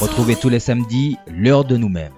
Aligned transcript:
Retrouvez 0.00 0.34
tous 0.34 0.48
les 0.48 0.58
samedis 0.58 1.16
l'heure 1.28 1.64
de 1.64 1.76
nous-mêmes. 1.76 2.12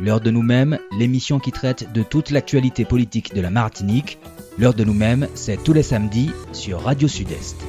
L'heure 0.00 0.20
de 0.20 0.32
nous-mêmes, 0.32 0.80
l'émission 0.98 1.38
qui 1.38 1.52
traite 1.52 1.92
de 1.92 2.02
toute 2.02 2.30
l'actualité 2.30 2.84
politique 2.84 3.32
de 3.32 3.40
la 3.40 3.50
Martinique. 3.50 4.18
L'heure 4.58 4.74
de 4.74 4.82
nous-mêmes, 4.82 5.28
c'est 5.34 5.62
tous 5.62 5.72
les 5.72 5.84
samedis 5.84 6.32
sur 6.50 6.80
Radio 6.80 7.06
Sud-Est. 7.06 7.64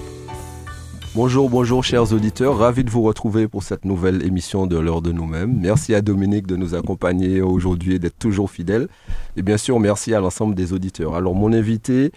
Bonjour, 1.13 1.51
bonjour 1.51 1.83
chers 1.83 2.13
auditeurs, 2.13 2.57
ravi 2.57 2.83
de 2.83 2.89
vous 2.89 3.03
retrouver 3.03 3.47
pour 3.47 3.61
cette 3.61 3.85
nouvelle 3.85 4.25
émission 4.25 4.65
de 4.65 4.79
l'heure 4.79 5.03
de 5.03 5.11
nous-mêmes. 5.11 5.55
Merci 5.55 5.93
à 5.93 6.01
Dominique 6.01 6.47
de 6.47 6.55
nous 6.55 6.73
accompagner 6.73 7.39
aujourd'hui 7.41 7.93
et 7.93 7.99
d'être 7.99 8.17
toujours 8.17 8.49
fidèle. 8.49 8.87
Et 9.35 9.43
bien 9.43 9.57
sûr, 9.57 9.79
merci 9.79 10.15
à 10.15 10.19
l'ensemble 10.19 10.55
des 10.55 10.73
auditeurs. 10.73 11.13
Alors 11.13 11.35
mon 11.35 11.53
invité, 11.53 12.11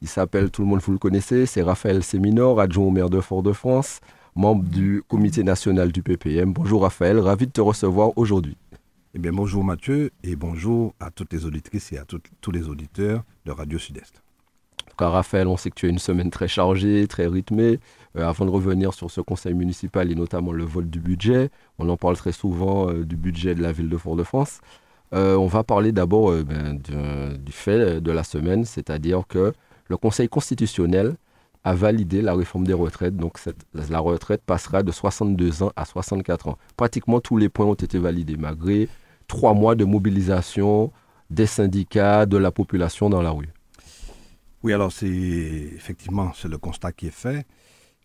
il 0.00 0.08
s'appelle, 0.08 0.50
tout 0.50 0.62
le 0.62 0.68
monde 0.68 0.80
vous 0.80 0.92
le 0.92 0.98
connaissez, 0.98 1.44
c'est 1.44 1.62
Raphaël 1.62 2.02
Séminor, 2.02 2.60
adjoint 2.60 2.86
au 2.86 2.90
maire 2.90 3.10
de 3.10 3.20
Fort-de-France, 3.20 4.00
membre 4.34 4.64
du 4.64 5.02
comité 5.08 5.44
national 5.44 5.92
du 5.92 6.02
PPM. 6.02 6.52
Bonjour 6.52 6.82
Raphaël, 6.82 7.18
ravi 7.18 7.46
de 7.46 7.52
te 7.52 7.60
recevoir 7.60 8.16
aujourd'hui. 8.16 8.56
Eh 9.14 9.18
bien 9.18 9.32
bonjour 9.32 9.62
Mathieu 9.62 10.10
et 10.24 10.36
bonjour 10.36 10.94
à 11.00 11.10
toutes 11.10 11.32
les 11.32 11.44
auditrices 11.44 11.92
et 11.92 11.98
à 11.98 12.04
tous 12.04 12.50
les 12.50 12.68
auditeurs 12.68 13.24
de 13.44 13.52
Radio 13.52 13.78
Sud-Est. 13.78 14.22
Raphaël, 14.98 15.48
on 15.48 15.56
sait 15.56 15.70
que 15.70 15.74
tu 15.74 15.86
as 15.86 15.88
une 15.88 15.98
semaine 15.98 16.30
très 16.30 16.48
chargée, 16.48 17.06
très 17.06 17.26
rythmée. 17.26 17.80
Euh, 18.16 18.28
avant 18.28 18.44
de 18.44 18.50
revenir 18.50 18.94
sur 18.94 19.10
ce 19.10 19.20
conseil 19.20 19.54
municipal 19.54 20.10
et 20.10 20.14
notamment 20.14 20.52
le 20.52 20.64
vote 20.64 20.90
du 20.90 21.00
budget, 21.00 21.50
on 21.78 21.88
en 21.88 21.96
parle 21.96 22.16
très 22.16 22.32
souvent 22.32 22.88
euh, 22.88 23.04
du 23.04 23.16
budget 23.16 23.54
de 23.54 23.62
la 23.62 23.72
ville 23.72 23.88
de 23.88 23.96
Fort-de-France. 23.96 24.60
Euh, 25.14 25.36
on 25.36 25.46
va 25.46 25.62
parler 25.62 25.92
d'abord 25.92 26.32
ben, 26.44 26.78
du 27.38 27.52
fait 27.52 28.00
de 28.00 28.12
la 28.12 28.24
semaine, 28.24 28.64
c'est-à-dire 28.64 29.24
que 29.28 29.52
le 29.88 29.96
Conseil 29.96 30.28
constitutionnel 30.28 31.16
a 31.64 31.74
validé 31.74 32.22
la 32.22 32.34
réforme 32.34 32.66
des 32.66 32.72
retraites. 32.72 33.16
Donc 33.16 33.38
la 33.74 33.98
retraite 33.98 34.42
passera 34.44 34.82
de 34.82 34.90
62 34.90 35.62
ans 35.62 35.72
à 35.76 35.84
64 35.84 36.48
ans. 36.48 36.58
Pratiquement 36.76 37.20
tous 37.20 37.36
les 37.36 37.48
points 37.48 37.66
ont 37.66 37.74
été 37.74 37.98
validés, 37.98 38.36
malgré 38.36 38.88
trois 39.28 39.54
mois 39.54 39.74
de 39.74 39.84
mobilisation 39.84 40.92
des 41.30 41.46
syndicats, 41.46 42.26
de 42.26 42.36
la 42.36 42.50
population 42.50 43.08
dans 43.08 43.22
la 43.22 43.30
rue. 43.30 43.48
Oui, 44.62 44.72
alors 44.72 44.92
c'est 44.92 45.08
effectivement 45.08 46.32
c'est 46.34 46.48
le 46.48 46.58
constat 46.58 46.92
qui 46.92 47.08
est 47.08 47.10
fait, 47.10 47.46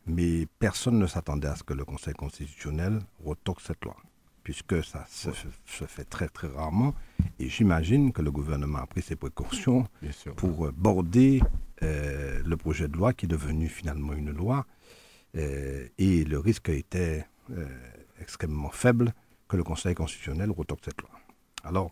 mais 0.08 0.48
personne 0.60 0.98
ne 0.98 1.06
s'attendait 1.06 1.48
à 1.48 1.56
ce 1.56 1.64
que 1.64 1.74
le 1.74 1.86
Conseil 1.86 2.14
constitutionnel 2.14 3.00
retoque 3.24 3.62
cette 3.62 3.84
loi, 3.86 3.96
puisque 4.44 4.84
ça 4.84 5.06
se, 5.08 5.30
fait 5.86 6.06
très 6.06 6.30
très 6.30 6.48
rarement. 6.48 6.96
Et 7.40 7.50
j'imagine 7.50 8.12
que 8.12 8.24
le 8.24 8.32
gouvernement 8.32 8.80
a 8.80 8.88
pris 8.88 9.04
ses 9.04 9.16
précautions 9.16 9.86
pour 10.36 10.66
euh, 10.66 10.74
border 10.76 11.42
euh, 11.84 12.42
le 12.44 12.58
projet 12.58 12.88
de 12.88 12.98
loi 12.98 13.14
qui 13.14 13.26
est 13.26 13.30
devenu 13.30 13.68
finalement 13.68 14.14
une 14.14 14.32
loi. 14.32 14.66
Euh, 15.36 15.88
et 15.98 16.24
le 16.24 16.40
risque 16.40 16.70
était 16.70 17.26
extrêmement 18.20 18.72
faible 18.72 19.14
que 19.48 19.56
le 19.56 19.64
Conseil 19.64 19.96
constitutionnel 19.96 20.52
retoque 20.52 20.82
cette 20.84 21.02
loi. 21.02 21.12
Alors, 21.64 21.92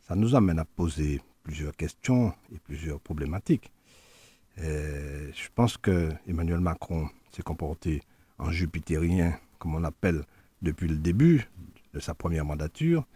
ça 0.00 0.14
nous 0.14 0.34
amène 0.34 0.58
à 0.58 0.64
poser 0.64 1.22
plusieurs 1.42 1.74
questions 1.74 2.34
et 2.54 2.58
plusieurs 2.58 3.00
problématiques. 3.00 3.72
Euh, 4.58 5.30
je 5.34 5.48
pense 5.54 5.76
que 5.76 6.10
Emmanuel 6.26 6.60
Macron 6.60 7.08
s'est 7.30 7.42
comporté 7.42 8.02
en 8.38 8.50
jupitérien, 8.50 9.38
comme 9.58 9.74
on 9.74 9.84
appelle, 9.84 10.24
depuis 10.60 10.88
le 10.88 10.96
début 10.96 11.48
de 11.94 12.00
sa 12.00 12.14
première 12.14 12.44
mandature, 12.44 13.06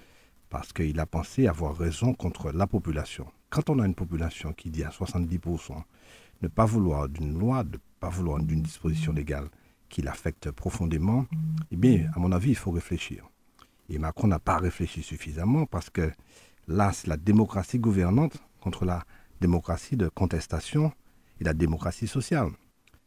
parce 0.49 0.73
qu'il 0.73 0.99
a 1.01 1.07
pensé 1.07 1.47
avoir 1.47 1.77
raison 1.77 2.15
contre 2.15 2.53
la 2.53 2.67
population. 2.67 3.27
Quand 3.50 3.70
on 3.70 3.78
a 3.78 3.86
une 3.86 3.94
population 3.94 4.52
qui 4.52 4.70
dit 4.70 4.84
à 4.84 4.91
70% 4.91 5.83
ne 6.42 6.48
pas 6.48 6.64
vouloir 6.66 7.08
d'une 7.08 7.39
loi, 7.39 7.64
ne 7.64 7.78
pas 8.00 8.08
vouloir 8.08 8.42
d'une 8.42 8.62
disposition 8.62 9.12
légale 9.12 9.48
qui 9.88 10.03
l'affecte 10.03 10.50
profondément, 10.50 11.27
eh 11.70 11.77
bien, 11.77 12.11
à 12.14 12.19
mon 12.19 12.33
avis, 12.33 12.50
il 12.50 12.56
faut 12.56 12.72
réfléchir. 12.72 13.28
Et 13.88 13.98
Macron 13.98 14.27
n'a 14.27 14.38
pas 14.38 14.58
réfléchi 14.58 15.03
suffisamment 15.03 15.64
parce 15.64 15.91
que 15.91 16.11
là, 16.66 16.92
c'est 16.92 17.06
la 17.06 17.16
démocratie 17.16 17.78
gouvernante 17.78 18.36
contre 18.61 18.84
la 18.84 19.05
démocratie 19.41 19.97
de 19.97 20.09
contestation 20.09 20.92
et 21.41 21.44
la 21.44 21.54
démocratie 21.54 22.09
sociale. 22.09 22.50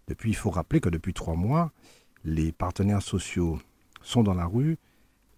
Depuis, 0.07 0.31
il 0.31 0.35
faut 0.35 0.49
rappeler 0.49 0.79
que 0.79 0.89
depuis 0.89 1.13
trois 1.13 1.35
mois, 1.35 1.71
les 2.23 2.51
partenaires 2.51 3.01
sociaux 3.01 3.59
sont 4.01 4.23
dans 4.23 4.33
la 4.33 4.45
rue, 4.45 4.77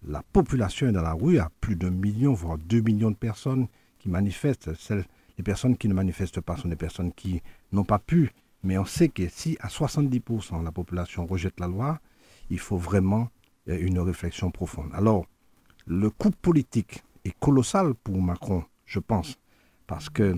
la 0.04 0.22
population 0.22 0.88
est 0.88 0.92
dans 0.92 1.02
la 1.02 1.12
rue, 1.12 1.38
à 1.38 1.50
plus 1.60 1.76
d'un 1.76 1.90
million, 1.90 2.32
voire 2.32 2.58
deux 2.58 2.80
millions 2.80 3.10
de 3.10 3.16
personnes 3.16 3.66
qui 4.02 4.08
manifestent. 4.08 4.74
Celles, 4.74 5.04
les 5.38 5.44
personnes 5.44 5.76
qui 5.76 5.88
ne 5.88 5.94
manifestent 5.94 6.40
pas 6.40 6.56
sont 6.56 6.68
des 6.68 6.76
personnes 6.76 7.12
qui 7.12 7.40
n'ont 7.72 7.84
pas 7.84 7.98
pu. 7.98 8.30
Mais 8.64 8.78
on 8.78 8.84
sait 8.84 9.08
que 9.08 9.28
si 9.28 9.56
à 9.60 9.68
70% 9.68 10.62
la 10.62 10.72
population 10.72 11.26
rejette 11.26 11.58
la 11.58 11.68
loi, 11.68 12.00
il 12.50 12.58
faut 12.58 12.76
vraiment 12.76 13.28
euh, 13.68 13.78
une 13.80 13.98
réflexion 13.98 14.50
profonde. 14.50 14.90
Alors, 14.92 15.26
le 15.86 16.10
coût 16.10 16.30
politique 16.30 17.02
est 17.24 17.34
colossal 17.38 17.94
pour 17.94 18.20
Macron, 18.20 18.64
je 18.84 18.98
pense, 18.98 19.38
parce 19.86 20.08
que 20.10 20.36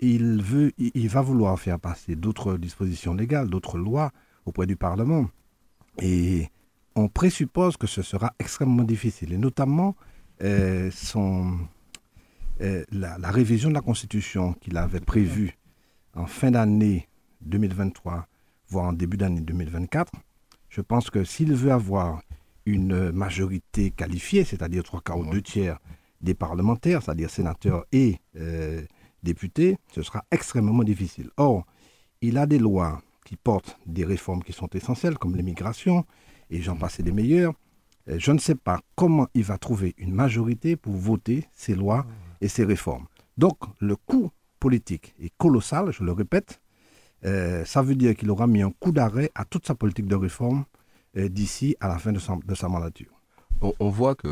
il, 0.00 0.40
veut, 0.40 0.72
il 0.78 1.08
va 1.08 1.22
vouloir 1.22 1.58
faire 1.58 1.80
passer 1.80 2.14
d'autres 2.14 2.56
dispositions 2.56 3.14
légales, 3.14 3.50
d'autres 3.50 3.78
lois 3.78 4.12
auprès 4.46 4.66
du 4.66 4.76
Parlement. 4.76 5.28
Et 6.00 6.48
on 6.94 7.08
présuppose 7.08 7.76
que 7.76 7.88
ce 7.88 8.02
sera 8.02 8.32
extrêmement 8.38 8.84
difficile, 8.84 9.32
et 9.32 9.38
notamment 9.38 9.96
euh, 10.42 10.90
son, 10.92 11.58
euh, 12.60 12.84
la, 12.90 13.18
la, 13.18 13.30
révision 13.30 13.68
de 13.68 13.74
la 13.74 13.80
Constitution 13.80 14.54
qu'il 14.54 14.76
avait 14.76 15.00
prévue 15.00 15.56
en 16.14 16.26
fin 16.26 16.50
d'année 16.50 17.08
2023, 17.42 18.26
voire 18.68 18.86
en 18.86 18.92
début 18.92 19.16
d'année 19.16 19.40
2024. 19.40 20.12
Je 20.68 20.80
pense 20.80 21.10
que 21.10 21.22
s'il 21.22 21.54
veut 21.54 21.72
avoir 21.72 22.20
une 22.66 23.12
majorité 23.12 23.90
qualifiée, 23.90 24.44
c'est-à-dire 24.44 24.82
trois 24.82 25.00
quarts 25.00 25.18
ou 25.18 25.26
deux 25.26 25.40
tiers 25.40 25.78
des 26.20 26.34
parlementaires, 26.34 27.02
c'est-à-dire 27.02 27.30
sénateurs 27.30 27.86
et 27.92 28.18
euh, 28.36 28.82
député, 29.22 29.78
ce 29.94 30.02
sera 30.02 30.24
extrêmement 30.30 30.82
difficile. 30.82 31.30
Or, 31.36 31.64
il 32.20 32.36
a 32.38 32.46
des 32.46 32.58
lois 32.58 33.00
qui 33.24 33.36
portent 33.36 33.78
des 33.86 34.04
réformes 34.04 34.42
qui 34.42 34.52
sont 34.52 34.68
essentielles, 34.70 35.16
comme 35.16 35.36
l'immigration, 35.36 36.04
et 36.50 36.60
j'en 36.60 36.76
passe 36.76 37.00
des 37.00 37.12
meilleurs. 37.12 37.54
Je 38.06 38.32
ne 38.32 38.38
sais 38.38 38.54
pas 38.54 38.80
comment 38.96 39.28
il 39.34 39.44
va 39.44 39.58
trouver 39.58 39.94
une 39.98 40.12
majorité 40.14 40.76
pour 40.76 40.94
voter 40.94 41.46
ces 41.54 41.74
lois 41.74 42.06
et 42.40 42.48
ces 42.48 42.64
réformes. 42.64 43.06
Donc, 43.36 43.58
le 43.80 43.96
coût 43.96 44.30
politique 44.58 45.14
est 45.20 45.32
colossal, 45.36 45.92
je 45.92 46.02
le 46.02 46.12
répète. 46.12 46.60
Euh, 47.24 47.64
ça 47.64 47.82
veut 47.82 47.94
dire 47.94 48.14
qu'il 48.14 48.30
aura 48.30 48.46
mis 48.46 48.62
un 48.62 48.70
coup 48.70 48.92
d'arrêt 48.92 49.30
à 49.34 49.44
toute 49.44 49.66
sa 49.66 49.74
politique 49.74 50.06
de 50.06 50.16
réforme 50.16 50.64
euh, 51.16 51.28
d'ici 51.28 51.76
à 51.80 51.88
la 51.88 51.98
fin 51.98 52.12
de 52.12 52.54
sa 52.54 52.68
mandature. 52.68 53.18
On, 53.60 53.88
voit 53.88 54.14
que 54.14 54.28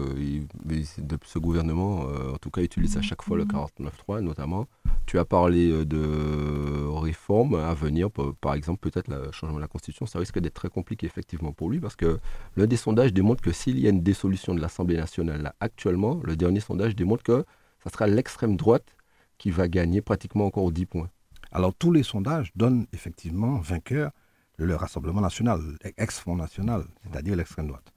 ce 1.24 1.38
gouvernement, 1.40 2.06
euh, 2.06 2.34
en 2.34 2.36
tout 2.36 2.50
cas, 2.50 2.62
utilise 2.62 2.96
à 2.96 3.02
chaque 3.02 3.22
fois 3.22 3.36
le 3.36 3.44
49.3 3.44 4.20
notamment. 4.20 4.68
Tu 5.04 5.18
as 5.18 5.24
parlé 5.24 5.84
de 5.84 6.86
réformes 6.86 7.56
à 7.56 7.74
venir, 7.74 8.08
par 8.40 8.54
exemple, 8.54 8.88
peut-être 8.88 9.08
le 9.08 9.32
changement 9.32 9.56
de 9.56 9.62
la 9.62 9.66
Constitution. 9.66 10.06
Ça 10.06 10.20
risque 10.20 10.38
d'être 10.38 10.54
très 10.54 10.68
compliqué, 10.68 11.06
effectivement, 11.06 11.52
pour 11.52 11.70
lui, 11.70 11.80
parce 11.80 11.96
que 11.96 12.20
l'un 12.56 12.66
des 12.66 12.76
sondages 12.76 13.12
démontre 13.12 13.42
que 13.42 13.50
s'il 13.50 13.80
y 13.80 13.88
a 13.88 13.90
une 13.90 14.02
dissolution 14.02 14.54
de 14.54 14.60
l'Assemblée 14.60 14.96
nationale 14.96 15.42
là, 15.42 15.56
actuellement, 15.58 16.20
le 16.22 16.36
dernier 16.36 16.60
sondage 16.60 16.94
démontre 16.94 17.24
que 17.24 17.44
ça 17.86 17.92
sera 17.92 18.06
l'extrême 18.08 18.56
droite 18.56 18.96
qui 19.38 19.52
va 19.52 19.68
gagner 19.68 20.02
pratiquement 20.02 20.46
encore 20.46 20.72
10 20.72 20.86
points. 20.86 21.08
Alors, 21.52 21.72
tous 21.72 21.92
les 21.92 22.02
sondages 22.02 22.50
donnent 22.56 22.86
effectivement 22.92 23.58
vainqueur 23.60 24.10
le 24.58 24.74
Rassemblement 24.74 25.20
national, 25.20 25.60
ex-Front 25.96 26.34
national, 26.34 26.84
c'est-à-dire 27.04 27.36
l'extrême 27.36 27.68
droite. 27.68 27.92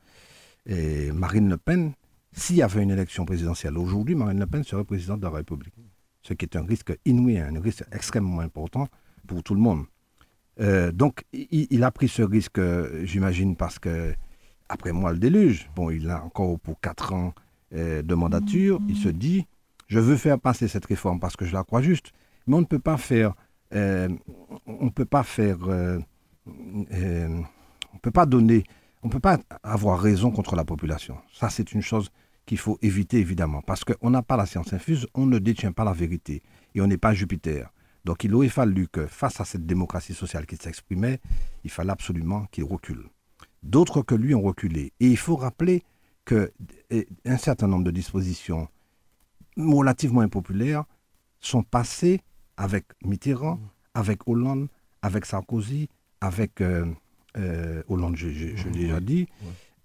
Et 0.67 1.11
Marine 1.11 1.50
Le 1.50 1.57
Pen, 1.57 1.94
s'il 2.33 2.57
y 2.57 2.61
avait 2.61 2.83
une 2.83 2.91
élection 2.91 3.25
présidentielle 3.25 3.79
aujourd'hui, 3.79 4.13
Marine 4.13 4.39
Le 4.39 4.45
Pen 4.45 4.63
serait 4.63 4.83
présidente 4.83 5.22
de 5.22 5.25
la 5.25 5.31
République. 5.31 5.73
Ce 6.21 6.33
qui 6.33 6.45
est 6.45 6.56
un 6.56 6.66
risque 6.66 6.95
inouï, 7.06 7.39
un 7.39 7.59
risque 7.59 7.83
extrêmement 7.91 8.41
important 8.41 8.88
pour 9.25 9.41
tout 9.41 9.56
le 9.56 9.61
monde. 9.61 9.85
Euh, 10.59 10.91
donc, 10.91 11.23
il, 11.33 11.83
a 11.83 11.89
pris 11.89 12.09
ce 12.09 12.21
risque, 12.21 12.61
j'imagine, 13.06 13.56
parce 13.56 13.79
que, 13.79 14.13
après 14.67 14.91
moi, 14.91 15.13
le 15.13 15.17
déluge, 15.17 15.67
bon, 15.75 15.89
il 15.89 16.12
a 16.12 16.24
encore 16.24 16.59
pour 16.59 16.80
quatre 16.80 17.13
ans 17.13 17.33
euh, 17.74 18.03
de 18.03 18.13
mandature, 18.13 18.80
il 18.88 18.97
se 18.97 19.09
dit, 19.09 19.47
je 19.89 20.00
veux 20.00 20.15
faire 20.15 20.39
passer 20.39 20.69
cette 20.69 20.86
réforme 20.86 21.19
parce 21.19 21.36
que 21.36 21.45
je 21.45 21.53
la 21.53 21.65
crois 21.65 21.81
juste, 21.81 22.13
mais 22.47 22.56
on 22.56 22.62
ne 22.62 22.65
peut 22.65 22.80
pas 22.80 22.95
faire, 22.97 23.33
euh, 23.75 24.07
on 24.65 24.86
ne 24.86 24.89
peut 24.89 25.06
pas 25.06 25.24
faire, 25.24 25.57
on 25.62 26.00
ne 26.45 28.00
peut 28.01 28.12
pas 28.12 28.25
donner 28.25 28.63
on 29.03 29.07
ne 29.07 29.12
peut 29.12 29.19
pas 29.19 29.39
avoir 29.63 30.00
raison 30.00 30.31
contre 30.31 30.56
la 30.56 30.65
population. 30.65 31.18
Ça, 31.31 31.50
c'est 31.50 31.71
une 31.71 31.81
chose 31.81 32.09
qu'il 32.45 32.57
faut 32.57 32.77
éviter, 32.81 33.19
évidemment, 33.19 33.62
parce 33.62 33.83
qu'on 33.83 34.09
n'a 34.09 34.24
pas 34.24 34.38
la 34.38 34.45
science 34.45 34.74
infuse, 34.74 35.07
on 35.13 35.25
ne 35.25 35.39
détient 35.39 35.71
pas 35.71 35.83
la 35.83 35.94
vérité, 35.94 36.41
et 36.75 36.81
on 36.81 36.88
n'est 36.88 36.97
pas 36.97 37.13
Jupiter. 37.13 37.71
Donc 38.06 38.24
il 38.24 38.33
aurait 38.33 38.50
fallu 38.50 38.88
que, 38.88 39.06
face 39.06 39.39
à 39.39 39.45
cette 39.45 39.65
démocratie 39.65 40.13
sociale 40.13 40.45
qui 40.45 40.56
s'exprimait, 40.56 41.19
il 41.63 41.69
fallait 41.69 41.91
absolument 41.91 42.45
qu'il 42.51 42.63
recule. 42.63 43.06
D'autres 43.62 44.01
que 44.01 44.15
lui 44.15 44.33
ont 44.33 44.41
reculé. 44.41 44.94
Et 45.00 45.07
il 45.07 45.18
faut 45.18 45.36
rappeler 45.36 45.83
qu'un 46.25 47.38
certain 47.38 47.68
nombre 47.68 47.83
de 47.83 47.91
dispositions 47.91 48.68
relativement 49.59 50.21
impopulaires 50.21 50.85
sont 51.39 51.63
passées 51.63 52.21
avec 52.57 52.85
Mitterrand, 53.03 53.59
avec 53.94 54.27
Hollande, 54.27 54.67
avec 55.01 55.25
Sarkozy, 55.25 55.89
avec... 56.21 56.61
Euh, 56.61 56.85
euh, 57.38 57.83
Hollande, 57.88 58.15
je, 58.15 58.27
l'ai 58.27 58.71
déjà 58.71 59.00
dit, 59.00 59.27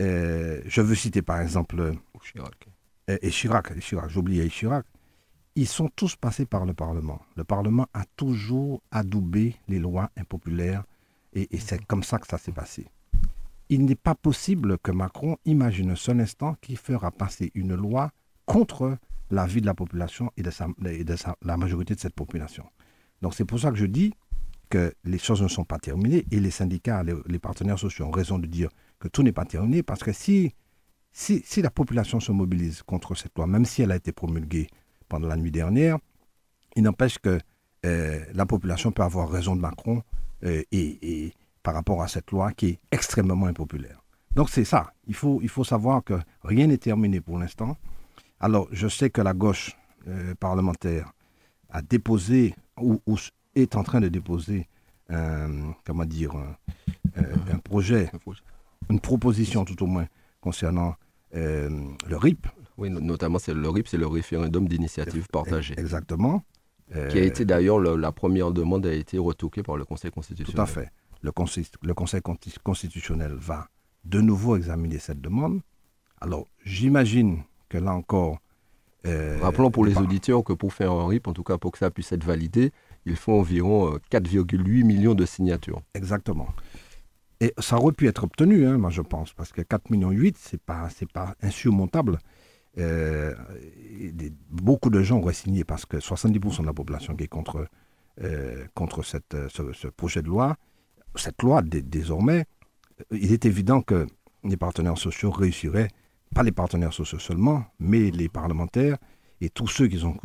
euh, 0.01 0.63
je 0.65 0.81
veux 0.81 0.95
citer 0.95 1.21
par 1.21 1.41
exemple 1.43 1.93
Chirac. 2.23 2.69
et 3.07 3.29
Chirac, 3.29 3.71
et 3.77 3.81
Chirac 3.81 4.09
j'oubliais 4.09 4.49
Chirac, 4.49 4.87
ils 5.55 5.69
sont 5.69 5.91
tous 5.95 6.17
passés 6.17 6.47
par 6.47 6.65
le 6.65 6.73
Parlement. 6.73 7.21
Le 7.37 7.45
Parlement 7.45 7.87
a 7.93 8.05
toujours 8.17 8.81
adoubé 8.91 9.57
les 9.69 9.79
lois 9.79 10.11
impopulaires 10.17 10.85
et, 11.35 11.55
et 11.55 11.59
c'est 11.59 11.85
comme 11.85 12.03
ça 12.03 12.19
que 12.19 12.27
ça 12.27 12.39
s'est 12.39 12.51
passé. 12.51 12.87
Il 13.69 13.85
n'est 13.85 13.95
pas 13.95 14.15
possible 14.15 14.79
que 14.79 14.91
Macron 14.91 15.37
imagine 15.45 15.91
un 15.91 15.97
seul 15.97 16.21
instant 16.21 16.57
qu'il 16.63 16.79
fera 16.79 17.11
passer 17.11 17.53
une 17.55 17.75
loi 17.75 18.11
contre 18.47 18.97
la 19.31 19.47
vie 19.47 19.61
de 19.61 19.67
la 19.67 19.75
population 19.75 20.31
et 20.37 20.43
de, 20.43 20.51
la 21.43 21.57
majorité 21.57 21.95
de 21.95 22.01
cette 22.01 22.15
population. 22.15 22.65
Donc 23.23 23.35
c'est 23.35 23.45
pour 23.45 23.59
ça 23.59 23.71
que 23.71 23.77
je 23.77 23.87
dis 23.87 24.13
que 24.69 24.95
les 25.05 25.19
choses 25.19 25.43
ne 25.43 25.49
sont 25.49 25.65
pas 25.65 25.79
terminées 25.79 26.25
et 26.31 26.41
les 26.41 26.51
syndicats, 26.51 27.03
les, 27.03 27.15
les 27.27 27.39
partenaires 27.39 27.79
sociaux 27.79 28.07
ont 28.07 28.11
raison 28.11 28.39
de 28.39 28.47
dire 28.47 28.69
que 28.99 29.09
tout 29.09 29.23
n'est 29.23 29.33
pas 29.33 29.45
terminé 29.45 29.83
parce 29.83 30.03
que 30.03 30.13
si, 30.13 30.55
si, 31.13 31.43
si 31.45 31.63
la 31.63 31.71
population 31.71 32.21
se 32.21 32.33
mobilise 32.33 32.83
contre 32.83 33.15
cette 33.15 33.37
loi, 33.37 33.47
même 33.47 33.65
si 33.65 33.83
elle 33.83 33.93
a 33.93 33.97
été 33.97 34.13
promulguée 34.13 34.69
pendant 35.09 35.29
la 35.29 35.37
nuit 35.37 35.53
dernière, 35.53 35.99
il 36.77 36.83
n'empêche 36.83 37.19
que 37.19 37.39
euh, 37.87 38.25
la 38.33 38.47
population 38.47 38.91
peut 38.93 39.03
avoir 39.03 39.31
raison 39.31 39.55
de 39.55 39.61
Macron 39.61 40.03
euh, 40.45 40.63
et, 40.73 41.25
et 41.27 41.35
par 41.63 41.75
rapport 41.75 42.03
à 42.03 42.09
cette 42.09 42.31
loi 42.31 42.53
qui 42.53 42.67
est 42.67 42.81
extrêmement 42.91 43.47
impopulaire. 43.47 44.05
Donc 44.35 44.51
c'est 44.51 44.65
ça. 44.65 44.93
Il 45.07 45.15
faut, 45.15 45.41
il 45.43 45.49
faut 45.49 45.65
savoir 45.65 46.03
que 46.03 46.15
rien 46.43 46.67
n'est 46.67 46.79
terminé 46.79 47.21
pour 47.21 47.39
l'instant. 47.39 47.77
Alors 48.45 48.69
je 48.73 48.89
sais 48.89 49.09
que 49.09 49.23
la 49.23 49.33
gauche 49.33 49.75
euh, 50.07 50.35
parlementaire 50.39 51.11
a 51.71 51.81
déposé 51.81 52.55
ou, 52.79 53.01
est 53.55 53.75
en 53.75 53.83
train 53.83 54.01
de 54.03 54.09
déposer 54.09 54.69
un, 55.09 55.73
comment 55.87 56.05
dire, 56.05 56.33
un, 56.37 56.55
euh, 57.19 57.35
un 57.55 57.59
projet, 57.59 58.11
une 58.91 59.01
proposition 59.01 59.65
tout 59.65 59.83
au 59.83 59.87
moins 59.87 60.07
concernant 60.43 60.95
euh, 61.35 61.71
le 62.07 62.17
RIP. 62.19 62.47
Oui, 62.77 62.91
no- 62.91 63.01
notamment 63.01 63.39
c'est 63.39 63.55
le 63.55 63.69
RIP, 63.69 63.89
c'est 63.89 63.97
le 63.97 64.07
référendum 64.07 64.69
d'initiative 64.69 65.27
partagée, 65.29 65.75
Exactement. 65.79 66.43
qui 66.93 67.19
a 67.19 67.25
été 67.25 67.47
d'ailleurs 67.47 67.79
le- 67.79 67.97
la 67.97 68.13
première 68.13 68.51
demande 68.53 68.85
a 68.87 68.93
été 68.93 69.17
retoquée 69.19 69.63
par 69.63 69.77
le 69.79 69.87
Conseil 69.87 70.11
Tout 70.11 70.17
constitutionnel. 70.17 70.61
à 70.61 70.67
fait. 70.67 70.91
Le 71.23 71.33
Conseil, 71.33 71.67
le 71.83 71.95
Conseil 71.95 72.21
conti- 72.21 72.59
constitutionnel 72.63 73.33
va 73.33 73.69
de 74.05 74.21
nouveau 74.21 74.57
examiner 74.57 74.99
cette 74.99 75.21
demande. 75.23 75.61
Alors, 76.21 76.47
j'imagine 76.65 77.43
que 77.75 77.85
là 77.85 77.93
encore. 77.95 78.39
euh, 79.07 79.39
Rappelons 79.43 79.71
pour 79.71 79.85
les 79.85 79.93
auditeurs 80.05 80.43
que 80.45 80.53
pour 80.53 80.73
faire 80.73 80.93
un 80.93 81.07
RIP, 81.09 81.27
en 81.29 81.33
tout 81.33 81.43
cas 81.43 81.59
pour 81.59 81.73
que 81.73 81.79
ça 81.79 81.91
puisse 81.91 82.13
être 82.13 82.25
validé, 82.25 82.73
il 83.05 83.17
faut 83.17 83.33
environ 83.39 83.95
euh, 83.95 83.99
4,8 84.11 84.85
millions 84.85 85.15
de 85.15 85.27
signatures. 85.27 85.83
Exactement. 85.95 86.49
Et 87.41 87.53
ça 87.59 87.77
aurait 87.77 87.93
pu 87.93 88.07
être 88.07 88.25
obtenu, 88.25 88.67
hein, 88.67 88.79
moi 88.79 88.91
je 88.91 89.03
pense, 89.03 89.33
parce 89.33 89.53
que 89.53 89.61
4,8 89.63 89.91
millions, 89.91 90.33
pas, 90.65 90.89
c'est 90.89 91.11
pas 91.13 91.35
insurmontable. 91.43 92.19
Euh, 92.79 93.35
des- 94.13 94.33
beaucoup 94.51 94.91
de 94.91 95.03
gens 95.03 95.19
auraient 95.21 95.35
signé 95.35 95.65
parce 95.65 95.85
que 95.87 95.99
70% 96.01 96.63
de 96.63 96.67
la 96.67 96.73
population 96.73 97.15
qui 97.15 97.25
est 97.25 97.29
contre, 97.29 97.67
euh, 98.23 98.65
contre 98.75 99.03
cette, 99.05 99.35
euh, 99.35 99.49
ce, 99.49 99.73
ce 99.73 99.89
projet 99.89 100.23
de 100.23 100.29
loi, 100.29 100.57
cette 101.17 101.43
loi 101.43 101.63
dé- 101.63 101.83
désormais, 101.83 102.47
euh, 103.01 103.17
il 103.25 103.33
est 103.33 103.45
évident 103.45 103.81
que 103.83 104.07
les 104.45 104.57
partenaires 104.57 104.99
sociaux 104.99 105.31
réussiraient, 105.31 105.89
pas 106.35 106.43
les 106.43 106.53
partenaires 106.53 106.93
sociaux 106.93 107.19
seulement, 107.19 107.65
mais 107.79 108.11
les 108.11 108.29
parlementaires 108.29 108.99
et 109.41 109.49
tous 109.51 109.69
ceux 109.69 109.87
qui 109.89 109.99
sont, 109.99 110.17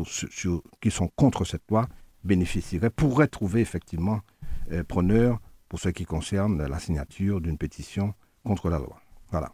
qui 0.82 0.90
contre 1.16 1.46
cette 1.46 1.70
loi 1.70 1.88
bénéficieraient, 2.24 2.90
pourraient 2.90 3.28
trouver 3.28 3.62
effectivement 3.62 4.20
euh, 4.72 4.84
preneur 4.84 5.40
pour 5.70 5.80
ce 5.80 5.90
qui 5.90 6.06
concerne 6.06 6.66
la 6.66 6.80
signature 6.80 7.40
d'une 7.42 7.58
pétition 7.58 8.14
contre 8.44 8.70
la 8.70 8.80
loi. 8.80 9.00
Voilà. 9.30 9.52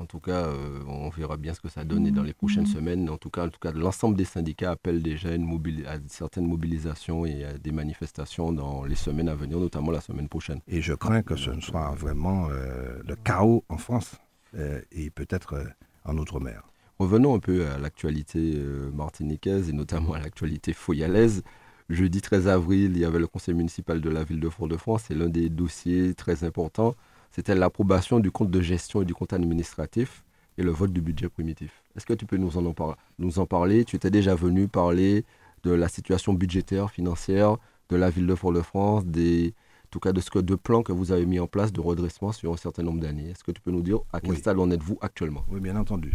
En 0.00 0.06
tout 0.06 0.20
cas, 0.20 0.42
euh, 0.46 0.82
on 0.88 1.08
verra 1.08 1.36
bien 1.36 1.54
ce 1.54 1.60
que 1.60 1.68
ça 1.68 1.84
donne 1.84 2.06
et 2.06 2.10
dans 2.10 2.24
les 2.24 2.34
prochaines 2.34 2.66
semaines. 2.66 3.08
En 3.08 3.16
tout 3.16 3.30
cas, 3.30 3.46
en 3.46 3.48
tout 3.48 3.60
cas 3.60 3.72
l'ensemble 3.72 4.16
des 4.16 4.24
syndicats 4.24 4.72
appellent 4.72 5.02
déjà 5.02 5.34
une 5.34 5.46
mobili- 5.46 5.86
à 5.86 5.98
certaines 6.08 6.46
mobilisations 6.46 7.24
et 7.24 7.44
à 7.44 7.58
des 7.58 7.72
manifestations 7.72 8.52
dans 8.52 8.84
les 8.84 8.96
semaines 8.96 9.28
à 9.28 9.36
venir, 9.36 9.58
notamment 9.58 9.92
la 9.92 10.00
semaine 10.00 10.28
prochaine. 10.28 10.60
Et 10.66 10.82
je 10.82 10.94
crains 10.94 11.22
que 11.22 11.36
ce 11.36 11.50
ne 11.50 11.60
soit 11.60 11.94
vraiment 11.94 12.48
euh, 12.50 13.00
le 13.06 13.14
chaos 13.16 13.64
en 13.68 13.78
France 13.78 14.16
euh, 14.56 14.82
et 14.90 15.10
peut-être 15.10 15.64
en 16.04 16.16
Outre-mer. 16.18 16.62
Revenons 16.98 17.34
un 17.34 17.38
peu 17.40 17.66
à 17.66 17.78
l'actualité 17.78 18.54
euh, 18.56 18.90
martiniquaise 18.92 19.68
et 19.68 19.72
notamment 19.72 20.14
à 20.14 20.20
l'actualité 20.20 20.72
foyalaise. 20.72 21.42
Jeudi 21.90 22.20
13 22.20 22.48
avril, 22.48 22.92
il 22.94 22.98
y 22.98 23.04
avait 23.04 23.18
le 23.18 23.26
conseil 23.26 23.54
municipal 23.54 24.00
de 24.00 24.08
la 24.08 24.24
ville 24.24 24.40
de 24.40 24.48
Fort-de-France 24.48 25.10
et 25.10 25.14
l'un 25.14 25.28
des 25.28 25.48
dossiers 25.48 26.14
très 26.14 26.44
importants, 26.44 26.94
c'était 27.30 27.54
l'approbation 27.54 28.20
du 28.20 28.30
compte 28.30 28.50
de 28.50 28.60
gestion 28.60 29.02
et 29.02 29.04
du 29.04 29.12
compte 29.12 29.32
administratif 29.32 30.24
et 30.56 30.62
le 30.62 30.70
vote 30.70 30.92
du 30.92 31.00
budget 31.00 31.28
primitif. 31.28 31.82
Est-ce 31.96 32.06
que 32.06 32.14
tu 32.14 32.26
peux 32.26 32.36
nous 32.36 32.56
en, 32.56 32.74
nous 33.18 33.38
en 33.40 33.46
parler? 33.46 33.84
Tu 33.84 33.96
étais 33.96 34.10
déjà 34.10 34.36
venu 34.36 34.68
parler 34.68 35.24
de 35.64 35.72
la 35.72 35.88
situation 35.88 36.32
budgétaire, 36.32 36.90
financière 36.90 37.56
de 37.90 37.96
la 37.96 38.08
ville 38.08 38.26
de 38.26 38.34
Fort-de-France, 38.34 39.04
des, 39.04 39.52
tout 39.94 40.00
cas 40.00 40.12
de 40.12 40.20
ce 40.20 40.28
que 40.28 40.40
de 40.40 40.56
plans 40.56 40.82
que 40.82 40.90
vous 40.90 41.12
avez 41.12 41.24
mis 41.24 41.38
en 41.38 41.46
place 41.46 41.72
de 41.72 41.80
redressement 41.80 42.32
sur 42.32 42.52
un 42.52 42.56
certain 42.56 42.82
nombre 42.82 42.98
d'années. 43.00 43.30
Est-ce 43.30 43.44
que 43.44 43.52
tu 43.52 43.60
peux 43.60 43.70
nous 43.70 43.80
dire 43.82 44.00
à 44.12 44.20
quel 44.20 44.30
Oui. 44.32 44.36
stade 44.38 44.58
en 44.58 44.68
êtes-vous 44.72 44.98
actuellement? 45.00 45.44
Oui, 45.48 45.60
bien 45.60 45.76
entendu. 45.76 46.12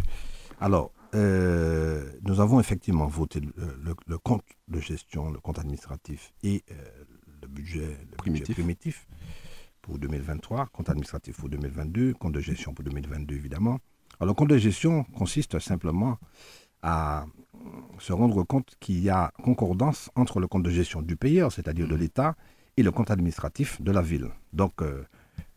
Alors, 0.60 0.92
euh, 1.14 2.04
nous 2.28 2.40
avons 2.40 2.60
effectivement 2.60 3.06
voté 3.06 3.40
le, 3.40 3.54
le- 3.82 3.94
le 4.06 4.18
compte 4.18 4.42
de 4.68 4.80
gestion, 4.80 5.30
le 5.30 5.38
compte 5.40 5.58
administratif 5.58 6.34
et 6.42 6.62
euh, 6.70 6.74
le 7.40 7.48
budget, 7.48 7.96
le 8.10 8.16
Primitif. 8.18 8.48
budget 8.48 8.52
primitif 8.62 9.08
pour 9.80 9.98
2023, 9.98 10.66
compte 10.66 10.90
administratif 10.90 11.38
pour 11.38 11.48
2022, 11.48 12.12
compte 12.12 12.34
de 12.34 12.40
gestion 12.40 12.74
pour 12.74 12.84
2022 12.84 13.34
évidemment. 13.34 13.78
Alors, 14.20 14.26
le 14.32 14.34
compte 14.34 14.50
de 14.50 14.58
gestion 14.58 15.04
consiste 15.04 15.58
simplement 15.58 16.18
à 16.82 17.22
euh, 17.22 17.58
se 17.98 18.12
rendre 18.12 18.42
compte 18.42 18.74
qu'il 18.78 19.00
y 19.00 19.08
a 19.08 19.32
concordance 19.42 20.10
entre 20.16 20.38
le 20.38 20.48
compte 20.48 20.64
de 20.64 20.70
gestion 20.70 21.00
du 21.00 21.16
payeur, 21.16 21.50
c'est-à-dire 21.50 21.88
de 21.88 21.94
l'État, 21.96 22.36
le 22.82 22.90
compte 22.90 23.10
administratif 23.10 23.80
de 23.80 23.92
la 23.92 24.02
ville. 24.02 24.28
Donc, 24.52 24.82
euh, 24.82 25.04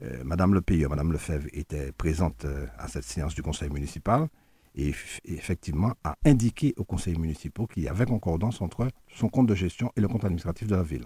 euh, 0.02 0.24
Madame 0.24 0.54
le 0.54 0.62
payeur, 0.62 0.90
Madame 0.90 1.12
Lefebvre 1.12 1.48
était 1.54 1.92
présente 1.92 2.46
euh, 2.46 2.68
à 2.78 2.88
cette 2.88 3.04
séance 3.04 3.36
du 3.36 3.42
conseil 3.42 3.70
municipal 3.70 4.28
et 4.76 4.92
eff- 4.92 5.20
et 5.26 5.34
effectivement 5.34 5.94
a 6.04 6.16
indiqué 6.26 6.74
aux 6.78 6.84
conseils 6.84 7.18
municipaux 7.18 7.68
qu'il 7.68 7.84
y 7.84 7.88
avait 7.88 8.06
concordance 8.06 8.62
entre 8.62 8.88
son 9.08 9.30
compte 9.30 9.48
de 9.48 9.56
gestion 9.56 9.92
et 9.96 10.02
le 10.02 10.08
compte 10.08 10.26
administratif 10.26 10.68
de 10.68 10.76
la 10.76 10.84
ville. 10.84 11.06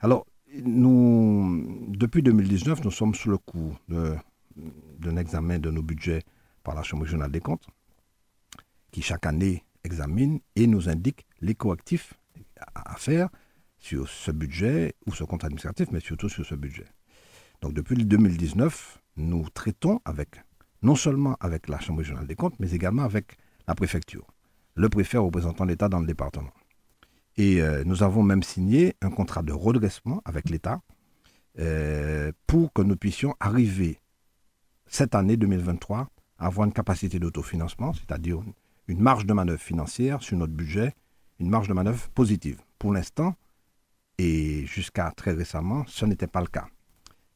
Alors, 0.00 0.26
nous, 0.62 1.86
depuis 1.88 2.22
2019, 2.22 2.84
nous 2.84 2.90
sommes 2.90 3.14
sous 3.14 3.30
le 3.30 3.38
coup 3.38 3.74
d'un 3.88 5.16
examen 5.16 5.58
de 5.58 5.70
nos 5.70 5.82
budgets 5.82 6.22
par 6.62 6.74
la 6.74 6.82
Chambre 6.82 7.02
régionale 7.04 7.30
des 7.30 7.40
comptes, 7.40 7.66
qui 8.90 9.02
chaque 9.02 9.26
année 9.26 9.64
examine 9.84 10.40
et 10.54 10.66
nous 10.66 10.88
indique 10.88 11.26
les 11.40 11.54
correctifs 11.54 12.14
à 12.74 12.92
à 12.92 12.96
faire 12.96 13.28
sur 13.86 14.08
ce 14.08 14.32
budget 14.32 14.94
ou 15.06 15.14
ce 15.14 15.22
compte 15.22 15.44
administratif, 15.44 15.88
mais 15.92 16.00
surtout 16.00 16.28
sur 16.28 16.44
ce 16.44 16.56
budget. 16.56 16.86
Donc 17.60 17.72
depuis 17.72 17.94
le 17.94 18.04
2019, 18.04 19.00
nous 19.16 19.48
traitons 19.50 20.00
avec, 20.04 20.42
non 20.82 20.96
seulement 20.96 21.36
avec 21.38 21.68
la 21.68 21.78
Chambre 21.78 22.00
régionale 22.00 22.26
des 22.26 22.34
comptes, 22.34 22.58
mais 22.58 22.72
également 22.72 23.04
avec 23.04 23.38
la 23.68 23.76
préfecture, 23.76 24.26
le 24.74 24.88
préfet 24.88 25.18
représentant 25.18 25.64
l'État 25.64 25.88
dans 25.88 26.00
le 26.00 26.06
département. 26.06 26.50
Et 27.36 27.62
euh, 27.62 27.84
nous 27.84 28.02
avons 28.02 28.24
même 28.24 28.42
signé 28.42 28.96
un 29.02 29.10
contrat 29.10 29.42
de 29.42 29.52
redressement 29.52 30.20
avec 30.24 30.50
l'État 30.50 30.80
euh, 31.60 32.32
pour 32.48 32.72
que 32.72 32.82
nous 32.82 32.96
puissions 32.96 33.36
arriver 33.38 34.00
cette 34.88 35.14
année 35.14 35.36
2023 35.36 36.08
à 36.38 36.46
avoir 36.46 36.66
une 36.66 36.72
capacité 36.72 37.20
d'autofinancement, 37.20 37.92
c'est-à-dire 37.92 38.42
une 38.88 39.00
marge 39.00 39.26
de 39.26 39.32
manœuvre 39.32 39.62
financière 39.62 40.22
sur 40.22 40.36
notre 40.36 40.54
budget, 40.54 40.92
une 41.38 41.50
marge 41.50 41.68
de 41.68 41.72
manœuvre 41.72 42.08
positive. 42.08 42.60
Pour 42.80 42.92
l'instant, 42.92 43.36
et 44.18 44.66
jusqu'à 44.66 45.12
très 45.16 45.32
récemment, 45.32 45.84
ce 45.86 46.06
n'était 46.06 46.26
pas 46.26 46.40
le 46.40 46.46
cas. 46.46 46.66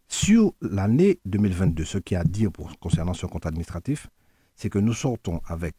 Sur 0.08 0.54
l'année 0.60 1.20
2022, 1.24 1.84
ce 1.84 1.98
qui 1.98 2.16
a 2.16 2.20
à 2.20 2.24
dire 2.24 2.50
concernant 2.80 3.14
ce 3.14 3.26
compte 3.26 3.46
administratif, 3.46 4.08
c'est 4.56 4.70
que 4.70 4.78
nous 4.78 4.94
sortons 4.94 5.40
avec 5.46 5.76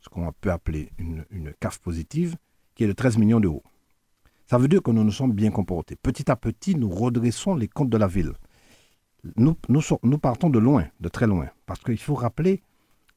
ce 0.00 0.08
qu'on 0.08 0.32
peut 0.40 0.50
appeler 0.50 0.90
une, 0.98 1.24
une 1.30 1.52
CAF 1.60 1.78
positive, 1.78 2.36
qui 2.74 2.84
est 2.84 2.88
de 2.88 2.92
13 2.92 3.18
millions 3.18 3.40
d'euros. 3.40 3.62
Ça 4.46 4.58
veut 4.58 4.68
dire 4.68 4.82
que 4.82 4.90
nous 4.90 5.04
nous 5.04 5.12
sommes 5.12 5.32
bien 5.32 5.50
comportés. 5.50 5.96
Petit 5.96 6.30
à 6.30 6.36
petit, 6.36 6.74
nous 6.74 6.88
redressons 6.90 7.54
les 7.54 7.68
comptes 7.68 7.90
de 7.90 7.96
la 7.96 8.06
ville. 8.06 8.32
Nous, 9.36 9.56
nous 9.68 10.18
partons 10.18 10.50
de 10.50 10.58
loin, 10.58 10.86
de 11.00 11.08
très 11.08 11.26
loin, 11.26 11.48
parce 11.64 11.80
qu'il 11.80 11.98
faut 11.98 12.14
rappeler 12.14 12.62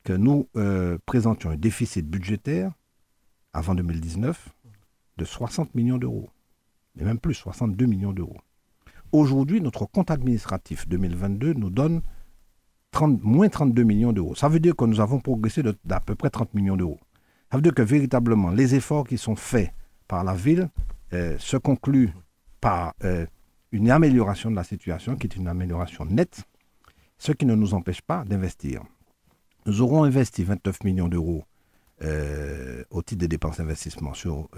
que 0.04 0.14
nous 0.14 0.48
euh, 0.56 0.98
présentions 1.06 1.50
un 1.50 1.58
déficit 1.58 2.08
budgétaire 2.08 2.72
avant 3.52 3.76
2019 3.76 4.50
de 5.18 5.26
60 5.26 5.76
millions 5.76 5.98
d'euros, 5.98 6.30
et 7.00 7.04
même 7.04 7.20
plus, 7.20 7.34
62 7.34 7.86
millions 7.86 8.14
d'euros. 8.14 8.38
Aujourd'hui, 9.12 9.62
notre 9.62 9.86
compte 9.86 10.12
administratif 10.12 10.88
2022 10.88 11.54
nous 11.54 11.70
donne 11.70 12.02
30 12.92 13.24
moins 13.24 13.50
32 13.50 13.84
millions 13.84 14.12
d'euros. 14.14 14.36
Ça 14.36 14.50
veut 14.50 14.60
dire 14.60 14.76
que 14.76 14.86
nous 14.86 15.00
avons 15.00 15.20
progressé 15.20 15.64
d'à 15.86 16.00
peu 16.00 16.16
près 16.16 16.30
30 16.30 16.54
millions 16.54 16.76
d'euros. 16.76 17.00
Ça 17.52 17.58
veut 17.58 17.62
dire 17.62 17.74
que 17.74 17.82
véritablement, 17.82 18.50
les 18.50 18.76
efforts 18.76 19.08
qui 19.08 19.18
sont 19.18 19.36
faits 19.36 19.72
par 20.08 20.24
la 20.24 20.34
ville 20.34 20.70
euh, 21.14 21.38
se 21.40 21.56
concluent 21.58 22.10
par 22.60 22.94
euh, 23.04 23.26
une 23.72 23.92
amélioration 23.92 24.52
de 24.52 24.56
la 24.56 24.64
situation, 24.64 25.16
qui 25.16 25.28
est 25.28 25.36
une 25.36 25.48
amélioration 25.48 26.06
nette. 26.06 26.44
ce 27.18 27.32
qui 27.32 27.46
ne 27.46 27.56
nous 27.56 27.74
empêche 27.74 28.02
pas 28.02 28.24
d'investir. 28.26 28.84
Nous 29.66 29.82
aurons 29.82 30.04
investi 30.04 30.44
29 30.44 30.84
millions 30.84 31.08
d'euros 31.08 31.44
euh, 32.04 32.84
au 32.90 33.02
titre 33.02 33.20
des 33.22 33.28
dépenses 33.28 33.58
d'investissement 33.58 34.14
sur 34.14 34.50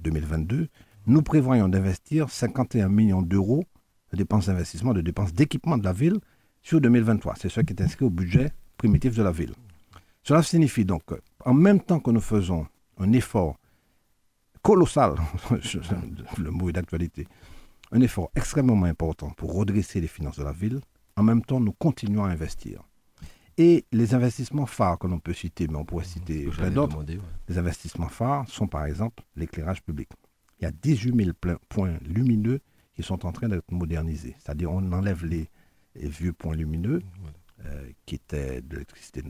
2022. 0.00 0.68
Nous 1.08 1.22
prévoyons 1.22 1.70
d'investir 1.70 2.28
51 2.28 2.90
millions 2.90 3.22
d'euros 3.22 3.64
de 4.12 4.18
dépenses 4.18 4.44
d'investissement, 4.44 4.92
de 4.92 5.00
dépenses 5.00 5.32
d'équipement 5.32 5.78
de 5.78 5.84
la 5.84 5.94
ville 5.94 6.18
sur 6.60 6.82
2023. 6.82 7.36
C'est 7.38 7.48
ce 7.48 7.62
qui 7.62 7.72
est 7.72 7.80
inscrit 7.80 8.04
au 8.04 8.10
budget 8.10 8.52
primitif 8.76 9.16
de 9.16 9.22
la 9.22 9.32
ville. 9.32 9.54
Cela 10.22 10.42
signifie 10.42 10.84
donc 10.84 11.04
qu'en 11.06 11.54
même 11.54 11.80
temps 11.80 11.98
que 11.98 12.10
nous 12.10 12.20
faisons 12.20 12.66
un 12.98 13.10
effort 13.14 13.56
colossal, 14.60 15.14
le 16.36 16.50
mot 16.50 16.68
est 16.68 16.74
d'actualité, 16.74 17.26
un 17.90 18.02
effort 18.02 18.30
extrêmement 18.36 18.84
important 18.84 19.30
pour 19.30 19.54
redresser 19.54 20.02
les 20.02 20.08
finances 20.08 20.36
de 20.36 20.44
la 20.44 20.52
ville, 20.52 20.78
en 21.16 21.22
même 21.22 21.42
temps 21.42 21.58
nous 21.58 21.72
continuons 21.72 22.24
à 22.24 22.28
investir. 22.28 22.82
Et 23.56 23.86
les 23.92 24.12
investissements 24.12 24.66
phares 24.66 24.98
que 24.98 25.06
l'on 25.06 25.20
peut 25.20 25.32
citer, 25.32 25.68
mais 25.68 25.76
on 25.76 25.86
pourrait 25.86 26.04
citer 26.04 26.44
plein 26.48 26.70
d'autres, 26.70 27.02
les 27.48 27.56
investissements 27.56 28.10
phares 28.10 28.46
sont 28.46 28.66
par 28.66 28.84
exemple 28.84 29.22
l'éclairage 29.36 29.82
public. 29.82 30.10
Il 30.60 30.64
y 30.64 30.66
a 30.66 30.72
18 30.72 31.14
000 31.24 31.30
points 31.68 31.94
lumineux 32.04 32.60
qui 32.94 33.02
sont 33.02 33.24
en 33.26 33.32
train 33.32 33.48
d'être 33.48 33.70
modernisés. 33.70 34.34
C'est-à-dire 34.38 34.72
on 34.72 34.92
enlève 34.92 35.24
les, 35.24 35.48
vieux 35.94 36.32
points 36.32 36.54
lumineux 36.54 37.00
euh, 37.66 37.88
qui 38.06 38.16
étaient 38.16 38.60
de 38.60 38.74
l'électricité. 38.74 39.22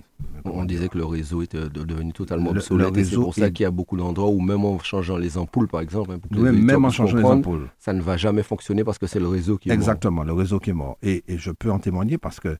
On 0.44 0.64
disait 0.64 0.88
que 0.88 0.99
le 0.99 1.04
réseau 1.04 1.42
était 1.42 1.68
devenu 1.68 2.12
totalement 2.12 2.50
obsolète. 2.50 3.04
C'est 3.04 3.16
pour 3.16 3.35
ça 3.35 3.50
qu'il 3.50 3.64
y 3.64 3.66
a 3.66 3.70
beaucoup 3.70 3.97
d'endroits 3.97 4.30
où 4.30 4.40
même 4.40 4.64
en 4.64 4.78
changeant 4.78 5.16
les 5.16 5.38
ampoules, 5.38 5.68
par 5.68 5.80
exemple, 5.80 6.12
hein, 6.12 6.52
même 6.52 6.85
en 6.85 6.90
changeant 6.90 7.16
les 7.16 7.25
ampoules, 7.25 7.68
ça 7.78 7.92
ne 7.92 8.02
va 8.02 8.16
jamais 8.16 8.42
fonctionner 8.42 8.85
parce 8.85 8.99
que 8.99 9.06
c'est 9.06 9.20
le 9.20 9.28
réseau 9.28 9.58
qui 9.58 9.70
est 9.70 9.73
Exactement, 9.73 10.25
le 10.25 10.32
réseau 10.32 10.58
qui 10.58 10.70
est 10.70 10.75
mort. 10.75 10.99
Et, 11.02 11.23
je 11.28 11.50
peux 11.50 11.70
en 11.70 11.78
témoigner 11.78 12.18
parce 12.18 12.40
que, 12.40 12.56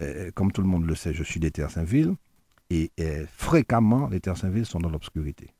euh, 0.00 0.30
comme 0.34 0.52
tout 0.52 0.62
le 0.62 0.68
monde 0.68 0.86
le 0.86 0.94
sait, 0.94 1.14
je 1.14 1.22
suis 1.22 1.40
des 1.40 1.50
Terres 1.50 1.70
Saint-Ville 1.70 2.14
et 2.70 2.90
euh, 3.00 3.24
fréquemment 3.30 4.08
les 4.08 4.20
Terres 4.20 4.36
Saint-Ville 4.36 4.66
sont 4.66 4.80
dans 4.80 4.90
l'obscurité. 4.90 5.50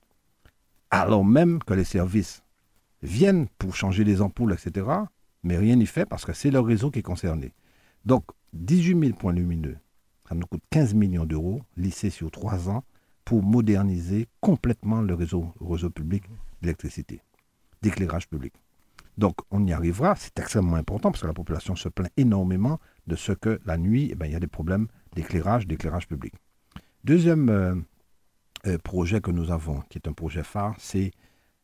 Alors 0.91 1.25
même 1.25 1.63
que 1.63 1.75
les 1.75 1.85
services 1.85 2.43
viennent 3.03 3.47
pour 3.59 3.75
changer 3.75 4.05
les 4.05 4.21
ampoules, 4.21 4.53
etc. 4.53 4.87
Mais 5.43 5.57
rien 5.57 5.77
n'y 5.77 5.87
fait 5.87 6.07
parce 6.07 6.25
que 6.25 6.33
c'est 6.33 6.51
le 6.51 6.61
réseau 6.61 6.91
qui 6.91 7.01
est 7.01 7.03
concerné. 7.03 7.55
Donc, 8.05 8.25
18 8.53 8.99
000 8.99 9.19
points 9.19 9.33
lumineux, 9.33 9.77
ça 10.29 10.35
nous 10.35 10.47
coûte 10.47 10.63
15 10.71 10.95
millions 10.95 11.25
d'euros, 11.25 11.63
lissés 11.77 12.11
sur 12.11 12.31
trois 12.31 12.69
ans, 12.69 12.85
pour 13.25 13.43
moderniser 13.43 14.29
complètement 14.41 15.03
le 15.03 15.15
réseau, 15.15 15.53
réseau 15.61 15.91
public 15.91 16.25
d'électricité, 16.63 17.21
d'éclairage 17.83 18.29
public. 18.29 18.55
Donc, 19.19 19.37
on 19.51 19.67
y 19.67 19.73
arrivera. 19.73 20.15
C'est 20.17 20.39
extrêmement 20.39 20.77
important 20.77 21.11
parce 21.11 21.23
que 21.23 21.27
la 21.27 21.33
population 21.33 21.75
se 21.75 21.89
plaint 21.89 22.11
énormément 22.17 22.79
de 23.07 23.17
ce 23.17 23.33
que 23.33 23.61
la 23.65 23.79
nuit, 23.79 24.09
eh 24.13 24.15
ben, 24.15 24.27
il 24.27 24.33
y 24.33 24.37
a 24.37 24.41
des 24.41 24.47
problèmes 24.47 24.89
d'éclairage, 25.15 25.67
d'éclairage 25.67 26.07
public. 26.07 26.35
Deuxième 27.05 27.49
euh, 27.49 27.75
euh, 28.67 28.79
projet 28.79 29.21
que 29.21 29.31
nous 29.31 29.51
avons, 29.51 29.81
qui 29.89 29.99
est 29.99 30.09
un 30.09 30.13
projet 30.13 30.43
phare, 30.43 30.75
c'est 30.79 31.13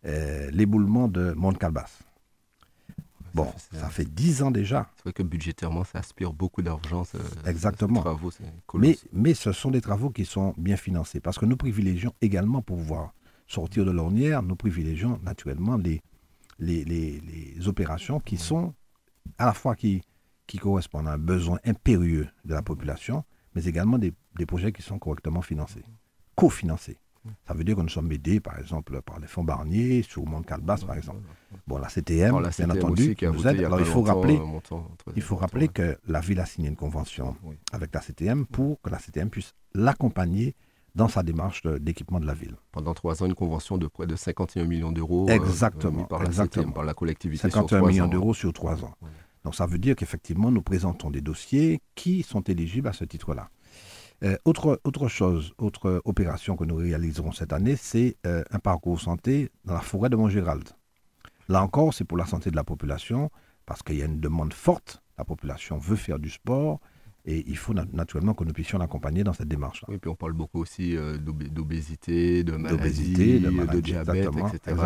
euh, 0.05 0.51
l'éboulement 0.51 1.09
de 1.09 1.33
Mont-Calbas. 1.33 2.01
Bon, 3.35 3.51
ça 3.73 3.89
fait 3.89 4.05
dix 4.05 4.43
ans 4.43 4.51
déjà. 4.51 4.91
C'est 4.97 5.05
vrai 5.05 5.13
que 5.13 5.23
budgétairement, 5.23 5.85
ça 5.85 6.01
aspire 6.01 6.33
beaucoup 6.33 6.61
d'argent. 6.61 7.05
Exactement. 7.47 8.01
Travaux, 8.01 8.31
mais, 8.75 8.99
mais 9.13 9.33
ce 9.33 9.53
sont 9.53 9.71
des 9.71 9.81
travaux 9.81 10.11
qui 10.11 10.27
sont 10.27 10.55
bien 10.59 10.77
financés 10.77 11.21
parce 11.21 11.39
que 11.39 11.47
nous 11.47 11.57
privilégions 11.57 12.13
également 12.21 12.61
pour 12.61 12.77
pouvoir 12.77 13.15
sortir 13.47 13.85
de 13.85 13.91
l'ornière, 13.91 14.43
nous 14.43 14.57
privilégions 14.57 15.19
naturellement 15.23 15.77
les, 15.77 16.03
les, 16.59 16.85
les, 16.85 17.69
opérations 17.69 18.21
qui 18.21 18.37
sont 18.37 18.75
à 19.39 19.47
la 19.47 19.53
fois 19.53 19.77
qui, 19.77 20.03
qui 20.47 20.59
correspondent 20.59 21.09
à 21.09 21.13
un 21.13 21.19
besoin 21.19 21.59
impérieux 21.65 22.29
de 22.45 22.55
la 22.55 22.63
population, 22.63 23.25
mais 23.55 23.65
également 23.65 23.99
des, 23.99 24.13
des 24.37 24.47
projets 24.47 24.73
qui 24.73 24.83
sont 24.83 24.99
correctement 24.99 25.43
financés, 25.43 25.85
cofinancés. 26.35 26.99
Ça 27.47 27.55
veut 27.55 27.65
dire 27.65 27.77
que 27.77 27.83
nous 27.83 27.89
sommes 27.89 28.11
aidés, 28.11 28.41
par 28.41 28.59
exemple, 28.59 29.01
par 29.03 29.21
les 29.21 29.27
fonds 29.27 29.45
Barnier, 29.45 30.03
sur 30.03 30.25
Mont 30.27 30.43
Calbas, 30.43 30.85
par 30.87 30.97
exemple. 30.97 31.21
Bon, 31.67 31.79
la 31.79 31.89
CTM, 31.89 32.43
bien 32.59 32.71
entendu, 32.71 33.17
nous 33.23 33.47
aide. 33.47 33.65
Alors, 33.65 33.81
il 33.81 33.87
faut 33.87 34.03
rappeler, 34.03 34.41
il 35.15 35.23
faut 35.23 35.37
rappeler 35.37 35.69
que 35.69 35.97
la 36.07 36.21
ville 36.21 36.41
a 36.41 36.47
signé 36.47 36.69
une 36.69 36.77
convention 36.77 37.37
avec 37.73 37.95
la 37.95 38.01
CTM 38.01 38.47
pour 38.47 38.81
que 38.81 38.91
la 38.91 38.99
CTM 38.99 39.31
puisse 39.31 39.55
l'accompagner 39.75 40.55
dans 40.95 41.09
sa 41.09 41.23
démarche 41.23 41.63
d'équipement 41.65 42.21
de 42.21 42.27
la 42.27 42.35
ville. 42.35 42.57
Pendant 42.71 42.95
trois 42.95 43.23
ans, 43.23 43.27
une 43.27 43.35
convention 43.35 43.79
de 43.79 43.87
près 43.87 44.07
de 44.07 44.17
51 44.17 44.65
millions 44.65 44.93
d'euros. 44.93 45.27
Euh, 45.29 45.33
exactement. 45.33 46.05
par, 46.05 46.23
exactement. 46.25 46.67
La 46.67 46.73
par 46.73 46.85
la 46.85 46.95
collectivité. 46.95 47.49
51 47.49 47.83
millions 47.83 48.09
d'euros 48.09 48.35
sur 48.35 48.53
trois 48.53 48.85
ans. 48.85 48.95
Donc 49.45 49.55
ça 49.55 49.67
veut 49.67 49.79
dire 49.79 49.97
qu'effectivement, 49.97 50.51
nous 50.51 50.63
présentons 50.63 51.11
des 51.11 51.21
dossiers 51.21 51.81
qui 51.95 52.23
sont 52.23 52.43
éligibles 52.43 52.89
à 52.89 52.93
ce 52.93 53.05
titre-là. 53.05 53.49
Euh, 54.25 54.37
autre, 54.45 54.81
autre 54.85 55.09
chose, 55.09 55.53
autre 55.59 56.01
opération 56.05 56.57
que 56.57 56.65
nous 56.65 56.77
réaliserons 56.77 57.33
cette 57.33 57.53
année, 57.53 57.75
c'est 57.77 58.17
euh, 58.25 58.45
un 58.53 58.61
parcours 58.61 59.01
santé 59.01 59.51
dans 59.65 59.75
la 59.75 59.81
forêt 59.81 60.11
de 60.11 60.17
Montgérald. 60.17 60.69
Là 61.49 61.63
encore, 61.63 61.93
c'est 61.93 62.05
pour 62.05 62.19
la 62.19 62.27
santé 62.27 62.51
de 62.51 62.57
la 62.57 62.63
population, 62.63 63.31
parce 63.67 63.83
qu'il 63.83 63.97
y 63.97 64.03
a 64.03 64.05
une 64.05 64.21
demande 64.21 64.53
forte. 64.53 65.03
La 65.19 65.25
population 65.25 65.77
veut 65.77 65.97
faire 65.97 66.21
du 66.21 66.31
sport, 66.31 66.79
et 67.25 67.45
il 67.49 67.57
faut 67.57 67.75
naturellement 67.75 68.35
que 68.35 68.45
nous 68.45 68.53
puissions 68.53 68.79
l'accompagner 68.79 69.25
dans 69.25 69.33
cette 69.33 69.49
démarche-là. 69.49 69.89
Oui, 69.91 69.99
puis 69.99 70.11
on 70.11 70.15
parle 70.15 70.33
beaucoup 70.35 70.61
aussi 70.61 70.97
euh, 70.97 71.19
d'obésité, 71.19 72.45
de 72.45 72.53
maladie, 72.57 73.41
de, 73.41 73.81
diabète, 73.81 74.29
etc. 74.55 74.77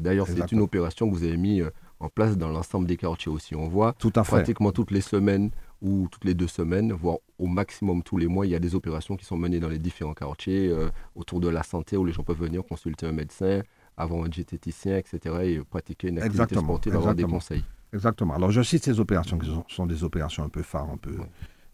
D'ailleurs, 0.00 0.26
c'est 0.26 0.50
une 0.50 0.60
opération 0.60 1.08
que 1.08 1.14
vous 1.14 1.24
avez 1.24 1.36
mis 1.36 1.62
en 2.00 2.08
place 2.08 2.36
dans 2.36 2.48
l'ensemble 2.48 2.86
des 2.86 2.96
quartiers 2.96 3.30
aussi. 3.30 3.54
On 3.54 3.68
voit 3.68 3.92
Tout 3.98 4.12
à 4.16 4.22
pratiquement 4.22 4.72
toutes 4.72 4.90
les 4.90 5.00
semaines 5.00 5.50
ou 5.82 6.08
toutes 6.10 6.24
les 6.24 6.34
deux 6.34 6.46
semaines, 6.46 6.92
voire 6.92 7.18
au 7.38 7.46
maximum 7.46 8.02
tous 8.02 8.16
les 8.16 8.26
mois, 8.26 8.46
il 8.46 8.50
y 8.50 8.54
a 8.54 8.58
des 8.58 8.74
opérations 8.74 9.16
qui 9.16 9.24
sont 9.24 9.36
menées 9.36 9.60
dans 9.60 9.68
les 9.68 9.78
différents 9.78 10.14
quartiers 10.14 10.68
euh, 10.68 10.90
autour 11.14 11.40
de 11.40 11.48
la 11.48 11.62
santé 11.62 11.96
où 11.96 12.04
les 12.04 12.12
gens 12.12 12.22
peuvent 12.22 12.38
venir 12.38 12.62
consulter 12.64 13.06
un 13.06 13.12
médecin, 13.12 13.62
avoir 13.96 14.24
un 14.24 14.28
diététicien, 14.28 14.98
etc. 14.98 15.36
et 15.44 15.60
pratiquer 15.60 16.08
une 16.08 16.18
activité 16.18 16.56
sportive, 16.56 16.94
avoir 16.96 17.14
des 17.14 17.24
conseils. 17.24 17.64
Exactement. 17.92 18.34
Alors 18.34 18.50
je 18.50 18.62
cite 18.62 18.84
ces 18.84 19.00
opérations 19.00 19.38
qui 19.38 19.50
sont, 19.68 19.86
des 19.86 20.04
opérations 20.04 20.44
un 20.44 20.48
peu 20.48 20.62
phares, 20.62 20.90
un 20.90 20.96
peu 20.96 21.16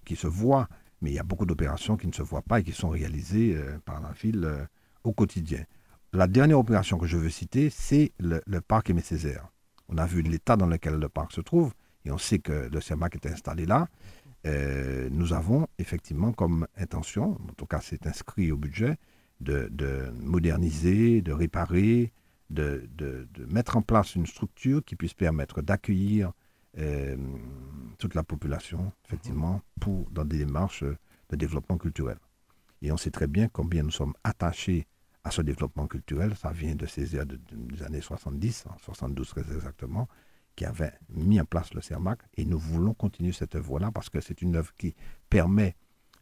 qui 0.04 0.16
se 0.16 0.26
voient, 0.26 0.68
mais 1.02 1.10
il 1.10 1.14
y 1.14 1.18
a 1.18 1.22
beaucoup 1.22 1.46
d'opérations 1.46 1.96
qui 1.96 2.06
ne 2.06 2.12
se 2.12 2.22
voient 2.22 2.42
pas 2.42 2.60
et 2.60 2.64
qui 2.64 2.72
sont 2.72 2.88
réalisées 2.88 3.54
euh, 3.56 3.78
par 3.84 4.00
la 4.00 4.12
ville 4.12 4.44
euh, 4.44 4.64
au 5.04 5.12
quotidien. 5.12 5.64
La 6.12 6.26
dernière 6.26 6.58
opération 6.58 6.96
que 6.96 7.06
je 7.06 7.18
veux 7.18 7.28
citer, 7.28 7.68
c'est 7.68 8.12
le, 8.18 8.40
parc 8.60 8.88
Aimé 8.88 9.02
Césaire. 9.02 9.48
On 9.88 9.98
a 9.98 10.06
vu 10.06 10.22
l'état 10.22 10.56
dans 10.56 10.66
lequel 10.66 10.94
le 10.94 11.08
parc 11.08 11.32
se 11.32 11.40
trouve 11.40 11.75
et 12.06 12.10
on 12.10 12.18
sait 12.18 12.38
que 12.38 12.68
le 12.72 12.80
CERMAC 12.80 13.16
est 13.16 13.26
installé 13.26 13.66
là. 13.66 13.88
Euh, 14.46 15.08
nous 15.10 15.32
avons 15.32 15.66
effectivement 15.78 16.32
comme 16.32 16.66
intention, 16.76 17.32
en 17.32 17.52
tout 17.56 17.66
cas 17.66 17.80
c'est 17.82 18.06
inscrit 18.06 18.52
au 18.52 18.56
budget, 18.56 18.96
de, 19.40 19.68
moderniser, 20.20 21.20
de 21.20 21.32
réparer, 21.32 22.12
de, 22.48 22.88
mettre 23.48 23.76
en 23.76 23.82
place 23.82 24.14
une 24.14 24.26
structure 24.26 24.84
qui 24.84 24.94
puisse 24.94 25.14
permettre 25.14 25.62
d'accueillir 25.62 26.32
euh, 26.78 27.16
toute 27.98 28.14
la 28.14 28.22
population, 28.22 28.92
effectivement, 29.06 29.60
pour, 29.80 30.08
dans 30.10 30.25
des 30.25 30.38
démarches 30.38 30.84
de 30.84 31.36
développement 31.36 31.76
culturel. 31.76 32.18
Et 32.82 32.92
on 32.92 32.96
sait 32.96 33.10
très 33.10 33.26
bien 33.26 33.48
combien 33.48 33.82
nous 33.82 33.90
sommes 33.90 34.14
attachés 34.22 34.86
à 35.25 35.32
ce 35.32 35.42
développement 35.42 35.88
culturel. 35.88 36.36
Ça 36.36 36.52
vient 36.52 36.76
de 36.76 36.86
ces 36.86 37.16
des 37.16 37.82
années 37.82 38.00
70, 38.00 38.64
72 38.80 39.28
très 39.28 39.40
exactement, 39.40 40.08
qui 40.56 40.64
avait 40.64 40.92
mis 41.10 41.40
en 41.40 41.44
place 41.44 41.72
le 41.75 41.80
CERMAC 41.80 42.18
et 42.36 42.44
nous 42.44 42.58
voulons 42.58 42.94
continuer 42.94 43.32
cette 43.32 43.54
œuvre-là 43.54 43.90
parce 43.92 44.08
que 44.08 44.20
c'est 44.20 44.42
une 44.42 44.56
œuvre 44.56 44.72
qui 44.76 44.96
permet 45.28 45.76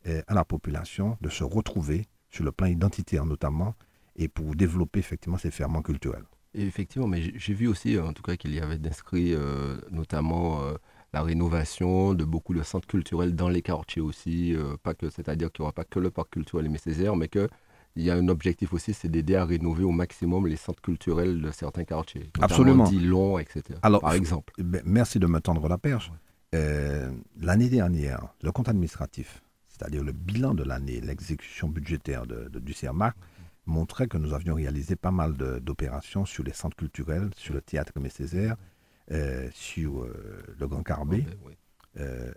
euh, 0.07 0.23
à 0.27 0.35
la 0.35 0.45
population 0.45 1.17
de 1.21 1.29
se 1.31 1.45
retrouver 1.45 2.07
sur 2.29 2.45
le 2.45 2.53
plan 2.53 2.67
identitaire 2.67 3.25
notamment 3.25 3.75
et 4.17 4.29
pour 4.29 4.55
développer 4.55 4.99
effectivement 4.99 5.39
ces 5.39 5.51
ferments 5.51 5.83
culturels. 5.83 6.25
Effectivement, 6.53 7.09
mais 7.09 7.33
j'ai 7.37 7.55
vu 7.55 7.67
aussi 7.67 7.99
en 7.99 8.13
tout 8.13 8.23
cas 8.23 8.37
qu'il 8.37 8.55
y 8.55 8.61
avait 8.61 8.79
d'inscrits 8.79 9.35
euh, 9.35 9.77
notamment 9.91 10.63
euh, 10.63 10.75
la 11.13 11.23
rénovation 11.23 12.13
de 12.15 12.25
beaucoup 12.25 12.55
de 12.55 12.63
centres 12.63 12.87
culturels 12.87 13.35
dans 13.35 13.49
les 13.49 13.63
quartiers 13.63 14.03
aussi, 14.03 14.57
pas 14.83 14.95
que 14.95 15.11
c'est-à-dire 15.11 15.53
qu'il 15.53 15.63
n'y 15.63 15.67
aura 15.67 15.73
pas 15.73 15.85
que 15.85 16.01
le 16.01 16.11
parc 16.11 16.31
culturel 16.31 16.67
et 16.67 16.79
Césaire, 16.79 17.15
mais 17.15 17.29
que 17.29 17.49
il 17.97 18.03
y 18.03 18.11
a 18.11 18.15
un 18.15 18.29
objectif 18.29 18.73
aussi, 18.73 18.93
c'est 18.93 19.09
d'aider 19.09 19.37
à 19.37 19.45
rénover 19.45 19.85
au 19.85 19.93
maximum 19.93 20.47
les 20.47 20.57
centres 20.57 20.83
culturels 20.83 21.41
de 21.41 21.51
certains 21.53 21.85
quartiers. 21.85 22.31
Absolument. 22.41 22.85
Dillon, 22.85 23.39
etc. 23.39 23.63
Alors, 23.83 24.01
par 24.01 24.15
exemple. 24.15 24.53
Ben, 24.59 24.83
merci 24.85 25.19
de 25.19 25.27
me 25.27 25.41
tendre 25.41 25.69
la 25.69 25.79
perche. 25.79 26.11
Euh, 26.55 27.11
l'année 27.41 27.69
dernière, 27.69 28.29
le 28.43 28.51
compte 28.51 28.69
administratif, 28.69 29.43
c'est-à-dire 29.69 30.03
le 30.03 30.13
bilan 30.13 30.55
de 30.55 30.65
l'année, 30.65 31.01
l'exécution 31.01 31.69
budgétaire 31.69 32.27
de, 32.27 32.49
du 32.59 32.73
CERMAC, 32.73 33.15
montrait 33.67 34.09
que 34.09 34.19
nous 34.19 34.35
avions 34.35 34.55
réalisé 34.55 34.97
pas 34.97 35.11
mal 35.11 35.35
d'opérations 35.35 36.25
sur 36.25 36.45
les 36.45 36.53
centres 36.53 36.77
culturels, 36.77 37.31
sur 37.37 37.55
le 37.55 37.61
théâtre 37.61 37.93
Aimé 37.97 38.09
Césaire, 38.09 38.57
euh, 39.11 39.49
sur 39.53 40.03
euh, 40.03 40.43
le 40.59 40.67
Grand 40.67 40.83
Carbet, 40.83 41.25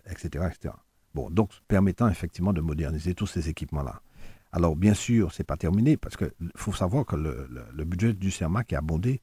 etc., 0.10 0.48
etc. 0.52 0.74
Bon, 1.16 1.30
donc 1.32 1.50
permettant 1.68 2.08
effectivement 2.10 2.54
de 2.54 2.62
moderniser 2.62 3.16
tous 3.16 3.26
ces 3.28 3.50
équipements-là. 3.50 4.02
Alors, 4.52 4.76
bien 4.76 4.94
sûr, 4.94 5.32
ce 5.32 5.42
n'est 5.42 5.46
pas 5.46 5.58
terminé, 5.58 5.98
parce 5.98 6.16
qu'il 6.16 6.32
faut 6.56 6.74
savoir 6.74 7.06
que 7.06 7.16
le, 7.16 7.84
budget 7.84 8.14
du 8.14 8.32
CERMAC 8.32 8.74
est 8.74 8.76
abondé 8.76 9.22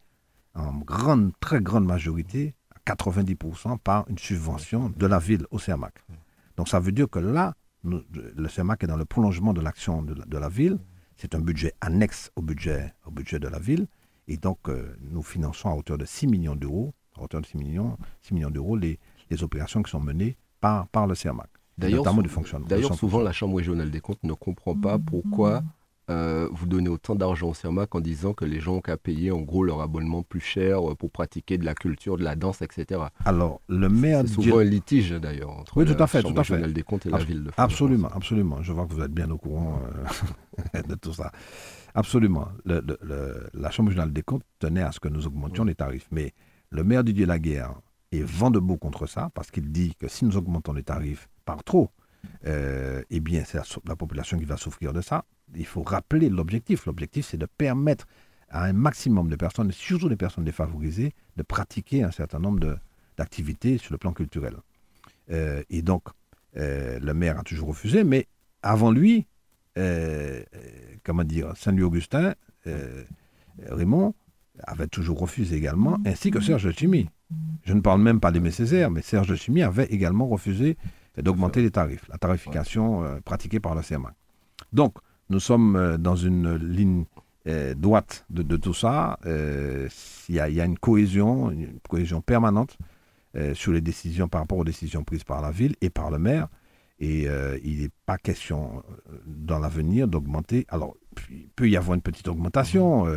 en 0.55 0.73
grande, 0.79 1.33
très 1.41 1.61
grande 1.61 1.87
majorité, 1.87 2.55
à 2.75 2.95
90%, 2.95 3.79
par 3.79 4.09
une 4.09 4.19
subvention 4.19 4.91
de 4.91 5.07
la 5.07 5.19
ville 5.19 5.47
au 5.51 5.59
CERMAC. 5.59 5.95
Donc 6.57 6.69
ça 6.69 6.79
veut 6.79 6.93
dire 6.93 7.09
que 7.09 7.19
là, 7.19 7.55
le 7.85 8.49
CEMAC 8.49 8.85
est 8.85 8.87
dans 8.87 8.97
le 8.97 9.05
prolongement 9.05 9.53
de 9.53 9.61
l'action 9.61 10.03
de, 10.03 10.39
la 10.39 10.49
ville. 10.49 10.79
C'est 11.17 11.35
un 11.35 11.41
budget 11.41 11.75
annexe 11.81 12.31
au 12.37 12.43
budget, 12.43 12.93
de 13.07 13.49
la 13.49 13.59
ville. 13.59 13.87
Et 14.27 14.37
donc, 14.37 14.69
euh, 14.69 14.97
nous 15.01 15.23
finançons 15.23 15.69
à 15.69 15.75
hauteur 15.75 15.99
de 15.99 16.07
6 16.07 16.27
millions 16.29 16.57
d'euros, 16.57 16.95
à 17.15 17.23
hauteur 17.23 17.43
de 17.43 17.47
6 17.47 17.59
millions, 17.59 17.99
6 18.23 18.35
millions 18.35 18.51
d'euros, 18.51 18.75
les, 18.75 18.99
les, 19.29 19.43
opérations 19.43 19.83
qui 19.83 19.91
sont 19.91 20.01
menées 20.01 20.39
par, 20.61 20.89
par 20.89 21.07
le 21.07 21.15
CERMAC. 21.15 21.51
D'ailleurs, 21.79 22.95
souvent, 22.95 23.21
la 23.21 23.33
Chambre 23.33 23.57
régionale 23.57 23.91
des 23.91 24.01
comptes 24.01 24.23
ne 24.23 24.33
comprend 24.33 24.75
pas 24.75 24.99
pourquoi 24.99 25.63
euh, 26.11 26.49
vous 26.53 26.67
donnez 26.67 26.91
autant 26.91 27.15
d'argent 27.15 27.49
au 27.49 27.55
CERMAC 27.55 27.95
en 27.95 28.01
disant 28.01 28.35
que 28.35 28.45
les 28.45 28.61
gens 28.61 28.75
ont 28.75 28.81
qu'à 28.83 28.99
payer 28.99 29.31
en 29.31 29.41
gros 29.41 29.65
leur 29.65 29.81
abonnement 29.81 30.23
plus 30.23 30.41
cher 30.41 30.91
euh, 30.91 30.95
pour 30.95 31.11
pratiquer 31.11 31.57
de 31.57 31.65
la 31.65 31.75
culture, 31.75 32.19
de 32.19 32.25
la 32.25 32.37
danse, 32.37 32.61
etc. 32.61 33.01
Alors, 33.25 33.63
le 33.69 33.89
maire... 33.89 34.23
C'est 34.27 34.35
souvent 34.35 34.59
un 34.59 34.65
litige 34.65 35.13
d'ailleurs 35.13 35.51
entre 35.51 35.79
oui, 35.79 35.87
tout 35.87 36.01
à 36.03 36.07
fait, 36.07 36.21
Chambre 36.21 36.37
régionale 36.37 36.75
des 36.75 36.83
comptes 36.83 37.07
et 37.07 37.11
la 37.11 37.19
ville 37.19 37.45
de 37.45 37.51
France. 37.51 37.65
Absolument, 37.65 38.09
absolument. 38.15 38.63
Je 38.63 38.73
vois 38.73 38.87
que 38.87 38.93
vous 38.93 39.01
êtes 39.01 39.13
bien 39.13 39.31
au 39.31 39.39
courant 39.39 39.81
euh, 40.75 40.83
de 40.89 40.95
tout 40.95 41.15
ça. 41.15 41.33
Absolument. 41.95 42.49
la 42.67 43.71
Chambre 43.71 43.89
régionale 43.89 44.13
des 44.13 44.23
comptes 44.23 44.45
tenait 44.59 44.83
à 44.83 44.93
ce 44.93 45.01
que 45.01 45.09
nous 45.09 45.27
augmentions 45.27 45.65
les 45.65 45.75
tarifs. 45.75 46.09
Mais 46.11 46.35
le 46.69 46.85
maire 46.85 47.03
Didier 47.03 47.25
Laguerre 47.25 47.81
est 48.13 48.23
vent 48.23 48.51
debout 48.51 48.77
contre 48.77 49.07
ça 49.07 49.31
parce 49.33 49.51
qu'il 49.51 49.73
dit 49.73 49.95
que 49.99 50.09
si 50.09 50.27
nous 50.27 50.37
augmentons 50.37 50.75
les 50.75 50.83
tarifs 50.83 51.29
par 51.45 51.65
trop, 51.65 51.91
eh 52.47 53.21
bien, 53.21 53.45
c'est 53.45 53.59
la, 53.87 53.97
population 53.97 54.39
qui 54.39 54.45
va 54.45 54.57
souffrir 54.57 54.93
de 54.93 55.01
ça 55.01 55.25
il 55.57 55.67
faut 55.67 55.83
rappeler 55.83 56.29
l'objectif. 56.29 56.87
L'objectif, 56.87 57.27
c'est 57.31 57.37
de 57.37 57.47
permettre 57.47 58.07
à 58.51 58.65
un 58.65 58.73
maximum 58.73 59.29
de 59.29 59.37
personnes, 59.37 59.73
surtout 59.73 60.09
des 60.09 60.17
personnes 60.17 60.45
défavorisées, 60.45 61.13
de 61.37 61.43
pratiquer 61.43 62.03
un 62.03 62.11
certain 62.11 62.39
nombre 62.39 62.79
d'activités 63.17 63.79
sur 63.79 63.93
le 63.93 63.99
plan 63.99 64.13
culturel. 64.13 64.57
Euh, 65.31 65.63
et 65.71 65.83
donc, 65.83 66.05
euh, 66.57 66.99
le 67.01 67.15
maire 67.15 67.39
a 67.39 67.43
toujours 67.43 67.69
refusé, 67.69 68.05
mais 68.05 68.27
avant 68.63 68.91
lui, 68.91 69.27
euh, 69.79 70.43
comment 71.03 71.25
dire, 71.25 71.53
Saint-Louis-Augustin, 71.57 72.35
Raymond, 73.69 74.15
avait 74.63 74.87
toujours 74.87 75.19
refusé 75.19 75.57
également, 75.57 75.99
ainsi 76.07 76.31
que 76.31 76.41
Serge 76.41 76.71
Chimie. 76.73 77.11
Je 77.65 77.75
ne 77.75 77.81
parle 77.81 78.01
même 78.01 78.21
pas 78.21 78.31
des 78.31 78.51
Césaire, 78.51 78.91
mais 78.91 79.03
Serge 79.03 79.35
Chimie 79.35 79.63
avait 79.63 79.87
également 79.87 80.27
refusé 80.27 80.77
d'augmenter 81.17 81.63
les 81.63 81.71
tarifs, 81.71 82.07
la 82.09 82.19
tarification 82.19 83.21
pratiquée 83.25 83.61
par 83.61 83.75
la 83.75 83.83
CMA. 83.83 84.13
Donc, 84.73 84.95
nous 85.31 85.41
sommes 85.41 85.77
euh, 85.77 85.97
dans 85.97 86.17
une 86.17 86.57
ligne 86.57 87.05
euh, 87.47 87.75
droite 87.75 88.27
de, 88.31 88.57
tout 88.57 88.75
ça. 88.75 89.19
Euh, 89.27 89.89
il 90.29 90.35
y, 90.35 90.41
a 90.41 90.65
une 90.65 90.79
cohésion, 90.79 91.51
une 91.51 91.79
cohésion 91.89 92.21
permanente 92.21 92.79
sur 93.55 93.73
les 93.73 93.81
décisions 93.81 94.29
par 94.29 94.43
rapport 94.43 94.59
aux 94.59 94.65
décisions 94.65 95.03
prises 95.03 95.25
par 95.25 95.43
la 95.43 95.51
ville 95.51 95.75
et 95.81 95.91
par 95.91 96.09
le 96.13 96.21
maire. 96.21 96.47
Et 97.01 97.27
il 97.65 97.83
n'est 97.83 97.91
pas 98.07 98.17
question 98.17 98.85
dans 99.27 99.59
l'avenir 99.59 100.07
d'augmenter. 100.07 100.67
Alors, 100.69 100.95
il 101.29 101.49
peut 101.57 101.69
y 101.69 101.77
avoir 101.77 101.97
une 101.97 102.01
petite 102.01 102.29
augmentation. 102.29 103.09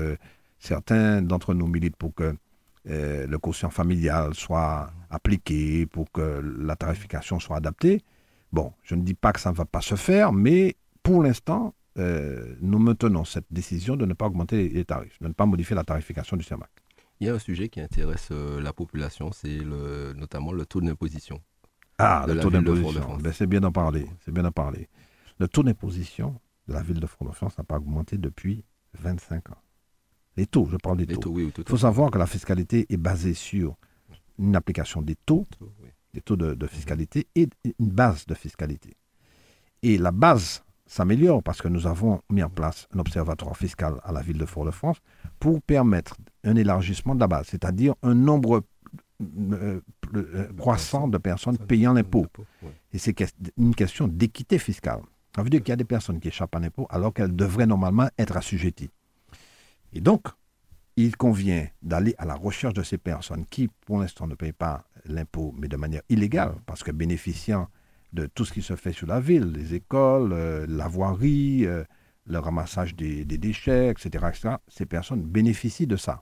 certains 0.58 1.22
d'entre 1.22 1.54
nous 1.54 1.68
militent 1.68 1.98
pour 1.98 2.16
que 2.16 2.36
le 2.88 3.38
quotient 3.38 3.70
familial 3.70 4.34
soit 4.34 4.90
appliqué, 5.10 5.86
pour 5.86 6.12
que 6.12 6.42
la 6.60 6.76
tarification 6.76 7.40
soit 7.40 7.58
adaptée. 7.58 8.02
Bon, 8.52 8.74
je 8.84 8.96
ne 8.96 9.02
dis 9.02 9.14
pas 9.14 9.34
que 9.34 9.40
ça 9.40 9.52
ne 9.52 9.56
va 9.56 9.66
pas 9.66 9.82
se 9.82 9.96
faire, 9.96 10.32
mais 10.32 10.76
pour 11.04 11.24
l'instant, 11.24 11.74
euh, 11.98 12.56
nous 12.62 12.80
maintenons 12.80 13.26
cette 13.26 13.48
décision 13.50 13.96
de 13.96 14.06
ne 14.06 14.14
pas 14.14 14.28
augmenter 14.28 14.70
les 14.70 14.86
tarifs, 14.86 15.20
de 15.22 15.28
ne 15.28 15.34
pas 15.34 15.46
modifier 15.46 15.76
la 15.76 15.84
tarification 15.84 16.38
du 16.38 16.44
CERMAC. 16.44 16.70
Il 17.20 17.28
y 17.28 17.30
a 17.30 17.34
un 17.34 17.40
sujet 17.40 17.70
qui 17.70 17.82
intéresse 17.82 18.30
euh, 18.32 18.62
la 18.62 18.74
population, 18.74 19.32
c'est 19.32 19.60
notamment 20.16 20.52
le 20.52 20.66
taux 20.66 20.82
d'imposition. 20.82 21.42
Ah, 21.98 22.26
le 22.28 22.40
taux 22.40 22.52
d'imposition. 22.52 23.18
Ben, 23.18 23.34
c'est 23.34 23.48
bien 23.48 23.60
d'en 23.60 23.72
parler. 23.72 24.06
C'est 24.24 24.32
bien 24.32 24.44
d'en 24.44 24.52
parler. 24.52 24.88
Le 25.40 25.48
taux 25.48 25.64
d'imposition 25.64 26.40
de 26.68 26.74
la 26.74 26.84
ville 26.84 27.00
de 27.00 27.08
Fort-de-France 27.08 27.58
n'a 27.58 27.64
pas 27.64 27.78
augmenté 27.78 28.18
depuis 28.18 28.64
25 29.00 29.50
ans. 29.50 29.58
Les 30.38 30.46
taux, 30.46 30.68
je 30.72 30.78
parle 30.78 30.98
des 30.98 31.08
taux. 31.08 31.36
il 31.38 31.52
faut 31.68 31.78
savoir 31.78 32.12
que 32.12 32.18
la 32.18 32.28
fiscalité 32.28 32.86
est 32.90 32.98
basée 32.98 33.34
sur 33.34 33.76
une 34.40 34.56
application 34.56 35.02
des 35.02 35.16
taux, 35.16 35.46
des 36.14 36.22
taux 36.22 36.36
de 36.38 36.68
fiscalité 36.68 37.28
et 37.36 37.50
une 37.66 37.90
base 37.90 38.26
de 38.28 38.36
fiscalité. 38.36 38.96
Et 39.82 39.98
la 39.98 40.12
base 40.12 40.64
s'améliore 40.86 41.44
parce 41.44 41.62
que 41.62 41.68
nous 41.68 41.86
avons 41.86 42.22
mis 42.30 42.42
en 42.44 42.50
place 42.50 42.88
un 42.96 43.00
observatoire 43.00 43.56
fiscal 43.58 44.00
à 44.04 44.12
la 44.12 44.22
ville 44.22 44.38
de 44.38 44.46
Fort-de-France 44.46 44.98
pour 45.40 45.62
permettre 45.62 46.16
un 46.44 46.56
élargissement 46.56 47.14
de 47.16 47.20
la 47.20 47.28
base, 47.28 47.48
c'est-à-dire 47.48 47.94
un 48.04 48.14
nombre 48.16 48.64
euh, 49.22 49.82
euh, 50.16 50.48
croissant 50.58 51.08
de 51.08 51.18
personnes 51.18 51.58
payant 51.58 51.94
l'impôt. 51.94 52.28
Et 52.94 52.98
c'est 52.98 53.16
une 53.58 53.76
question 53.76 54.08
d'équité 54.08 54.58
fiscale. 54.60 55.02
Ça 55.36 55.44
veut 55.44 55.50
dire 55.50 55.62
qu'il 55.62 55.70
y 55.70 55.74
a 55.74 55.78
des 55.78 55.84
personnes 55.84 56.20
qui 56.20 56.30
échappent 56.30 56.56
à 56.56 56.60
l'impôt 56.60 56.88
alors 56.90 57.14
qu'elles 57.14 57.36
devraient 57.36 57.68
normalement 57.68 58.10
être 58.18 58.38
assujetties. 58.38 58.90
Et 59.98 60.00
donc, 60.00 60.28
il 60.96 61.18
convient 61.18 61.66
d'aller 61.82 62.14
à 62.20 62.26
la 62.26 62.36
recherche 62.36 62.76
de 62.76 62.84
ces 62.84 63.00
personnes 63.00 63.48
qui, 63.48 63.68
pour 63.68 63.98
l'instant, 63.98 64.28
ne 64.28 64.36
payent 64.36 64.52
pas 64.52 64.86
l'impôt, 65.06 65.56
mais 65.58 65.68
de 65.68 65.76
manière 65.76 66.04
illégale, 66.08 66.54
parce 66.68 66.84
que 66.84 66.92
bénéficiant 66.92 67.68
de 68.14 68.28
tout 68.28 68.46
ce 68.46 68.54
qui 68.54 68.62
se 68.62 68.76
fait 68.76 68.94
sur 68.94 69.08
la 69.08 69.20
ville, 69.20 69.52
les 69.52 69.74
écoles, 69.74 70.34
euh, 70.34 70.68
la 70.70 70.88
voirie, 70.88 71.66
euh, 71.66 71.84
le 72.28 72.38
ramassage 72.38 72.96
des, 72.96 73.26
déchets, 73.26 73.90
etc., 73.90 74.60
Ces 74.68 74.86
personnes 74.86 75.24
bénéficient 75.24 75.88
de 75.88 75.96
ça. 75.98 76.22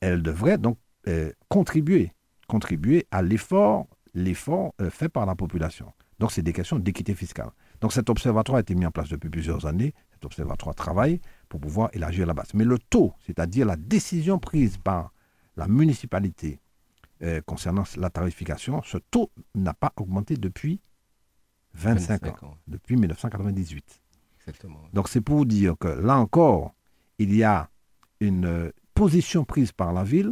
Elles 0.00 0.22
devraient 0.22 0.58
donc 0.58 0.76
euh, 1.08 1.32
contribuer, 1.48 2.12
contribuer 2.46 3.06
à 3.10 3.22
l'effort, 3.22 3.86
l'effort 4.12 4.74
fait 4.90 5.08
par 5.08 5.24
la 5.24 5.34
population. 5.34 5.94
Donc 6.18 6.30
c'est 6.30 6.42
des 6.42 6.52
questions 6.52 6.78
d'équité 6.78 7.14
fiscale. 7.14 7.52
Donc 7.80 7.94
cet 7.94 8.10
observatoire 8.10 8.58
a 8.58 8.60
été 8.60 8.74
mis 8.74 8.84
en 8.84 8.90
place 8.90 9.08
depuis 9.08 9.30
plusieurs 9.30 9.64
années. 9.64 9.94
Cet 10.12 10.26
observatoire 10.26 10.74
travaille 10.74 11.20
pour 11.52 11.60
pouvoir 11.60 11.90
élargir 11.92 12.24
la 12.24 12.32
base. 12.32 12.54
Mais 12.54 12.64
le 12.64 12.78
taux, 12.78 13.12
c'est-à-dire 13.26 13.66
la 13.66 13.76
décision 13.76 14.38
prise 14.38 14.78
par 14.78 15.12
la 15.58 15.68
municipalité 15.68 16.60
concernant 17.44 17.84
la 17.98 18.08
tarification, 18.08 18.80
ce 18.82 18.96
taux 18.96 19.30
n'a 19.54 19.74
pas 19.74 19.92
augmenté 19.96 20.38
depuis 20.38 20.80
25, 21.74 22.42
ans, 22.42 22.56
depuis 22.66 22.96
1998. 22.96 24.02
Donc 24.94 25.10
c'est 25.10 25.20
pour 25.20 25.44
dire 25.44 25.74
que 25.78 25.88
là 25.88 26.16
encore, 26.16 26.74
il 27.18 27.34
y 27.34 27.44
a 27.44 27.68
une 28.20 28.72
position 28.94 29.44
prise 29.44 29.72
par 29.72 29.92
la 29.92 30.04
ville 30.04 30.30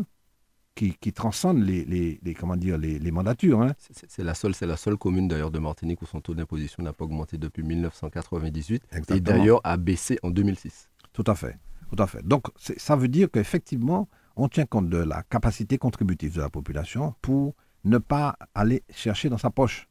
qui, 0.74 0.94
qui 0.94 1.12
transcende 1.12 1.62
les, 1.62 1.85
les, 1.85 2.35
comment 2.35 2.56
dire, 2.56 2.78
les, 2.78 2.98
les 2.98 3.11
mandatures. 3.11 3.61
Hein. 3.61 3.74
C'est 3.78 4.24
la, 4.24 4.33
seule, 4.33 4.54
la 4.62 4.78
seule 4.78 4.96
commune 4.96 5.28
d'ailleurs 5.28 5.50
de 5.50 5.59
Martinique 5.59 6.00
où 6.00 6.06
son 6.06 6.22
taux 6.22 6.35
d'imposition 6.35 6.83
n'a 6.83 6.94
pas 6.94 7.04
augmenté 7.04 7.37
depuis 7.37 7.62
1998 7.62 8.83
et 9.11 9.20
d'ailleurs 9.20 9.61
a 9.64 9.76
baissé 9.76 10.18
en 10.22 10.30
2006. 10.30 10.89
Tout 11.22 11.30
à 11.30 11.35
fait. 11.35 11.59
Tout 11.94 12.02
à 12.02 12.06
fait. 12.06 12.22
Donc 12.26 12.46
ça 12.56 12.96
veut 12.96 13.09
dire 13.09 13.30
qu'effectivement, 13.30 14.09
on 14.37 14.48
tient 14.48 14.64
compte 14.64 14.88
de 14.88 14.96
la 14.96 15.22
capacité 15.22 15.76
contributive 15.76 16.35
de 16.35 16.40
la 16.40 16.48
population 16.48 17.14
pour 17.20 17.54
ne 17.85 17.98
pas 17.98 18.37
aller 18.54 18.83
chercher 18.90 19.28
dans 19.28 19.38
sa 19.38 19.50
poche. 19.50 19.87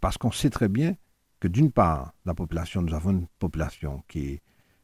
Parce 0.00 0.16
qu'on 0.16 0.30
sait 0.30 0.50
très 0.50 0.68
bien 0.68 0.94
que 1.40 1.48
d'une 1.48 1.72
part, 1.72 2.12
la 2.24 2.34
population, 2.34 2.82
nous 2.82 2.94
avons 2.94 3.10
une 3.10 3.26
population 3.40 4.04
qui, 4.06 4.38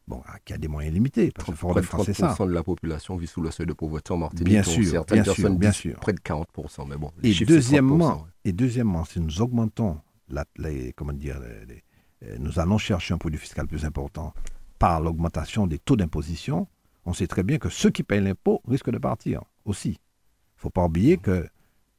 bon, 0.07 0.21
qui 0.43 0.51
a 0.51 0.57
des 0.57 0.67
moyens 0.67 0.93
limités. 0.93 1.31
Parce 1.31 1.51
près 1.57 1.81
de 1.81 1.87
30% 1.87 2.47
de 2.47 2.53
la 2.53 2.63
population 2.63 3.15
vit 3.15 3.27
sous 3.27 3.41
le 3.41 3.51
seuil 3.51 3.67
de 3.67 3.73
pauvreté 3.73 4.11
en 4.11 4.17
Martinique. 4.17 4.45
Bien 4.45 4.63
sûr, 4.63 5.05
bien 5.05 5.23
sûr, 5.23 5.49
bien 5.51 5.71
sûr. 5.71 5.95
Près 6.01 6.13
de 6.13 6.19
40%, 6.19 6.85
mais 6.89 6.97
bon. 6.97 7.11
Et 7.23 7.33
deuxièmement, 7.45 8.27
et 8.43 8.51
deuxièmement, 8.51 9.05
si 9.05 9.21
nous 9.21 9.41
augmentons, 9.41 10.01
la, 10.27 10.43
les, 10.57 10.91
comment 10.93 11.13
dire, 11.13 11.39
euh, 11.41 12.35
nous 12.39 12.59
allons 12.59 12.77
chercher 12.77 13.13
un 13.13 13.17
produit 13.17 13.39
fiscal 13.39 13.67
plus 13.67 13.85
important 13.85 14.33
par 14.79 15.01
l'augmentation 15.01 15.67
des 15.67 15.79
taux 15.79 15.95
d'imposition, 15.95 16.67
on 17.05 17.13
sait 17.13 17.27
très 17.27 17.43
bien 17.43 17.57
que 17.57 17.69
ceux 17.69 17.89
qui 17.89 18.03
payent 18.03 18.21
l'impôt 18.23 18.61
risquent 18.67 18.91
de 18.91 18.97
partir 18.97 19.41
aussi. 19.65 19.89
Il 19.89 20.57
ne 20.57 20.61
faut 20.61 20.69
pas 20.69 20.85
oublier 20.85 21.17
que 21.17 21.47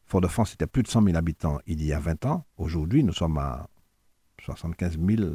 Fort-de-France 0.04 0.54
était 0.54 0.66
plus 0.66 0.82
de 0.82 0.88
100 0.88 1.02
000 1.02 1.16
habitants 1.16 1.58
il 1.66 1.84
y 1.84 1.92
a 1.92 2.00
20 2.00 2.26
ans. 2.26 2.44
Aujourd'hui, 2.56 3.04
nous 3.04 3.12
sommes 3.12 3.38
à 3.38 3.68
75 4.42 4.98
000, 4.98 5.34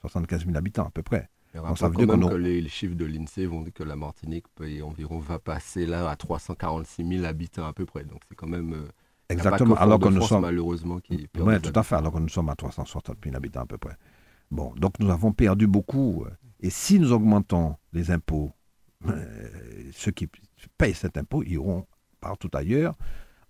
75 0.00 0.46
000 0.46 0.56
habitants 0.56 0.86
à 0.86 0.90
peu 0.90 1.02
près. 1.02 1.28
On 1.56 1.76
ça 1.76 1.88
veut 1.88 2.06
que, 2.06 2.34
les, 2.34 2.68
chiffres 2.68 2.96
de 2.96 3.04
l'INSEE 3.04 3.46
vont 3.46 3.62
dire 3.62 3.72
que 3.72 3.84
la 3.84 3.94
Martinique 3.94 4.46
environ, 4.82 5.18
va 5.20 5.38
passer 5.38 5.86
là 5.86 6.10
à 6.10 6.16
346 6.16 7.06
000 7.06 7.24
habitants 7.24 7.66
à 7.66 7.72
peu 7.72 7.86
près. 7.86 8.04
Donc 8.04 8.22
c'est 8.28 8.34
quand 8.34 8.48
même... 8.48 8.72
Euh, 8.72 8.88
Exactement. 9.28 9.76
alors 9.76 10.00
que 10.00 10.08
nous 10.08 10.22
sommes... 10.22 10.42
malheureusement 10.42 10.98
qui... 10.98 11.28
Oui, 11.38 11.60
tout 11.60 11.72
à 11.74 11.82
fait. 11.82 11.94
Alors 11.94 12.12
que 12.12 12.18
nous 12.18 12.28
sommes 12.28 12.48
à 12.48 12.56
360 12.56 13.16
000 13.22 13.36
habitants 13.36 13.62
à 13.62 13.66
peu 13.66 13.78
près. 13.78 13.96
Donc 14.54 14.98
nous 15.00 15.10
avons 15.10 15.32
perdu 15.32 15.66
beaucoup. 15.66 16.24
Et 16.60 16.70
si 16.70 16.98
nous 16.98 17.12
augmentons 17.12 17.76
les 17.92 18.10
impôts, 18.10 18.52
euh, 19.08 19.90
ceux 19.92 20.12
qui 20.12 20.28
payent 20.78 20.94
cet 20.94 21.18
impôt 21.18 21.42
iront 21.42 21.86
partout 22.20 22.50
ailleurs 22.54 22.94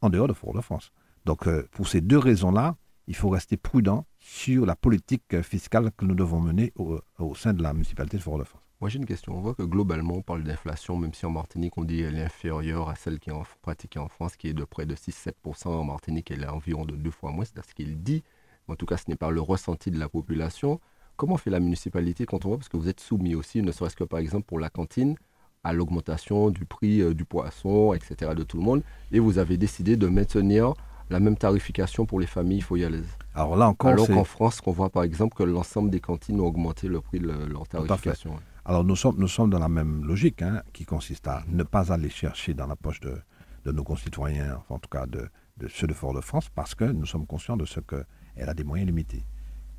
en 0.00 0.10
dehors 0.10 0.28
de 0.28 0.32
Fort-de-France. 0.32 0.92
Donc, 1.24 1.46
euh, 1.46 1.66
pour 1.70 1.88
ces 1.88 2.00
deux 2.00 2.18
raisons-là, 2.18 2.76
il 3.06 3.14
faut 3.14 3.28
rester 3.28 3.56
prudent 3.56 4.06
sur 4.18 4.66
la 4.66 4.76
politique 4.76 5.40
fiscale 5.42 5.90
que 5.96 6.04
nous 6.04 6.14
devons 6.14 6.40
mener 6.40 6.72
au, 6.76 7.34
sein 7.34 7.52
de 7.52 7.62
la 7.62 7.72
municipalité 7.72 8.16
de 8.16 8.22
Fort-de-France. 8.22 8.60
Moi, 8.80 8.90
j'ai 8.90 8.98
une 8.98 9.06
question. 9.06 9.34
On 9.36 9.40
voit 9.40 9.54
que 9.54 9.62
globalement, 9.62 10.14
on 10.14 10.22
parle 10.22 10.42
d'inflation, 10.42 10.96
même 10.96 11.14
si 11.14 11.24
en 11.24 11.30
Martinique, 11.30 11.78
on 11.78 11.84
dit 11.84 11.98
qu'elle 11.98 12.16
est 12.16 12.24
inférieure 12.24 12.88
à 12.88 12.96
celle 12.96 13.18
qui 13.18 13.30
est 13.30 13.34
pratiquée 13.62 13.98
en 13.98 14.08
France, 14.08 14.36
qui 14.36 14.48
est 14.48 14.54
de 14.54 14.64
près 14.64 14.84
de 14.84 14.94
6-7%. 14.94 15.68
En 15.68 15.84
Martinique, 15.84 16.30
elle 16.30 16.42
est 16.42 16.48
environ 16.48 16.84
de 16.84 16.96
deux 16.96 17.10
fois 17.10 17.30
moins. 17.30 17.44
C'est 17.44 17.64
ce 17.64 17.74
qu'il 17.74 18.02
dit 18.02 18.24
En 18.68 18.74
tout 18.74 18.86
cas, 18.86 18.96
ce 18.96 19.04
n'est 19.08 19.16
pas 19.16 19.30
le 19.30 19.40
ressenti 19.40 19.90
de 19.90 19.98
la 19.98 20.08
population. 20.08 20.80
Comment 21.16 21.36
fait 21.36 21.50
la 21.50 21.60
municipalité 21.60 22.26
quand 22.26 22.44
on 22.44 22.48
voit, 22.48 22.58
parce 22.58 22.68
que 22.68 22.76
vous 22.76 22.88
êtes 22.88 23.00
soumis 23.00 23.34
aussi, 23.34 23.62
ne 23.62 23.70
serait-ce 23.72 23.96
que 23.96 24.04
par 24.04 24.18
exemple 24.18 24.46
pour 24.46 24.58
la 24.58 24.70
cantine, 24.70 25.16
à 25.62 25.72
l'augmentation 25.72 26.50
du 26.50 26.64
prix 26.64 27.00
euh, 27.00 27.14
du 27.14 27.24
poisson, 27.24 27.94
etc., 27.94 28.32
de 28.36 28.42
tout 28.42 28.58
le 28.58 28.62
monde, 28.62 28.82
et 29.12 29.18
vous 29.18 29.38
avez 29.38 29.56
décidé 29.56 29.96
de 29.96 30.06
maintenir 30.08 30.74
la 31.10 31.20
même 31.20 31.36
tarification 31.36 32.06
pour 32.06 32.20
les 32.20 32.26
familles 32.26 32.60
foyalaises? 32.60 33.16
Alors 33.34 33.56
là 33.56 33.68
encore, 33.68 33.90
alors 33.90 34.06
qu'en 34.06 34.24
France, 34.24 34.60
on 34.66 34.72
voit 34.72 34.90
par 34.90 35.02
exemple 35.04 35.36
que 35.36 35.42
l'ensemble 35.42 35.90
des 35.90 36.00
cantines 36.00 36.40
ont 36.40 36.46
augmenté 36.46 36.88
le 36.88 37.00
prix 37.00 37.20
de 37.20 37.28
leur 37.28 37.66
tarification. 37.66 38.36
Alors 38.64 38.84
nous 38.84 38.96
sommes, 38.96 39.16
nous 39.18 39.28
sommes 39.28 39.50
dans 39.50 39.58
la 39.58 39.68
même 39.68 40.04
logique, 40.04 40.42
hein, 40.42 40.62
qui 40.72 40.84
consiste 40.84 41.28
à 41.28 41.42
ne 41.48 41.62
pas 41.62 41.92
aller 41.92 42.08
chercher 42.08 42.54
dans 42.54 42.66
la 42.66 42.76
poche 42.76 43.00
de, 43.00 43.16
de 43.64 43.72
nos 43.72 43.84
concitoyens, 43.84 44.62
en 44.68 44.78
tout 44.78 44.88
cas 44.88 45.06
de, 45.06 45.28
de 45.58 45.68
ceux 45.68 45.86
de 45.86 45.94
Fort-de-France, 45.94 46.48
parce 46.54 46.74
que 46.74 46.84
nous 46.84 47.06
sommes 47.06 47.26
conscients 47.26 47.56
de 47.56 47.64
ce 47.64 47.80
qu'elle 47.80 48.48
a 48.48 48.54
des 48.54 48.64
moyens 48.64 48.86
limités, 48.86 49.24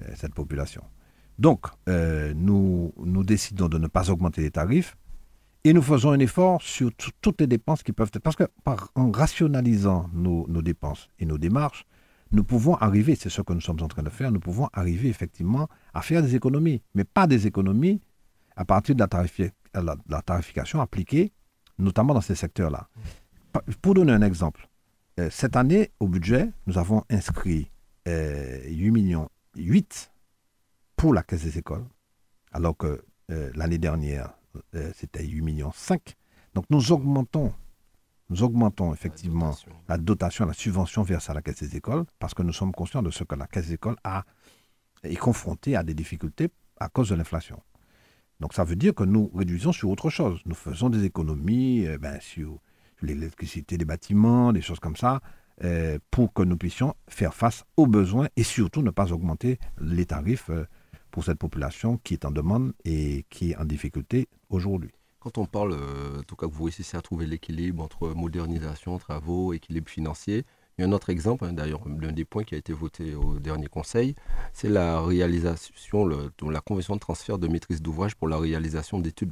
euh, 0.04 0.12
cette 0.16 0.34
population. 0.34 0.84
Donc, 1.38 1.66
euh, 1.90 2.34
nous, 2.36 2.94
décidons 3.24 3.68
de 3.68 3.78
ne 3.78 3.88
pas 3.88 4.10
augmenter 4.10 4.42
les 4.42 4.52
tarifs 4.52 4.96
et 5.64 5.74
nous 5.74 5.82
faisons 5.82 6.12
un 6.12 6.20
effort 6.20 6.62
sur 6.62 6.92
toutes 6.94 7.42
les 7.42 7.48
dépenses 7.48 7.84
qui 7.84 7.92
peuvent 7.92 8.12
être. 8.14 8.22
Parce 8.22 8.36
que 8.36 8.46
par, 8.64 8.92
en 8.96 9.12
rationalisant 9.12 10.10
nos, 10.14 10.46
dépenses 10.62 11.10
et 11.20 11.26
nos 11.26 11.38
démarches, 11.38 11.86
nous 12.32 12.44
pouvons 12.44 12.76
arriver, 12.76 13.16
c'est 13.16 13.30
ce 13.30 13.42
que 13.42 13.54
nous 13.54 13.62
sommes 13.62 13.82
en 13.82 13.88
train 13.88 14.04
de 14.04 14.10
faire, 14.10 14.32
nous 14.32 14.40
pouvons 14.40 14.70
arriver 14.74 15.10
effectivement 15.10 15.68
à 15.94 16.02
faire 16.02 16.22
des 16.22 16.36
économies, 16.36 16.82
mais 16.94 17.04
pas 17.04 17.28
des 17.28 17.48
économies 17.48 18.02
à 18.56 18.66
partir 18.66 18.96
de 18.96 19.04
la, 19.74 20.22
tarification 20.22 20.82
appliquée, 20.82 21.32
notamment 21.78 22.14
dans 22.14 22.22
ces 22.22 22.36
secteurs-là. 22.36 22.88
Pour 23.82 23.94
donner 23.94 24.14
un 24.14 24.22
exemple, 24.22 24.68
euh, 25.20 25.30
cette 25.32 25.56
année, 25.56 25.92
au 26.00 26.08
budget, 26.08 26.50
nous 26.68 26.78
avons 26.78 27.04
inscrit 27.10 27.72
8 28.06 28.12
euh, 28.12 28.92
millions 28.92 29.30
8 29.58 30.12
pour 30.96 31.14
la 31.14 31.24
caisse 31.24 31.44
des 31.44 31.58
écoles, 31.58 31.86
alors 32.52 32.78
que 32.78 33.04
euh, 33.32 33.52
l'année 33.56 33.78
dernière, 33.78 34.34
euh, 34.76 34.92
c'était 34.96 35.26
8 35.26 35.42
millions 35.42 35.72
5. 35.74 36.16
Donc 36.54 36.66
nous 36.70 36.92
augmentons, 36.92 37.54
nous 38.30 38.44
augmentons 38.44 38.94
effectivement 38.94 39.56
la 39.88 39.98
dotation. 39.98 40.46
la 40.46 40.54
subvention 40.54 41.04
versée 41.04 41.32
à 41.32 41.34
la 41.34 41.42
Caisse 41.42 41.64
des 41.64 41.76
écoles 41.76 42.06
parce 42.20 42.34
que 42.34 42.44
nous 42.44 42.54
sommes 42.54 42.72
conscients 42.72 43.04
de 43.04 43.12
ce 43.12 43.24
que 43.24 43.36
la 43.36 43.48
Caisse 43.48 43.68
des 43.68 43.74
écoles 43.74 43.98
a, 44.04 44.24
est 45.04 45.16
confrontée 45.16 45.76
à 45.76 45.84
des 45.84 45.94
difficultés 45.94 46.50
à 46.80 46.88
cause 46.90 47.10
de 47.10 47.16
l'inflation. 47.16 47.62
Donc 48.40 48.54
ça 48.54 48.64
veut 48.64 48.76
dire 48.76 48.94
que 48.94 49.04
nous 49.04 49.32
réduisons 49.36 49.72
sur 49.72 49.90
autre 49.90 50.10
chose. 50.10 50.42
Nous 50.46 50.56
faisons 50.56 50.90
des 50.90 51.04
économies 51.04 51.88
euh, 51.88 51.98
ben, 51.98 52.20
sur, 52.22 52.60
l'électricité 53.02 53.78
des 53.78 53.86
bâtiments, 53.86 54.54
des 54.54 54.62
choses 54.62 54.80
comme 54.80 54.96
ça, 54.96 55.22
euh, 55.64 56.00
pour 56.12 56.34
que 56.34 56.44
nous 56.44 56.58
puissions 56.58 56.96
faire 57.08 57.34
face 57.34 57.64
aux 57.78 57.88
besoins 57.88 58.28
et 58.36 58.44
surtout 58.44 58.82
ne 58.82 58.90
pas 58.90 59.12
augmenter 59.12 59.60
les 59.80 60.06
tarifs 60.06 60.50
pour 61.16 61.24
cette 61.24 61.40
population 61.40 61.98
qui 62.04 62.14
est 62.14 62.26
en 62.26 62.32
demande 62.32 62.74
et 62.84 63.26
qui 63.30 63.52
est 63.52 63.56
en 63.56 63.64
difficulté 63.64 64.28
aujourd'hui. 64.50 64.92
Quand 65.22 65.38
on 65.38 65.46
parle, 65.46 65.72
euh, 65.72 66.20
en 66.20 66.24
tout 66.24 66.36
cas 66.36 66.46
vous 66.46 66.66
réussissez 66.66 66.98
à 66.98 67.02
trouver 67.02 67.26
l'équilibre 67.26 67.82
entre 67.82 68.10
modernisation, 68.10 68.98
travaux, 68.98 69.54
équilibre 69.54 69.90
financier, 69.90 70.44
il 70.78 70.82
y 70.82 70.84
a 70.84 70.90
un 70.90 70.92
autre 70.92 71.10
exemple, 71.10 71.46
hein, 71.46 71.54
d'ailleurs 71.54 71.88
l'un 71.88 72.12
des 72.12 72.26
points 72.26 72.44
qui 72.44 72.54
a 72.54 72.58
été 72.58 72.74
voté 72.74 73.16
au 73.16 73.40
dernier 73.40 73.68
conseil, 73.68 74.14
c'est 74.52 74.68
la 74.68 75.00
réalisation 75.00 76.06
la 76.06 76.60
convention 76.60 76.96
de 76.96 77.00
transfert 77.00 77.38
de 77.38 77.48
maîtrise 77.48 77.82
d'ouvrage 77.82 78.16
pour 78.16 78.28
la 78.28 78.38
réalisation 78.38 79.00
d'études 79.00 79.32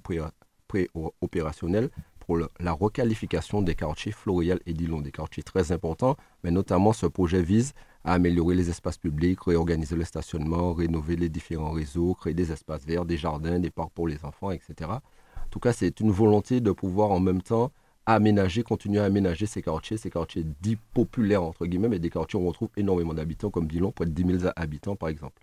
pré-opérationnelles 0.70 1.90
pour 2.26 2.38
la 2.38 2.72
requalification 2.72 3.62
des 3.62 3.76
quartiers 3.76 4.12
Floréal 4.12 4.60
et 4.66 4.74
Dillon, 4.74 5.02
des 5.02 5.12
quartiers 5.12 5.44
très 5.44 5.72
importants, 5.72 6.16
mais 6.44 6.52
notamment 6.52 6.94
ce 6.94 7.06
projet 7.06 7.42
vise 7.42 7.74
à 8.04 8.14
améliorer 8.14 8.56
les 8.56 8.70
espaces 8.70 8.98
publics, 8.98 9.42
réorganiser 9.42 9.96
le 9.96 10.04
stationnement, 10.04 10.74
rénover 10.74 11.16
les 11.16 11.30
différents 11.30 11.72
réseaux, 11.72 12.14
créer 12.14 12.34
des 12.34 12.52
espaces 12.52 12.86
verts, 12.86 13.06
des 13.06 13.18
jardins, 13.18 13.60
des 13.60 13.70
parcs 13.70 13.92
pour 13.92 14.08
les 14.08 14.24
enfants, 14.26 14.52
etc. 14.52 14.90
En 14.92 15.50
tout 15.50 15.60
cas, 15.60 15.74
c'est 15.74 16.00
une 16.00 16.12
volonté 16.12 16.62
de 16.62 16.72
pouvoir 16.72 17.12
en 17.12 17.20
même 17.20 17.42
temps 17.42 17.72
aménager, 18.06 18.64
continuer 18.64 19.00
à 19.00 19.06
aménager 19.06 19.46
ces 19.46 19.62
quartiers, 19.62 19.98
ces 19.98 20.10
quartiers 20.10 20.46
dits 20.62 20.78
populaires, 20.94 21.44
entre 21.44 21.66
guillemets, 21.66 21.88
mais 21.88 22.00
des 22.00 22.10
quartiers 22.10 22.38
où 22.38 22.44
on 22.44 22.48
retrouve 22.48 22.70
énormément 22.76 23.14
d'habitants, 23.14 23.50
comme 23.50 23.68
Dillon, 23.68 23.92
près 23.92 24.06
de 24.06 24.12
10 24.12 24.40
000 24.40 24.54
habitants, 24.56 24.96
par 24.96 25.10
exemple. 25.10 25.42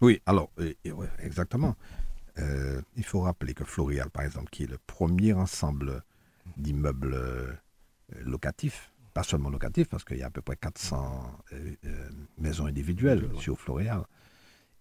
Oui, 0.00 0.20
alors, 0.26 0.50
exactement. 1.22 1.76
Euh, 2.38 2.80
il 2.96 3.04
faut 3.04 3.20
rappeler 3.20 3.54
que 3.54 3.64
Florial, 3.64 4.10
par 4.10 4.24
exemple, 4.24 4.48
qui 4.50 4.64
est 4.64 4.70
le 4.70 4.78
premier 4.86 5.32
ensemble 5.32 6.02
d'immeubles 6.60 7.14
euh, 7.14 7.52
locatifs 8.20 8.90
pas 9.12 9.22
seulement 9.22 9.50
locatif, 9.50 9.88
parce 9.88 10.04
qu'il 10.04 10.18
y 10.18 10.22
a 10.22 10.26
à 10.26 10.30
peu 10.30 10.42
près 10.42 10.56
400 10.56 11.38
euh, 11.52 11.74
euh, 11.84 12.08
maisons 12.38 12.66
individuelles 12.66 13.28
sur 13.38 13.58
Floréal, 13.58 14.04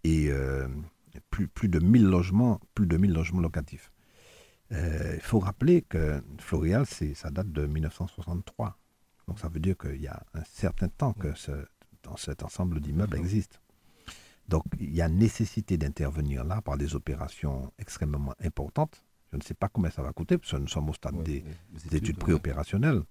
et 0.03 0.27
euh, 0.29 0.67
plus, 1.29 1.47
plus 1.47 1.67
de 1.67 1.79
1000 1.79 2.05
logements, 2.05 2.59
plus 2.75 2.87
de 2.87 2.97
1000 2.97 3.13
logements 3.13 3.41
locatifs. 3.41 3.91
Il 4.71 5.21
faut 5.21 5.39
rappeler 5.39 5.81
que 5.81 6.21
Floréal, 6.37 6.85
ça 6.85 7.31
date 7.31 7.51
de 7.51 7.65
1963. 7.65 8.77
Donc 9.27 9.39
ça 9.39 9.49
veut 9.49 9.59
dire 9.59 9.75
qu'il 9.75 9.99
y 9.99 10.07
a 10.07 10.21
un 10.35 10.43
certain 10.43 10.89
temps 10.89 11.13
que 11.13 11.33
ce, 11.33 11.51
dans 12.03 12.17
cet 12.17 12.43
ensemble 12.43 12.79
d'immeubles 12.79 13.17
existe. 13.17 13.61
Donc 14.47 14.65
il 14.79 14.93
y 14.93 15.01
a 15.01 15.09
nécessité 15.09 15.79
d'intervenir 15.79 16.43
là 16.43 16.61
par 16.61 16.77
des 16.77 16.93
opérations 16.93 17.73
extrêmement 17.79 18.35
importantes. 18.43 19.03
Je 19.31 19.37
ne 19.37 19.41
sais 19.41 19.53
pas 19.53 19.69
combien 19.69 19.91
ça 19.91 20.01
va 20.01 20.11
coûter, 20.11 20.37
parce 20.37 20.51
que 20.51 20.57
nous 20.57 20.67
sommes 20.67 20.89
au 20.89 20.93
stade 20.93 21.21
des, 21.23 21.43
études 21.91 22.17
préopérationnelles. 22.17 23.01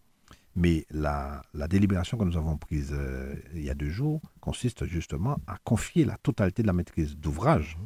Mais 0.56 0.86
la, 0.90 1.42
délibération 1.68 2.18
que 2.18 2.24
nous 2.24 2.36
avons 2.36 2.56
prise 2.56 2.92
euh, 2.92 3.36
il 3.54 3.62
y 3.62 3.70
a 3.70 3.74
deux 3.74 3.90
jours 3.90 4.20
consiste 4.40 4.86
justement 4.86 5.38
à 5.46 5.56
confier 5.62 6.04
la 6.04 6.16
totalité 6.16 6.62
de 6.62 6.66
la 6.66 6.72
maîtrise 6.72 7.16
d'ouvrage. 7.16 7.78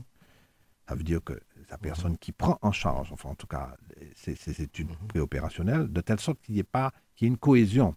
Ça 0.89 0.95
veut 0.95 1.05
dire 1.05 1.23
que 1.23 1.39
la 1.71 1.77
personne 1.77 2.17
qui 2.17 2.33
prend 2.33 2.59
en 2.63 2.73
charge, 2.73 3.13
enfin 3.13 3.31
en 3.31 3.35
tout 3.35 3.47
cas 3.47 3.77
ces, 4.15 4.63
études 4.63 4.89
mhm. 4.89 5.09
préopérationnelles, 5.09 5.93
de 5.93 6.01
telle 6.01 6.21
sorte 6.21 6.41
qu'il 6.41 6.55
n'y 6.55 6.61
ait 6.61 6.65
pas 6.65 6.93
qu'il 7.15 7.27
y 7.27 7.31
ait 7.31 7.33
une 7.33 7.39
cohésion. 7.39 7.95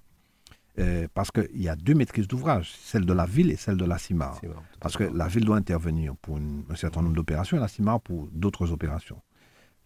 Euh, 0.78 1.08
parce 1.14 1.32
qu'il 1.32 1.62
y 1.62 1.70
a 1.70 1.76
deux 1.78 1.94
maîtrises 1.94 2.28
d'ouvrage, 2.28 2.74
celle 2.84 3.06
de 3.06 3.14
la 3.14 3.26
ville 3.26 3.50
et 3.50 3.56
celle 3.56 3.78
de 3.78 3.86
la 3.86 3.98
CIMAR. 3.98 4.42
Parce 4.82 4.98
que 4.98 5.06
la 5.06 5.28
ville 5.30 5.46
doit 5.46 5.56
intervenir 5.56 6.18
pour 6.18 6.38
un 6.38 6.76
certain 6.76 7.02
nombre 7.02 7.16
d'opérations 7.16 7.56
et 7.56 7.62
la 7.62 7.70
CIMAR 7.70 8.02
pour 8.02 8.28
d'autres 8.34 8.74
opérations. 8.74 9.22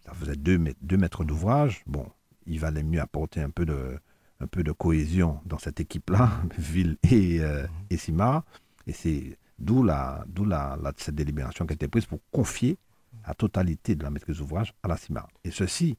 Ça 0.04 0.12
faisait 0.14 0.36
deux, 0.36 0.58
deux 0.80 0.96
maîtres 0.96 1.24
d'ouvrage. 1.24 1.82
Bon, 1.86 2.06
il 2.46 2.58
valait 2.58 2.82
mieux 2.82 3.00
apporter 3.00 3.40
un 3.40 3.50
peu 3.50 3.66
de, 3.66 3.98
un 4.40 4.46
peu 4.46 4.62
de 4.62 4.72
cohésion 4.72 5.40
dans 5.44 5.58
cette 5.58 5.80
équipe-là, 5.80 6.30
Ville 6.58 6.96
et, 7.10 7.40
euh, 7.40 7.66
et 7.90 7.96
Sima. 7.96 8.44
Et 8.86 8.92
c'est 8.92 9.38
d'où 9.58 9.84
la, 9.84 10.24
d'où 10.26 10.44
la, 10.44 10.78
cette 10.96 11.14
délibération 11.14 11.66
qui 11.66 11.72
a 11.72 11.74
été 11.74 11.86
prise 11.86 12.06
pour 12.06 12.20
confier 12.32 12.78
la 13.26 13.34
totalité 13.34 13.94
de 13.94 14.02
la 14.02 14.10
maîtrise 14.10 14.38
d'ouvrage 14.38 14.74
à 14.82 14.88
la 14.88 14.96
CIMA. 14.96 15.28
Et 15.44 15.50
ceci 15.50 15.98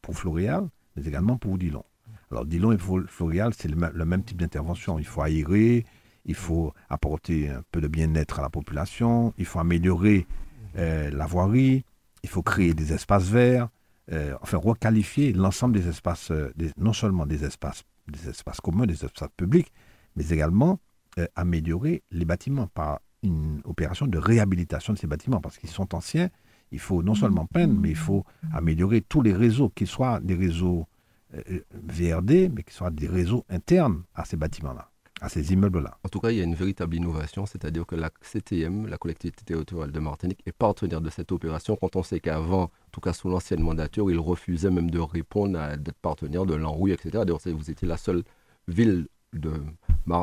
pour 0.00 0.16
Floréal, 0.16 0.68
mais 0.96 1.06
également 1.06 1.36
pour 1.36 1.58
Dillon. 1.58 1.84
Alors 2.30 2.46
Dillon 2.46 2.72
et 2.72 2.78
Floréal, 2.78 3.52
c'est 3.54 3.68
le, 3.68 4.04
même 4.04 4.24
type 4.24 4.38
d'intervention. 4.38 4.98
Il 4.98 5.06
faut 5.06 5.22
aérer, 5.22 5.84
il 6.24 6.34
faut 6.34 6.72
apporter 6.88 7.50
un 7.50 7.62
peu 7.70 7.80
de 7.80 7.88
bien-être 7.88 8.40
à 8.40 8.42
la 8.42 8.50
population, 8.50 9.32
il 9.38 9.44
faut 9.44 9.60
améliorer 9.60 10.26
euh, 10.76 11.10
la 11.10 11.26
voirie, 11.26 11.84
il 12.26 12.28
faut 12.28 12.42
créer 12.42 12.74
des 12.74 12.92
espaces 12.92 13.28
verts, 13.28 13.68
euh, 14.10 14.34
enfin 14.42 14.56
requalifier 14.56 15.32
l'ensemble 15.32 15.78
des 15.78 15.88
espaces, 15.88 16.32
euh, 16.32 16.52
non 16.76 16.92
seulement 16.92 17.24
des 17.24 17.44
espaces, 17.44 17.84
communs, 18.64 18.84
des 18.84 19.04
espaces 19.04 19.28
publics, 19.36 19.72
mais 20.16 20.28
également 20.30 20.80
euh, 21.20 21.26
améliorer 21.36 22.02
les 22.10 22.24
bâtiments 22.24 22.66
par 22.66 22.98
une 23.22 23.60
opération 23.64 24.08
de 24.08 24.18
réhabilitation 24.18 24.92
de 24.92 24.98
ces 24.98 25.06
bâtiments, 25.06 25.40
parce 25.40 25.56
qu'ils 25.56 25.70
sont 25.70 25.94
anciens. 25.94 26.28
Il 26.72 26.80
faut 26.80 27.00
non 27.04 27.14
seulement 27.14 27.46
peindre, 27.46 27.78
mais 27.80 27.90
il 27.90 27.96
faut 27.96 28.24
améliorer 28.52 29.02
tous 29.02 29.22
les 29.22 29.32
réseaux, 29.32 29.68
qu'ils 29.68 29.86
soient 29.86 30.18
des 30.18 30.34
réseaux 30.34 30.88
VRD, 31.32 32.50
mais 32.52 32.64
qu'ils 32.64 32.72
soient 32.72 32.90
des 32.90 33.06
réseaux 33.06 33.44
internes 33.48 34.02
à 34.16 34.24
ces 34.24 34.36
bâtiments-là 34.36 34.90
à 35.20 35.28
ces 35.28 35.52
immeubles-là. 35.52 35.98
En 36.04 36.08
tout 36.08 36.20
cas, 36.20 36.30
il 36.30 36.38
y 36.38 36.40
a 36.40 36.44
une 36.44 36.54
véritable 36.54 36.94
innovation, 36.94 37.46
c'est-à-dire 37.46 37.86
que 37.86 37.94
la 37.94 38.10
CTM, 38.20 38.86
la 38.86 38.98
collectivité 38.98 39.44
territoriale 39.44 39.92
de 39.92 40.00
Martinique, 40.00 40.40
est 40.46 40.52
partenaire 40.52 41.00
de 41.00 41.10
cette 41.10 41.32
opération 41.32 41.76
quand 41.76 41.96
on 41.96 42.02
sait 42.02 42.20
qu'avant, 42.20 42.64
en 42.64 42.70
tout 42.92 43.00
cas 43.00 43.12
sous 43.12 43.28
l'ancienne 43.28 43.60
mandature, 43.60 44.10
il 44.10 44.18
refusait 44.18 44.70
même 44.70 44.90
de 44.90 44.98
répondre 44.98 45.58
à 45.58 45.76
d'être 45.76 45.98
partenaire 45.98 46.44
de 46.44 46.54
l'enrouille, 46.54 46.92
etc. 46.92 47.10
D'ailleurs, 47.24 47.40
vous 47.44 47.70
étiez 47.70 47.88
la 47.88 47.96
seule 47.96 48.22
ville 48.68 49.06
de, 49.32 49.52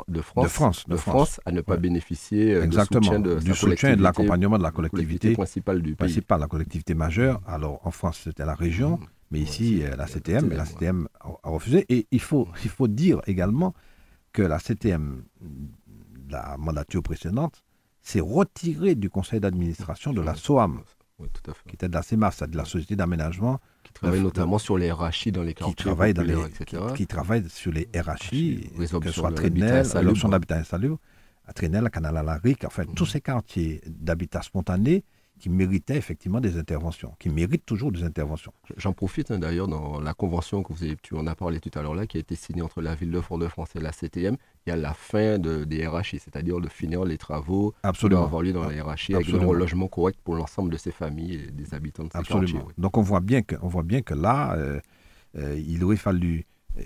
de, 0.08 0.22
France, 0.22 0.44
de, 0.44 0.48
France, 0.48 0.88
de 0.88 0.96
France, 0.96 1.42
à 1.46 1.52
ne 1.52 1.62
pas 1.62 1.78
bénéficier 1.78 2.54
euh, 2.54 2.68
du 2.68 2.78
soutien, 2.78 3.20
de, 3.20 3.40
du 3.40 3.54
soutien 3.54 3.92
et 3.92 3.96
de 3.96 4.02
l'accompagnement 4.02 4.58
de 4.58 4.64
la 4.64 4.72
collectivité, 4.72 5.34
principale 5.34 5.82
du 5.82 5.96
pays. 5.96 6.08
Principale, 6.08 6.40
la 6.40 6.48
collectivité 6.48 6.94
majeure. 6.94 7.42
Alors 7.48 7.80
en 7.84 7.92
France, 7.92 8.22
c'était 8.24 8.46
la 8.46 8.56
région, 8.56 8.98
mmh. 8.98 9.06
mais 9.32 9.40
ici, 9.40 9.84
euh, 9.84 9.96
la 9.96 10.08
CTM, 10.08 10.50
la 10.50 10.66
CTM 10.66 11.08
a 11.22 11.50
refusé. 11.50 11.86
Et 11.90 12.08
il 12.12 12.22
faut, 12.22 12.48
il 12.64 12.70
faut 12.70 12.88
dire 12.88 13.22
également 13.28 13.74
que 14.34 14.42
la 14.42 14.60
CTM, 14.60 15.24
la 16.30 16.58
mandature 16.58 17.04
précédente, 17.04 17.64
s'est 18.02 18.20
retirée 18.20 18.96
du 18.96 19.10
conseil 19.10 19.40
d'administration 19.40 20.12
de 20.12 20.22
la 20.22 20.36
SOAM, 20.36 20.82
qui 21.68 21.76
était 21.76 21.88
de 21.88 21.94
la 21.94 22.02
CEMAS, 22.02 22.44
de 22.48 22.58
la 22.58 22.66
Société 22.66 22.96
d'aménagement. 22.96 23.60
Qui 23.84 23.94
travaille 23.94 24.22
notamment 24.22 24.58
sur 24.58 24.78
les 24.78 24.92
RHI 24.92 25.32
dans 25.32 25.44
les 25.44 25.54
quartiers 25.54 25.76
qui 25.76 25.84
travaille, 25.84 26.14
dans 26.14 26.24
les, 26.24 26.36
qui, 26.96 27.08
travaille 27.08 27.48
sur 27.50 27.72
les 27.72 27.88
RHI, 27.96 28.72
que 28.78 28.86
ce 28.86 29.12
soit 29.12 29.32
Trédnel, 29.32 29.86
l'option 30.02 30.28
d'habitat 30.28 30.58
insalubre, 30.58 31.00
à 31.46 31.54
Trénel, 31.54 31.86
à 31.86 31.90
Canal 31.90 32.18
à 32.18 32.24
la 32.24 32.38
Ric, 32.38 32.66
enfin 32.66 32.84
tous 32.86 33.06
ces 33.06 33.22
quartiers 33.22 33.82
d'habitat 33.86 34.42
spontané 34.42 35.06
qui 35.40 35.50
méritaient 35.50 35.98
effectivement 35.98 36.40
des 36.40 36.58
interventions, 36.58 37.14
qui 37.20 37.30
méritent 37.30 37.66
toujours 37.66 37.92
des 37.92 38.04
interventions. 38.04 38.54
J'en 38.78 38.94
profite 38.94 39.32
hein, 39.32 39.40
d'ailleurs 39.40 39.68
dans 39.68 40.00
la 40.00 40.14
convention 40.14 40.64
que 40.64 40.72
vous 40.72 40.84
avez, 40.84 40.96
tu 41.02 41.16
en 41.16 41.28
as 41.28 41.36
parlé 41.36 41.60
tout 41.60 41.72
à 41.78 41.82
l'heure 41.82 41.96
là, 41.96 42.08
qui 42.08 42.18
a 42.18 42.20
été 42.20 42.36
signée 42.36 42.62
entre 42.62 42.82
la 42.82 42.96
ville 42.96 43.12
de 43.12 43.20
Fort-de-France 43.20 43.70
et 43.76 43.80
la 43.80 43.92
CTM. 43.92 44.38
Il 44.66 44.70
y 44.70 44.72
a 44.72 44.76
la 44.78 44.94
fin 44.94 45.40
de, 45.40 45.66
des 45.66 45.86
RHI, 45.86 46.20
c'est-à-dire 46.20 46.62
de 46.62 46.70
finir 46.70 47.04
les 47.04 47.18
travaux 47.18 47.74
Absolument. 47.84 48.10
qui 48.10 48.22
doivent 48.22 48.26
avoir 48.28 48.42
lieu 48.44 48.54
dans 48.54 48.68
les 48.70 48.80
RHI 48.80 49.16
avec 49.16 49.28
un 49.28 49.32
Absolument. 49.32 49.48
relogement 49.50 49.88
correct 49.88 50.20
pour 50.24 50.36
l'ensemble 50.36 50.72
de 50.72 50.78
ces 50.78 50.92
familles 50.92 51.36
et 51.36 51.52
des 51.52 51.74
habitants 51.74 52.04
de 52.06 52.12
ces 52.12 52.20
Absolument. 52.20 52.46
quartiers. 52.46 52.68
oui. 52.68 52.74
Donc 52.78 52.98
on 52.98 53.02
voit 53.02 53.20
bien 53.20 53.42
que, 53.42 53.56
on 53.62 53.68
voit 53.68 53.84
bien 53.84 54.02
que 54.02 54.14
là, 54.14 54.54
euh, 54.56 54.80
euh, 55.38 55.60
il 55.68 55.84
aurait 55.84 55.98
fallu 55.98 56.46
euh, 56.80 56.82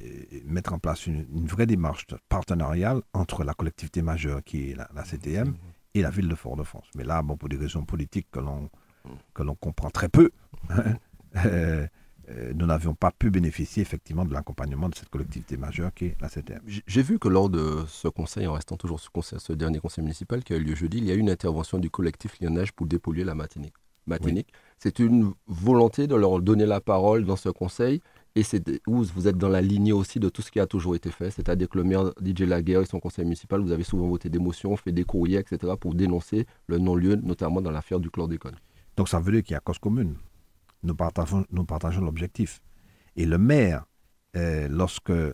mettre 0.46 0.74
en 0.74 0.80
place 0.80 1.06
une, 1.06 1.28
une 1.36 1.46
vraie 1.46 1.66
démarche 1.68 2.08
partenariale 2.28 3.02
entre 3.14 3.44
la 3.44 3.54
collectivité 3.54 4.02
majeure 4.02 4.44
qui 4.44 4.72
est 4.72 4.76
la, 4.76 4.90
la 4.96 5.04
CTM 5.04 5.54
et 5.98 6.02
la 6.02 6.10
ville 6.10 6.28
de 6.28 6.36
Fort-de-France. 6.36 6.86
Mais 6.96 7.04
là, 7.04 7.22
bon, 7.22 7.38
pour 7.38 7.50
des 7.50 7.58
raisons 7.58 7.84
politiques 7.84 8.28
que 8.32 8.40
l'on 8.40 8.70
que 9.34 9.42
l'on 9.42 9.56
comprend 9.56 9.90
très 9.90 10.10
peu, 10.10 10.32
euh, 11.46 11.88
euh, 12.30 12.52
nous 12.54 12.66
n'avions 12.66 12.94
pas 12.94 13.12
pu 13.12 13.30
bénéficier 13.30 13.82
effectivement 13.82 14.26
de 14.26 14.34
l'accompagnement 14.34 14.90
de 14.90 14.96
cette 14.96 15.08
collectivité 15.08 15.56
majeure 15.56 15.94
qui 15.94 16.08
est 16.08 16.18
la 16.20 16.28
CTM. 16.28 16.62
J'ai 16.66 17.02
vu 17.02 17.18
que 17.18 17.30
lors 17.30 17.50
de 17.50 17.86
ce 17.88 18.10
conseil, 18.10 18.48
en 18.48 18.54
restant 18.54 18.76
toujours 18.76 19.00
ce, 19.00 19.10
conseil, 19.10 19.40
ce 19.40 19.54
dernier 19.54 19.80
conseil 19.80 20.04
municipal 20.04 20.44
qui 20.44 20.54
a 20.54 20.58
eu 20.58 20.64
lieu 20.64 20.76
jeudi, 20.76 20.98
il 20.98 21.06
y 21.06 21.12
a 21.12 21.16
eu 21.16 21.20
une 21.20 21.30
intervention 21.30 21.78
du 21.78 21.90
collectif 21.90 22.38
Lyonnage 22.42 22.74
pour 22.74 22.86
dépolluer 22.86 23.24
la 23.24 23.34
Matinique. 23.34 23.76
Matinique. 24.08 24.52
C'est 24.78 25.00
une 25.00 25.34
volonté 25.48 26.08
de 26.08 26.16
leur 26.16 26.42
donner 26.42 26.66
la 26.66 26.82
parole 26.82 27.26
dans 27.26 27.36
ce 27.36 27.50
conseil 27.50 28.02
et 28.38 28.44
c'est 28.44 28.64
vous 28.86 29.28
êtes 29.28 29.38
dans 29.40 29.50
la 29.50 29.62
lignée 29.62 29.94
aussi 29.94 30.20
de 30.20 30.30
tout 30.30 30.44
ce 30.44 30.52
qui 30.52 30.60
a 30.60 30.68
toujours 30.68 30.96
été 30.96 31.10
fait, 31.10 31.32
c'est-à-dire 31.32 31.68
que 31.68 31.80
le 31.80 31.84
maire 31.84 32.14
DJ 32.24 32.42
Laguerre 32.42 32.82
et 32.82 32.86
son 32.86 33.00
conseil 33.00 33.26
municipal, 33.26 33.60
vous 33.62 33.72
avez 33.72 33.84
souvent 33.84 34.08
voté 34.08 34.30
des 34.30 34.38
motions, 34.38 34.78
fait 34.78 34.92
des 34.92 35.06
courriers, 35.06 35.40
etc. 35.40 35.74
pour 35.80 35.96
dénoncer 35.96 36.46
le 36.68 36.78
non-lieu, 36.78 37.16
notamment 37.16 37.64
dans 37.64 37.72
l'affaire 37.72 38.00
du 38.00 38.12
chlordécone. 38.12 38.56
Donc 38.96 39.10
ça 39.10 39.20
veut 39.20 39.32
dire 39.32 39.42
qu'il 39.42 39.54
y 39.54 39.58
a 39.58 39.60
cause 39.60 39.80
commune. 39.80 40.18
Nous 40.84 40.94
partageons, 40.94 42.02
l'objectif. 42.02 42.62
Et 43.16 43.26
le 43.26 43.40
maire, 43.40 43.86
euh, 44.36 44.68
lorsque, 44.68 45.10
euh, 45.10 45.34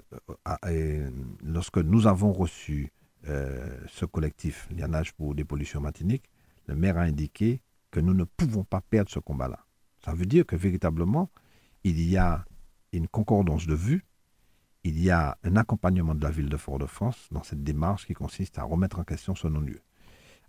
euh, 0.66 1.10
lorsque 1.44 1.80
nous 1.80 2.08
avons 2.08 2.32
reçu 2.32 2.90
ce 3.26 4.06
collectif 4.06 4.68
Lianage 4.70 5.14
pour 5.14 5.34
des 5.34 5.46
pollutions 5.46 5.80
matiniques, 5.80 6.30
le 6.68 6.76
maire 6.76 6.98
a 6.98 7.02
indiqué 7.02 7.62
que 7.92 8.02
nous 8.02 8.14
ne 8.14 8.24
pouvons 8.26 8.64
pas 8.66 8.82
perdre 8.82 9.10
ce 9.10 9.20
combat-là. 9.20 9.60
Ça 10.04 10.14
veut 10.14 10.26
dire 10.26 10.46
que 10.46 10.58
véritablement, 10.58 11.30
il 11.86 12.02
y 12.02 12.18
a 12.18 12.44
une 12.98 13.08
concordance 13.08 13.68
de 13.68 13.76
vues, 13.76 14.06
il 14.84 15.02
y 15.02 15.10
a 15.10 15.38
un 15.44 15.56
accompagnement 15.56 16.14
de 16.14 16.24
la 16.24 16.32
ville 16.32 16.50
de 16.50 16.58
Fort-de-France 16.58 17.30
dans 17.32 17.44
cette 17.44 17.64
démarche 17.64 18.06
qui 18.06 18.14
consiste 18.14 18.60
à 18.60 18.64
remettre 18.64 19.00
en 19.00 19.04
question 19.04 19.34
ce 19.36 19.48
non-lieu. 19.48 19.82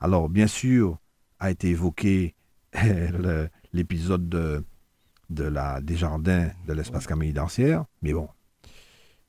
Alors, 0.01 0.29
bien 0.29 0.49
sûr, 0.49 0.99
a 1.39 1.51
été 1.51 1.71
évoqué 1.71 2.35
l'épisode 3.73 4.29
de, 4.29 4.65
la, 5.45 5.81
des 5.81 5.97
jardins 5.97 6.51
de 6.67 6.73
l'espace 6.73 7.07
Camille 7.07 7.33
d'Ancière, 7.33 7.85
mais 8.03 8.13
bon, 8.13 8.29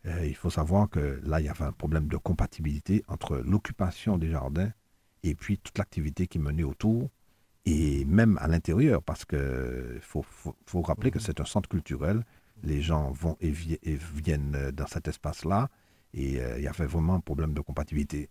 euh, 0.08 0.26
il 0.26 0.36
faut 0.36 0.50
savoir 0.50 0.90
que 0.90 1.22
là, 1.24 1.40
il 1.40 1.46
y 1.46 1.50
avait 1.50 1.66
un 1.66 1.72
problème 1.72 2.08
de 2.08 2.18
compatibilité 2.18 3.04
entre 3.08 3.38
l'occupation 3.38 4.18
des 4.18 4.30
jardins 4.30 4.72
et 5.24 5.36
puis 5.36 5.58
toute 5.58 5.78
l'activité 5.78 6.28
qui 6.28 6.40
menait 6.40 6.64
autour, 6.64 7.10
et 7.66 8.06
même 8.06 8.38
à 8.40 8.48
l'intérieur, 8.48 9.02
parce 9.02 9.26
qu'il 9.26 10.00
faut 10.02 10.82
rappeler 10.82 11.10
que 11.10 11.20
c'est 11.20 11.40
un 11.40 11.46
centre 11.46 11.68
culturel, 11.68 12.24
les 12.64 12.82
gens 12.82 13.12
vont 13.12 13.38
et, 13.42 13.52
vi- 13.52 13.80
et 13.84 13.96
viennent 13.96 14.56
euh, 14.56 14.72
dans 14.72 14.88
cet 14.88 15.08
espace-là, 15.08 15.70
et 16.14 16.40
euh, 16.42 16.58
il 16.58 16.64
y 16.64 16.68
avait 16.68 16.86
vraiment 16.86 17.16
un 17.16 17.20
problème 17.20 17.54
de 17.54 17.62
compatibilité. 17.62 18.30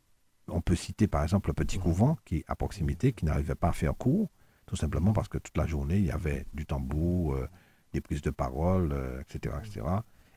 On 0.48 0.60
peut 0.60 0.76
citer 0.76 1.06
par 1.08 1.22
exemple 1.22 1.50
le 1.50 1.54
petit 1.54 1.78
couvent 1.78 2.16
qui 2.24 2.36
est 2.38 2.44
à 2.48 2.56
proximité, 2.56 3.12
qui 3.12 3.24
n'arrivait 3.24 3.54
pas 3.54 3.68
à 3.68 3.72
faire 3.72 3.94
cours, 3.96 4.30
tout 4.66 4.76
simplement 4.76 5.12
parce 5.12 5.28
que 5.28 5.38
toute 5.38 5.56
la 5.56 5.66
journée, 5.66 5.98
il 5.98 6.06
y 6.06 6.10
avait 6.10 6.46
du 6.54 6.66
tambour, 6.66 7.34
euh, 7.34 7.48
des 7.92 8.00
prises 8.00 8.22
de 8.22 8.30
parole, 8.30 8.92
euh, 8.92 9.20
etc., 9.20 9.54
etc. 9.62 9.86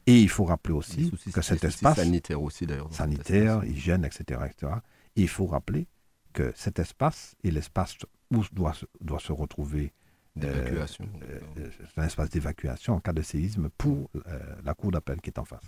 Et 0.06 0.22
il 0.22 0.30
faut 0.30 0.46
rappeler 0.46 0.74
aussi 0.74 1.10
soucis- 1.10 1.32
que 1.32 1.42
cet 1.42 1.64
espace 1.68 1.96
sanitaire 1.98 2.42
aussi 2.42 2.66
d'ailleurs. 2.66 2.94
sanitaire, 2.94 3.66
hygiène, 3.66 4.06
etc., 4.06 4.40
etc. 4.46 4.74
Et 5.16 5.22
il 5.24 5.28
faut 5.28 5.46
rappeler 5.48 5.88
que 6.34 6.54
cet 6.56 6.80
espace 6.80 7.36
est 7.44 7.52
l'espace 7.52 7.98
où 8.32 8.44
doit, 8.54 8.74
doit 9.02 9.20
se 9.20 9.32
retrouver 9.32 9.92
d'évacuation. 10.38 11.06
euh, 11.30 11.40
euh, 11.60 11.70
c'est 11.94 12.02
un 12.02 12.06
espace 12.06 12.30
d'évacuation 12.30 12.96
en 12.96 13.00
cas 13.00 13.14
de 13.14 13.22
séisme 13.22 13.70
pour 13.78 14.10
euh, 14.16 14.40
la 14.64 14.74
cour 14.74 14.92
d'appel 14.92 15.20
qui 15.22 15.30
est 15.30 15.40
en 15.40 15.46
face. 15.46 15.64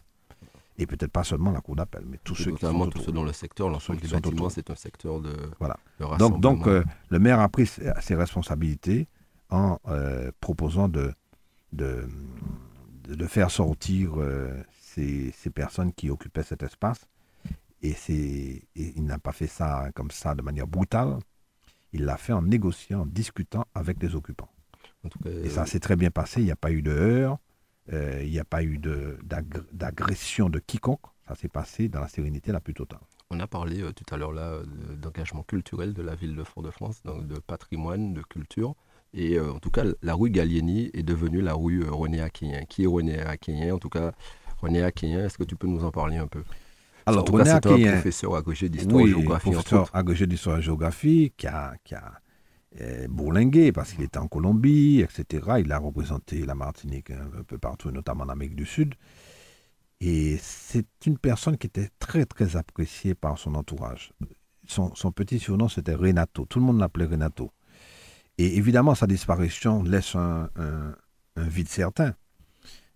Et 0.78 0.88
peut-être 0.88 1.12
pas 1.12 1.26
seulement 1.26 1.52
la 1.52 1.60
cour 1.62 1.76
d'appel, 1.76 2.04
mais 2.08 2.20
tous 2.24 2.36
ceux 2.36 2.52
qui 2.56 2.66
sont 2.66 2.90
tous 2.90 3.02
ceux 3.02 3.12
dans 3.12 3.24
le 3.26 3.34
secteur, 3.34 3.70
l'ensemble 3.70 4.00
des 4.00 4.08
bâtiments, 4.08 4.50
c'est 4.50 4.70
un 4.70 4.76
secteur 4.76 5.20
de, 5.20 5.36
Voilà. 5.60 5.78
de 6.00 6.18
Donc, 6.18 6.40
donc 6.40 6.66
le 6.68 7.20
maire 7.20 7.40
a 7.42 7.50
pris 7.50 7.68
ses 7.68 8.16
responsabilités 8.16 9.08
en 9.50 9.78
proposant 10.40 10.88
de, 10.88 11.12
de, 11.74 12.08
de- 13.10 13.28
faire 13.28 13.52
sortir 13.52 14.12
ces, 14.80 15.32
ces 15.32 15.50
personnes 15.50 15.92
qui 15.92 16.10
occupaient 16.10 16.44
cet 16.44 16.64
espace. 16.64 17.02
Et, 17.82 17.92
c'est- 17.94 18.14
et 18.76 18.94
il 18.96 19.04
n'a 19.04 19.20
pas 19.20 19.34
fait 19.34 19.48
ça 19.48 19.90
comme 19.96 20.12
ça 20.12 20.34
de 20.34 20.42
manière 20.42 20.68
brutale. 20.68 21.18
Il 21.92 22.06
l'a 22.06 22.16
fait 22.18 22.34
en 22.34 22.42
négociant, 22.42 23.02
en 23.02 23.06
discutant 23.06 23.66
avec 23.76 24.02
les 24.02 24.16
occupants. 24.16 24.50
En 25.06 25.10
tout 25.10 25.20
cas, 25.20 25.30
Et 25.30 25.50
ça 25.50 25.66
s'est 25.66 25.80
très 25.80 25.96
bien 25.96 26.12
passé. 26.12 26.42
Il 26.42 26.46
n'y 26.46 26.52
a 26.52 26.56
pas 26.56 26.72
eu 26.72 26.82
de 26.82 26.92
heurts. 26.92 27.38
euh, 27.92 28.22
il 28.24 28.30
n'y 28.30 28.40
a 28.40 28.44
pas 28.46 28.64
eu 28.64 28.78
d'agression 29.74 30.50
de 30.50 30.60
quiconque. 30.60 31.02
Ça 31.28 31.36
s'est 31.36 31.48
passé 31.50 31.90
dans 31.90 32.00
la 32.00 32.08
sérénité 32.08 32.52
la 32.52 32.60
plus 32.60 32.74
totale. 32.74 33.00
On 33.32 33.40
a 33.40 33.48
parlé 33.48 33.82
euh, 33.82 33.92
tout 33.94 34.06
à 34.14 34.18
l'heure 34.18 34.32
là 34.32 34.48
euh, 34.54 34.64
de- 34.64 34.96
d'engagement 34.96 35.44
culturel 35.44 35.94
de 35.94 36.02
la 36.02 36.16
ville 36.16 36.36
de 36.36 36.44
Fort-de-France, 36.44 37.02
donc 37.04 37.28
de 37.28 37.40
patrimoine, 37.40 38.14
de 38.14 38.22
culture. 38.24 38.76
Et 39.14 39.38
euh, 39.38 39.52
en 39.54 39.60
tout 39.60 39.70
cas, 39.72 39.84
la 40.02 40.14
rue 40.16 40.30
Gallieni 40.32 40.90
est 40.94 41.04
devenue 41.04 41.42
la 41.42 41.54
rue 41.54 41.84
euh, 41.84 41.92
René 41.92 42.22
Aquien. 42.22 42.66
Qui 42.66 42.84
est 42.84 42.88
René 42.88 43.20
Aquien 43.20 43.74
En 43.74 43.78
tout 43.80 43.90
cas, 43.90 44.12
René 44.62 44.82
Aquien, 44.84 45.26
est-ce 45.26 45.38
que 45.38 45.44
tu 45.44 45.56
peux 45.56 45.68
nous 45.68 45.84
en 45.84 45.92
parler 45.92 46.18
un 46.18 46.28
peu? 46.28 46.44
Alors, 47.06 47.22
en 47.22 47.24
tout 47.24 47.32
cas, 47.34 47.44
René 47.44 47.50
c'est 47.52 47.66
un 47.68 47.92
professeur 47.94 48.36
agrégé 48.36 48.70
d'histoire 48.70 49.02
et 49.02 49.04
Oui, 49.06 49.10
géographie, 49.12 49.50
entre 49.50 49.64
professeur 49.70 49.96
agrégé 49.96 50.28
d'histoire 50.28 50.58
et 50.60 50.62
géographie 50.62 51.34
qui 51.38 51.48
a, 51.48 51.74
qui 51.84 51.96
a 51.96 52.06
euh, 52.06 52.10
bourlingué 53.10 53.72
parce 53.72 53.94
qu'il 53.94 54.04
était 54.04 54.20
en 54.20 54.28
Colombie, 54.28 55.02
etc. 55.02 55.56
Il 55.60 55.72
a 55.72 55.80
représenté 55.80 56.46
la 56.46 56.56
Martinique 56.56 57.12
un, 57.12 57.44
peu 57.44 57.58
partout, 57.58 57.92
notamment 57.92 58.24
en 58.24 58.30
Amérique 58.30 58.56
du 58.56 58.66
Sud. 58.66 58.96
Et 60.02 60.38
c'est 60.38 60.86
une 61.06 61.18
personne 61.18 61.58
qui 61.58 61.68
était 61.68 61.90
très, 62.00 62.26
très 62.26 62.56
appréciée 62.56 63.16
par 63.16 63.38
son 63.38 63.56
entourage. 63.56 64.14
Son, 64.68 64.92
petit 65.12 65.40
surnom, 65.40 65.68
c'était 65.68 65.96
Renato. 65.96 66.46
Tout 66.46 66.60
le 66.60 66.66
monde 66.66 66.80
l'appelait 66.80 67.06
Renato. 67.06 67.52
Et 68.38 68.58
évidemment, 68.58 68.96
sa 68.96 69.08
disparition 69.08 69.84
laisse 69.84 70.16
un 70.16 70.50
vide 71.36 71.70
certain. 71.70 72.14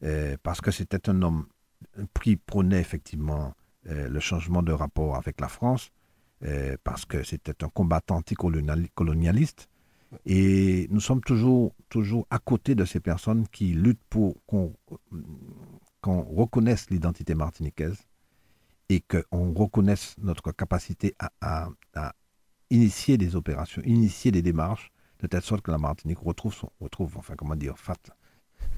euh, 0.04 0.38
parce 0.44 0.62
que 0.62 0.72
c'était 0.72 1.10
un 1.10 1.22
homme 1.22 1.46
qui 2.22 2.36
prônait 2.36 2.80
effectivement 2.80 3.54
euh, 3.90 4.08
le 4.10 4.20
changement 4.20 4.62
de 4.62 4.72
rapport 4.72 5.16
avec 5.16 5.40
la 5.40 5.48
France, 5.48 5.92
euh, 6.46 6.76
parce 6.84 7.06
que 7.06 7.24
c'était 7.24 7.64
un 7.64 7.70
combattant 7.70 8.18
anticolonialiste. 8.18 9.70
Et 10.26 10.88
nous 10.92 11.00
sommes 11.00 11.22
toujours, 11.22 11.74
toujours 11.90 12.28
à 12.30 12.38
côté 12.38 12.76
de 12.76 12.86
ces 12.86 13.00
personnes 13.00 13.48
qui 13.48 13.74
luttent 13.74 14.04
pour 14.10 14.36
qu'on 14.46 14.76
reconnaisse 16.04 16.90
l'identité 16.92 17.34
martiniquaise 17.34 17.98
et 18.90 19.02
qu'on 19.02 19.54
reconnaisse 19.54 20.16
notre 20.20 20.52
capacité 20.52 21.16
à, 21.18 21.32
à- 21.42 21.70
à 21.96 22.14
initier 22.70 23.18
des 23.18 23.36
opérations, 23.36 23.82
initier 23.86 24.32
des 24.32 24.42
démarches, 24.42 24.92
de 25.20 25.28
telle 25.28 25.42
sorte 25.42 25.62
que 25.62 25.72
la 25.72 25.78
Martinique 25.78 26.20
retrouve, 26.20 26.54
son, 26.54 26.70
retrouve 26.80 27.18
enfin, 27.18 27.36
comment 27.36 27.56
dire, 27.56 27.76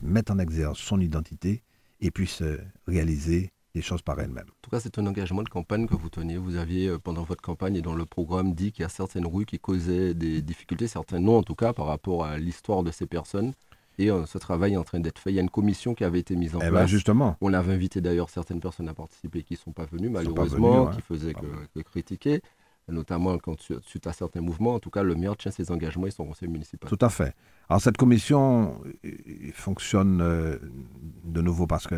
mette 0.01 0.30
en 0.32 0.39
exergue 0.39 0.75
son 0.75 0.99
identité 1.01 1.63
et 1.99 2.12
puisse 2.12 2.41
euh, 2.41 2.62
réaliser 2.88 3.51
des 3.75 3.81
choses 3.81 4.01
par 4.01 4.19
elle-même. 4.19 4.45
En 4.49 4.61
tout 4.61 4.71
cas, 4.71 4.79
c'est 4.79 4.97
un 4.97 5.05
engagement 5.05 5.43
de 5.43 5.49
campagne 5.49 5.85
que 5.85 5.95
vous 5.95 6.09
teniez. 6.09 6.38
Vous 6.38 6.55
aviez, 6.55 6.88
euh, 6.88 6.97
pendant 6.97 7.23
votre 7.23 7.41
campagne 7.41 7.75
et 7.75 7.81
dans 7.81 7.93
le 7.93 8.05
programme, 8.05 8.53
dit 8.53 8.71
qu'il 8.71 8.83
y 8.83 8.85
a 8.85 8.89
certaines 8.89 9.25
rues 9.27 9.45
qui 9.45 9.59
causaient 9.59 10.13
des 10.13 10.41
difficultés, 10.41 10.88
certains 10.88 11.19
non 11.19 11.38
en 11.38 11.43
tout 11.43 11.55
cas, 11.55 11.73
par 11.73 11.85
rapport 11.88 12.25
à 12.25 12.38
l'histoire 12.38 12.83
de 12.83 12.91
ces 12.91 13.05
personnes. 13.05 13.51
Et 13.97 14.09
euh, 14.09 14.25
ce 14.25 14.38
travail 14.38 14.73
est 14.73 14.77
en 14.77 14.83
train 14.85 14.99
d'être 15.01 15.19
fait. 15.19 15.31
Il 15.31 15.35
y 15.35 15.39
a 15.39 15.41
une 15.41 15.49
commission 15.49 15.93
qui 15.93 16.03
avait 16.05 16.19
été 16.19 16.35
mise 16.38 16.55
en 16.55 16.59
Eh 16.59 16.65
ben, 16.65 16.71
place. 16.71 16.89
justement, 16.89 17.35
On 17.41 17.53
avait 17.53 17.73
invité 17.73 17.99
d'ailleurs 18.01 18.29
certaines 18.29 18.61
personnes 18.61 18.88
à 18.89 18.93
participer 18.93 19.43
qui 19.43 19.53
ne 19.55 19.57
sont 19.59 19.71
pas 19.73 19.85
venues, 19.85 20.09
pas 20.09 20.19
malheureusement, 20.23 20.71
venues, 20.71 20.88
ouais. 20.88 20.95
qui 20.95 21.01
faisaient 21.01 21.33
Pas 21.33 21.41
que, 21.75 21.79
critiquer, 21.81 22.41
notamment 22.88 23.38
quand, 23.38 23.57
suite 23.59 24.07
à 24.07 24.13
certains 24.13 24.41
mouvements. 24.41 24.75
En 24.75 24.79
tout 24.79 24.89
cas, 24.89 25.03
le 25.03 25.15
maire 25.15 25.35
tient 25.38 25.51
ses 25.51 25.69
engagements 25.71 26.07
et 26.07 26.11
son 26.11 26.25
conseil 26.25 26.47
municipal. 26.49 26.89
tout 26.89 27.03
à 27.05 27.09
fait. 27.09 27.33
Alors 27.69 27.81
cette 27.81 27.97
commission 27.97 28.79
euh, 29.05 29.11
fonctionne 29.53 30.21
euh, 30.21 30.57
de 31.23 31.41
nouveau 31.41 31.65
parce 31.65 31.88
que 31.88 31.95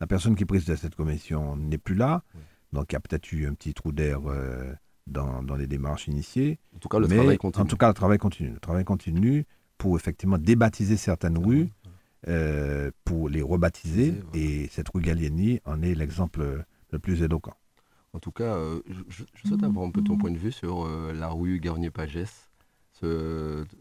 la 0.00 0.06
personne 0.06 0.34
qui 0.34 0.44
préside 0.44 0.74
cette 0.76 0.94
commission 0.94 1.56
n'est 1.56 1.78
plus 1.78 1.94
là. 1.94 2.22
Oui. 2.34 2.40
Donc 2.72 2.86
il 2.90 2.94
y 2.94 2.96
a 2.96 3.00
peut-être 3.00 3.30
eu 3.32 3.46
un 3.46 3.54
petit 3.54 3.72
trou 3.74 3.92
d'air 3.92 4.20
euh, 4.26 4.72
dans, 5.06 5.42
dans 5.42 5.56
les 5.56 5.66
démarches 5.66 6.08
initiées. 6.08 6.58
En 6.74 6.78
tout 6.78 6.88
cas, 6.88 6.98
le 6.98 7.06
Mais 7.06 7.16
travail 7.16 7.38
continue. 7.38 7.62
En 7.62 7.66
tout 7.66 7.76
cas, 7.76 7.88
le 7.88 7.94
travail 7.94 8.18
continue. 8.18 8.50
Le 8.50 8.60
travail 8.60 8.84
continue 8.84 9.46
pour 9.78 9.96
effectivement 9.96 10.38
débaptiser 10.38 10.96
certaines 10.96 11.38
rues, 11.38 11.70
euh, 12.28 12.90
pour 13.04 13.28
les 13.28 13.42
rebaptiser. 13.42 14.10
Voilà. 14.10 14.28
Et 14.34 14.68
cette 14.68 14.88
rue 14.88 15.02
Gallieni 15.02 15.60
en 15.64 15.82
est 15.82 15.94
l'exemple 15.94 16.64
le 16.90 16.98
plus 16.98 17.22
éloquent. 17.22 17.54
En 18.12 18.20
tout 18.20 18.30
cas, 18.30 18.56
je, 19.08 19.24
souhaite 19.44 19.64
avoir 19.64 19.86
un 19.86 19.90
peu 19.90 20.00
ton 20.00 20.16
point 20.16 20.30
de 20.30 20.38
vue 20.38 20.52
sur 20.52 20.86
la 21.12 21.28
rue 21.30 21.58
Garnier-Pagès, 21.58 22.48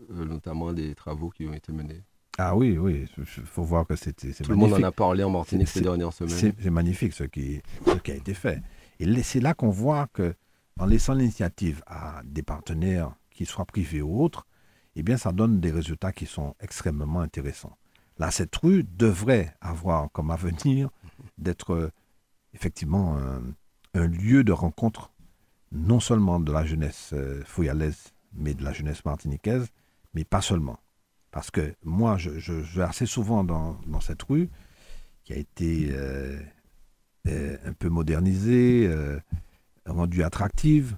notamment 0.09 0.73
des 0.73 0.95
travaux 0.95 1.29
qui 1.29 1.45
ont 1.45 1.53
été 1.53 1.71
menés. 1.71 2.03
Ah 2.37 2.55
oui, 2.55 2.77
oui, 2.79 3.05
il 3.17 3.25
faut 3.25 3.63
voir 3.63 3.85
que 3.85 3.95
c'était. 3.95 4.31
Tout 4.33 4.51
le 4.51 4.57
monde 4.57 4.73
en 4.73 4.83
a 4.83 4.91
parlé 4.91 5.23
en 5.23 5.29
Martinique 5.29 5.67
ces 5.67 5.81
dernières 5.81 6.13
semaines. 6.13 6.53
C'est 6.59 6.69
magnifique 6.69 7.13
ce 7.13 7.25
qui, 7.25 7.61
ce 7.85 7.93
qui 7.93 8.11
a 8.11 8.15
été 8.15 8.33
fait. 8.33 8.61
Et 8.99 9.23
c'est 9.23 9.39
là 9.39 9.53
qu'on 9.53 9.69
voit 9.69 10.07
que, 10.07 10.33
en 10.79 10.85
laissant 10.85 11.13
l'initiative 11.13 11.83
à 11.85 12.21
des 12.25 12.41
partenaires, 12.41 13.13
qu'ils 13.31 13.47
soient 13.47 13.65
privés 13.65 14.01
ou 14.01 14.21
autres, 14.23 14.45
eh 14.95 15.03
bien, 15.03 15.17
ça 15.17 15.31
donne 15.31 15.59
des 15.59 15.71
résultats 15.71 16.11
qui 16.11 16.25
sont 16.25 16.55
extrêmement 16.59 17.21
intéressants. 17.21 17.77
Là, 18.19 18.31
cette 18.31 18.55
rue 18.55 18.83
devrait 18.83 19.55
avoir 19.59 20.11
comme 20.11 20.29
avenir 20.29 20.89
d'être 21.37 21.73
euh, 21.73 21.91
effectivement 22.53 23.17
un, 23.95 24.07
lieu 24.07 24.43
de 24.43 24.51
rencontre, 24.51 25.11
non 25.71 25.99
seulement 25.99 26.39
de 26.39 26.51
la 26.51 26.65
jeunesse 26.65 27.11
euh, 27.13 27.43
fouillalaise, 27.45 28.13
mais 28.33 28.53
de 28.53 28.63
la 28.63 28.71
jeunesse 28.71 29.03
martiniquaise, 29.05 29.67
mais 30.13 30.23
pas 30.23 30.41
seulement. 30.41 30.79
Parce 31.33 31.49
que 31.49 31.73
moi, 31.83 32.17
je, 32.17 32.29
vais 32.53 32.83
assez 32.83 33.07
souvent 33.07 33.43
dans, 33.43 33.99
cette 34.01 34.21
rue 34.21 34.49
qui 35.23 35.33
a 35.33 35.35
été 35.35 35.89
euh, 35.91 36.39
euh, 37.27 37.57
un 37.65 37.73
peu 37.73 37.89
modernisée, 37.89 38.85
euh, 38.87 39.19
rendue 39.87 40.23
attractive. 40.23 40.95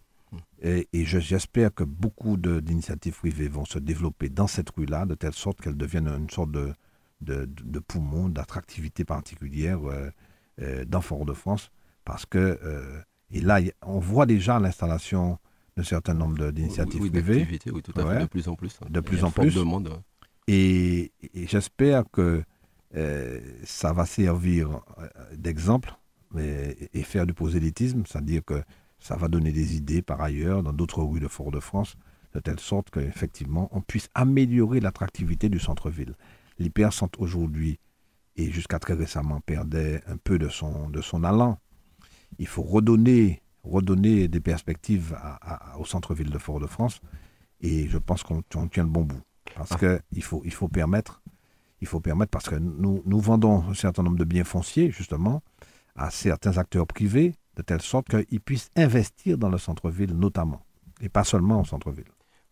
Et, 0.62 0.88
j'espère 1.06 1.74
que 1.74 1.86
beaucoup 1.86 2.36
d'initiatives 2.36 3.18
privées 3.18 3.48
vont 3.48 3.64
se 3.64 3.80
développer 3.80 4.28
dans 4.28 4.48
cette 4.48 4.70
rue-là, 4.72 5.06
de 5.06 5.16
telle 5.16 5.34
sorte 5.34 5.62
qu'elle 5.62 5.78
devienne 5.78 6.08
une 6.08 6.30
sorte 6.30 6.52
de, 6.52 6.74
de, 7.22 7.80
poumon, 7.80 8.28
d'attractivité 8.28 9.06
particulière 9.06 9.80
dans 10.88 11.02
Fort-de-France. 11.02 11.72
Parce 12.04 12.26
que, 12.26 12.60
et 13.32 13.40
là, 13.40 13.62
on 13.84 14.00
voit 14.00 14.26
déjà 14.26 14.60
l'installation 14.60 15.38
d'un 15.78 15.84
certain 15.84 16.14
nombre 16.14 16.52
d'initiatives 16.52 17.02
oui, 17.02 17.10
privées. 17.10 17.48
Oui, 17.72 17.82
tout 17.82 17.94
à 17.96 18.06
fait, 18.06 18.20
de 18.22 18.26
plus 18.26 18.48
en 18.50 18.56
plus. 18.56 18.80
De 18.90 19.00
plus 19.00 19.24
en 19.24 19.32
plus. 19.32 19.56
Demande. 19.56 20.02
Et, 20.48 21.12
j'espère 21.34 22.04
que 22.12 22.44
euh, 22.96 23.42
ça 23.64 23.94
va 23.94 24.06
servir 24.06 24.82
euh, 25.00 25.08
d'exemple 25.36 25.94
et, 26.38 27.04
faire 27.04 27.26
du 27.26 27.34
prosélytisme, 27.34 28.04
c'est-à-dire 28.06 28.44
que 28.44 28.62
ça 29.00 29.16
va 29.16 29.28
donner 29.28 29.52
des 29.52 29.76
idées 29.76 30.02
par 30.02 30.22
ailleurs 30.22 30.64
dans 30.64 30.74
d'autres 30.74 31.02
rues 31.02 31.20
de 31.20 31.28
Fort-de-France, 31.28 31.96
de 32.34 32.40
telle 32.40 32.60
sorte 32.60 32.90
qu'effectivement 32.90 33.70
on 33.72 33.82
puisse 33.82 34.10
améliorer 34.14 34.80
l'attractivité 34.80 35.50
du 35.50 35.60
centre-ville. 35.60 36.16
L'hypercentre 36.60 37.20
aujourd'hui 37.22 37.80
et 38.36 38.52
jusqu'à 38.52 38.80
très 38.80 38.94
récemment 38.94 39.40
perdait 39.42 40.02
un 40.08 40.18
peu 40.18 40.38
de 40.38 40.50
son, 40.50 40.90
de 40.90 41.02
allant. 41.26 41.58
Il 42.38 42.48
faut 42.48 42.64
redonner, 42.64 43.42
redonner 43.64 44.28
des 44.28 44.42
perspectives 44.42 45.18
au 45.80 45.86
centre-ville 45.86 46.30
de 46.30 46.38
Fort-de-France 46.38 47.02
et 47.62 47.88
je 47.88 47.98
pense 47.98 48.24
qu'on 48.24 48.42
tient 48.42 48.84
le 48.84 48.90
bon 48.90 49.04
bout. 49.04 49.22
Parce 49.56 49.72
ah. 49.74 50.00
qu'il 50.12 50.24
faut, 50.24 50.42
il 50.46 50.54
faut 50.54 50.68
permettre, 50.68 51.22
il 51.82 51.88
faut 51.88 52.00
permettre, 52.00 52.32
parce 52.32 52.50
que 52.50 52.56
nous, 52.56 53.04
nous 53.06 53.20
vendons 53.20 53.64
un 53.70 53.74
certain 53.74 54.04
nombre 54.04 54.18
de 54.18 54.24
biens 54.24 54.44
fonciers, 54.44 54.92
justement, 54.92 55.44
à 55.96 56.10
certains 56.10 56.58
acteurs 56.58 56.88
privés, 56.88 57.36
de 57.56 57.62
telle 57.62 57.82
sorte 57.82 58.10
qu'ils 58.10 58.42
puissent 58.42 58.70
investir 58.76 59.38
dans 59.38 59.50
le 59.50 59.58
centre-ville, 59.58 60.14
notamment, 60.14 60.66
et 61.02 61.10
pas 61.10 61.24
seulement 61.24 61.62
au 61.62 61.66
centre-ville. 61.66 62.06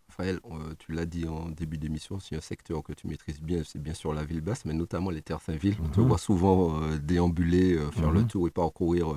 Raphaël, 0.10 0.40
euh, 0.46 0.76
tu 0.78 0.92
l'as 0.92 1.08
dit 1.08 1.28
en 1.28 1.50
début 1.50 1.80
d'émission, 1.80 2.20
c'est 2.20 2.36
un 2.36 2.42
secteur 2.42 2.84
que 2.84 2.94
tu 2.94 3.08
maîtrises 3.08 3.42
bien, 3.42 3.64
c'est 3.66 3.82
bien 3.82 3.96
sûr 3.96 4.14
la 4.14 4.24
ville 4.24 4.42
basse, 4.42 4.64
mais 4.64 4.74
notamment 4.74 5.10
les 5.10 5.24
terres 5.24 5.42
Saint-Ville. 5.42 5.76
On 5.84 5.90
te 5.90 6.00
mhm. 6.00 6.08
voit 6.08 6.20
souvent 6.20 6.80
euh, 6.84 7.00
déambuler, 7.00 7.74
euh, 7.74 7.90
faire 7.90 8.12
le 8.12 8.22
mhm. 8.22 8.28
tour 8.28 8.48
et 8.48 8.52
parcourir 8.52 9.08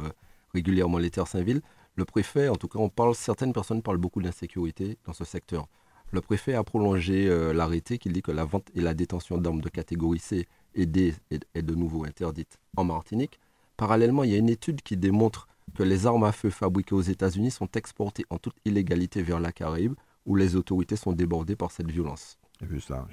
régulièrement 0.54 0.96
les 0.96 1.10
terres 1.10 1.26
Saint-Ville. 1.28 1.60
Le 1.96 2.04
préfet, 2.06 2.48
en 2.48 2.56
tout 2.56 2.68
cas, 2.68 2.78
on 2.78 2.88
parle, 2.88 3.14
certaines 3.14 3.52
personnes 3.52 3.82
parlent 3.82 3.98
beaucoup 3.98 4.22
d'insécurité 4.22 4.96
dans 5.04 5.12
ce 5.12 5.24
secteur. 5.24 5.68
Le 6.12 6.20
préfet 6.20 6.54
a 6.54 6.62
prolongé 6.62 7.28
euh, 7.28 7.52
l'arrêté 7.52 7.98
qui 7.98 8.08
dit 8.10 8.22
que 8.22 8.30
la 8.30 8.44
vente 8.44 8.68
et 8.74 8.80
la 8.80 8.94
détention 8.94 9.38
d'armes 9.38 9.60
de 9.60 9.68
catégorie 9.68 10.18
C 10.18 10.46
et 10.74 10.86
D 10.86 11.14
est, 11.30 11.62
de 11.62 11.74
nouveau 11.74 12.04
interdite 12.04 12.58
en 12.76 12.84
Martinique. 12.84 13.40
Parallèlement, 13.76 14.24
il 14.24 14.30
y 14.30 14.34
a 14.34 14.38
une 14.38 14.48
étude 14.48 14.82
qui 14.82 14.96
démontre 14.96 15.48
que 15.74 15.82
les 15.82 16.06
armes 16.06 16.24
à 16.24 16.32
feu 16.32 16.50
fabriquées 16.50 16.94
aux 16.94 17.02
États-Unis 17.02 17.50
sont 17.50 17.68
exportées 17.74 18.24
en 18.30 18.38
toute 18.38 18.56
illégalité 18.64 19.22
vers 19.22 19.40
la 19.40 19.52
Caraïbe, 19.52 19.94
où 20.24 20.36
les 20.36 20.56
autorités 20.56 20.96
sont 20.96 21.12
débordées 21.12 21.56
par 21.56 21.70
cette 21.70 21.90
violence. 21.90 22.38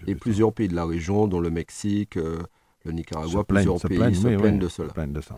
et 0.07 0.15
plusieurs 0.15 0.53
pays 0.53 0.67
de 0.67 0.75
la 0.75 0.85
région, 0.85 1.27
dont 1.27 1.41
le 1.41 1.49
Mexique, 1.49 2.17
euh, 2.17 2.41
le 2.85 2.91
Nicaragua, 2.91 3.43
plusieurs 3.43 3.79
pays 3.81 4.15
se 4.15 4.27
plaignent 4.37 4.59
de 4.59 4.67
cela. 4.67 4.93
de 5.07 5.21
ça. 5.21 5.35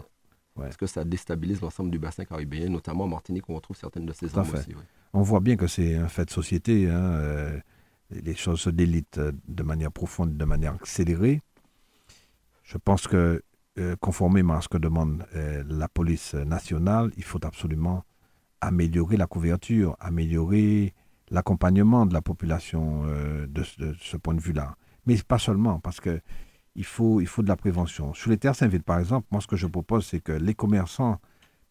Parce 0.55 0.77
que 0.77 0.87
ça 0.87 1.03
déstabilise 1.03 1.61
l'ensemble 1.61 1.91
du 1.91 1.99
bassin 1.99 2.23
caribéen, 2.23 2.69
notamment 2.69 3.03
en 3.03 3.07
Martinique, 3.07 3.49
où 3.49 3.53
on 3.53 3.55
retrouve 3.55 3.75
certaines 3.75 4.05
de 4.05 4.13
ces 4.13 4.37
armes 4.37 4.49
aussi. 4.53 4.73
On 5.13 5.21
voit 5.21 5.41
bien 5.41 5.57
que 5.57 5.67
c'est 5.67 5.95
un 5.95 6.07
fait 6.07 6.25
de 6.25 6.29
société. 6.29 6.89
Hein, 6.89 7.03
euh, 7.03 7.59
les 8.09 8.35
choses 8.35 8.61
se 8.61 8.69
délitent 8.69 9.17
euh, 9.17 9.33
de 9.47 9.63
manière 9.63 9.91
profonde, 9.91 10.37
de 10.37 10.45
manière 10.45 10.73
accélérée. 10.73 11.41
Je 12.63 12.77
pense 12.77 13.07
que, 13.07 13.43
euh, 13.79 13.95
conformément 13.99 14.55
à 14.55 14.61
ce 14.61 14.69
que 14.69 14.77
demande 14.77 15.25
la 15.33 15.89
police 15.89 16.33
nationale, 16.33 17.11
il 17.17 17.23
faut 17.23 17.45
absolument 17.45 18.03
améliorer 18.61 19.17
la 19.17 19.27
couverture, 19.27 19.97
améliorer 19.99 20.93
l'accompagnement 21.31 22.05
de 22.05 22.13
la 22.13 22.21
population 22.21 23.03
de, 23.05 23.63
ce 23.99 24.17
point 24.17 24.33
de 24.33 24.41
vue-là. 24.41 24.75
Mais 25.05 25.17
pas 25.27 25.37
seulement, 25.37 25.79
parce 25.79 25.99
que 25.99 26.21
il 26.75 26.85
faut, 26.85 27.21
il 27.21 27.27
faut 27.27 27.41
de 27.41 27.47
la 27.47 27.55
prévention. 27.55 28.13
Sur 28.13 28.31
les 28.31 28.37
terres 28.37 28.55
Saint-Ville, 28.55 28.83
par 28.83 28.99
exemple, 28.99 29.27
moi, 29.31 29.41
ce 29.41 29.47
que 29.47 29.55
je 29.55 29.67
propose, 29.67 30.05
c'est 30.05 30.19
que 30.19 30.33
les 30.33 30.53
commerçants 30.53 31.19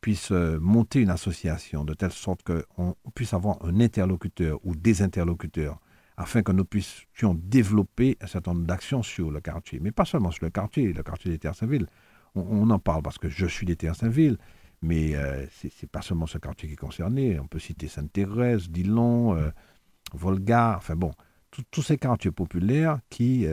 puissent 0.01 0.33
euh, 0.33 0.59
monter 0.61 1.01
une 1.01 1.11
association 1.11 1.85
de 1.85 1.95
telle 1.95 2.13
sorte 2.13 2.43
qu'on 2.43 2.95
puisse 3.15 3.33
avoir 3.35 3.65
un 3.65 3.81
interlocuteur 3.81 4.59
ou 4.65 4.75
des 4.75 5.03
interlocuteurs 5.03 5.79
afin 6.17 6.43
que 6.43 6.53
nous 6.53 6.65
puissions 6.65 7.35
développer 7.35 8.17
un 8.21 8.27
certain 8.27 8.53
nombre 8.53 8.67
d'actions 8.67 9.03
sur 9.03 9.31
le 9.31 9.41
quartier. 9.41 9.81
Mais 9.81 9.93
pas 9.93 10.05
seulement 10.05 10.31
sur 10.31 10.45
le 10.45 10.51
quartier, 10.51 10.93
le 10.93 11.03
quartier 11.03 11.31
des 11.31 11.39
terres 11.39 11.55
Saint-Ville. 11.55 11.87
On, 12.37 12.69
en 12.71 12.79
parle 12.79 13.03
parce 13.03 13.19
que 13.19 13.29
je 13.29 13.47
suis 13.47 13.65
des 13.65 13.77
terres 13.77 13.95
Saint-Ville, 13.95 14.39
mais 14.83 15.15
euh, 15.15 15.47
ce 15.51 15.67
n'est 15.67 15.89
pas 15.91 16.03
seulement 16.03 16.27
ce 16.27 16.39
quartier 16.39 16.69
qui 16.69 16.75
est 16.75 16.77
concerné. 16.77 17.39
On 17.39 17.47
peut 17.47 17.59
citer 17.59 17.89
Sainte-Thérèse, 17.89 18.71
Dillon, 18.71 19.37
euh, 19.37 19.51
Volga, 20.13 20.75
enfin 20.77 20.97
bon, 20.97 21.13
tous 21.71 21.83
ces 21.83 21.97
quartiers 21.97 22.33
populaires 22.33 22.99
qui 23.09 23.47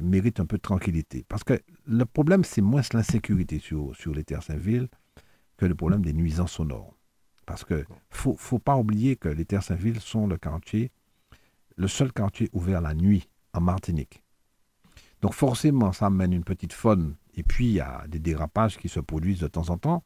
mérite 0.00 0.40
un 0.40 0.46
peu 0.46 0.56
de 0.56 0.62
tranquillité. 0.62 1.24
Parce 1.28 1.44
que 1.44 1.60
le 1.86 2.04
problème, 2.04 2.44
c'est 2.44 2.60
moins 2.60 2.82
l'insécurité 2.92 3.58
sur, 3.58 3.94
sur 3.96 4.14
les 4.14 4.24
terres 4.24 4.42
Saint-Ville 4.42 4.88
que 5.56 5.66
le 5.66 5.74
problème 5.74 6.04
des 6.04 6.12
nuisances 6.12 6.52
sonores. 6.52 6.96
Parce 7.46 7.64
que 7.64 7.84
faut, 8.10 8.36
faut 8.36 8.58
pas 8.58 8.76
oublier 8.76 9.16
que 9.16 9.28
les 9.28 9.44
terres 9.44 9.62
Saint-Ville 9.62 10.00
sont 10.00 10.26
le 10.26 10.36
quartier, 10.36 10.90
le 11.76 11.88
seul 11.88 12.12
quartier 12.12 12.48
ouvert 12.52 12.80
la 12.80 12.94
nuit 12.94 13.28
en 13.52 13.60
Martinique. 13.60 14.22
Donc 15.20 15.34
forcément, 15.34 15.92
ça 15.92 16.06
amène 16.06 16.32
une 16.32 16.44
petite 16.44 16.72
faune. 16.72 17.16
Et 17.34 17.42
puis, 17.42 17.66
il 17.66 17.72
y 17.74 17.80
a 17.80 18.04
des 18.08 18.18
dérapages 18.18 18.76
qui 18.76 18.88
se 18.88 19.00
produisent 19.00 19.40
de 19.40 19.48
temps 19.48 19.70
en 19.70 19.78
temps. 19.78 20.04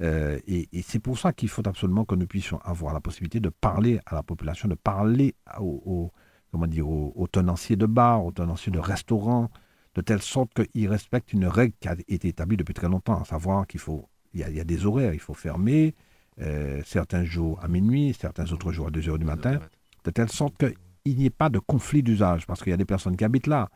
Euh, 0.00 0.38
et, 0.46 0.68
c'est 0.82 0.98
pour 0.98 1.18
ça 1.18 1.32
qu'il 1.32 1.48
faut 1.48 1.66
absolument 1.66 2.04
que 2.04 2.14
nous 2.14 2.26
puissions 2.26 2.60
avoir 2.62 2.92
la 2.92 3.00
possibilité 3.00 3.40
de 3.40 3.48
parler 3.48 4.00
à 4.06 4.14
la 4.14 4.22
population, 4.22 4.68
de 4.68 4.74
parler 4.74 5.34
aux, 5.58 6.10
comment 6.52 6.66
dire, 6.66 6.88
aux, 6.88 7.26
tenanciers 7.26 7.76
de 7.76 7.86
bars, 7.86 8.24
aux 8.24 8.30
tenanciers 8.30 8.70
de 8.70 8.78
restaurants, 8.78 9.50
de 9.94 10.00
telle 10.02 10.22
sorte 10.22 10.50
qu'ils 10.52 10.88
respectent 10.88 11.32
une 11.32 11.46
règle 11.46 11.74
qui 11.80 11.88
a 11.88 11.96
été 12.08 12.28
établie 12.28 12.58
depuis 12.58 12.74
très 12.74 12.88
longtemps, 12.88 13.20
à 13.20 13.24
savoir 13.24 13.66
qu'il 13.66 13.80
faut, 13.80 14.06
il 14.34 14.40
y, 14.40 14.60
a, 14.60 14.64
des 14.64 14.86
horaires, 14.86 15.14
il 15.14 15.20
faut 15.20 15.34
fermer, 15.34 15.94
euh, 16.40 16.82
certains 16.84 17.24
jours 17.24 17.58
à 17.62 17.68
minuit, 17.68 18.14
certains 18.18 18.50
autres 18.52 18.70
jours 18.70 18.88
à 18.88 18.90
2 18.90 19.08
heures 19.08 19.18
du 19.18 19.24
matin, 19.24 19.60
de 20.04 20.10
telle 20.10 20.30
sorte 20.30 20.54
qu'il 20.58 21.16
n'y 21.16 21.24
ait 21.24 21.30
pas 21.30 21.48
de 21.48 21.58
conflit 21.58 22.02
d'usage, 22.02 22.46
parce 22.46 22.62
qu'il 22.62 22.70
y 22.70 22.74
a 22.74 22.78
des 22.78 22.84
personnes 22.84 23.16
qui 23.16 23.24
habitent 23.24 23.46
là, 23.46 23.70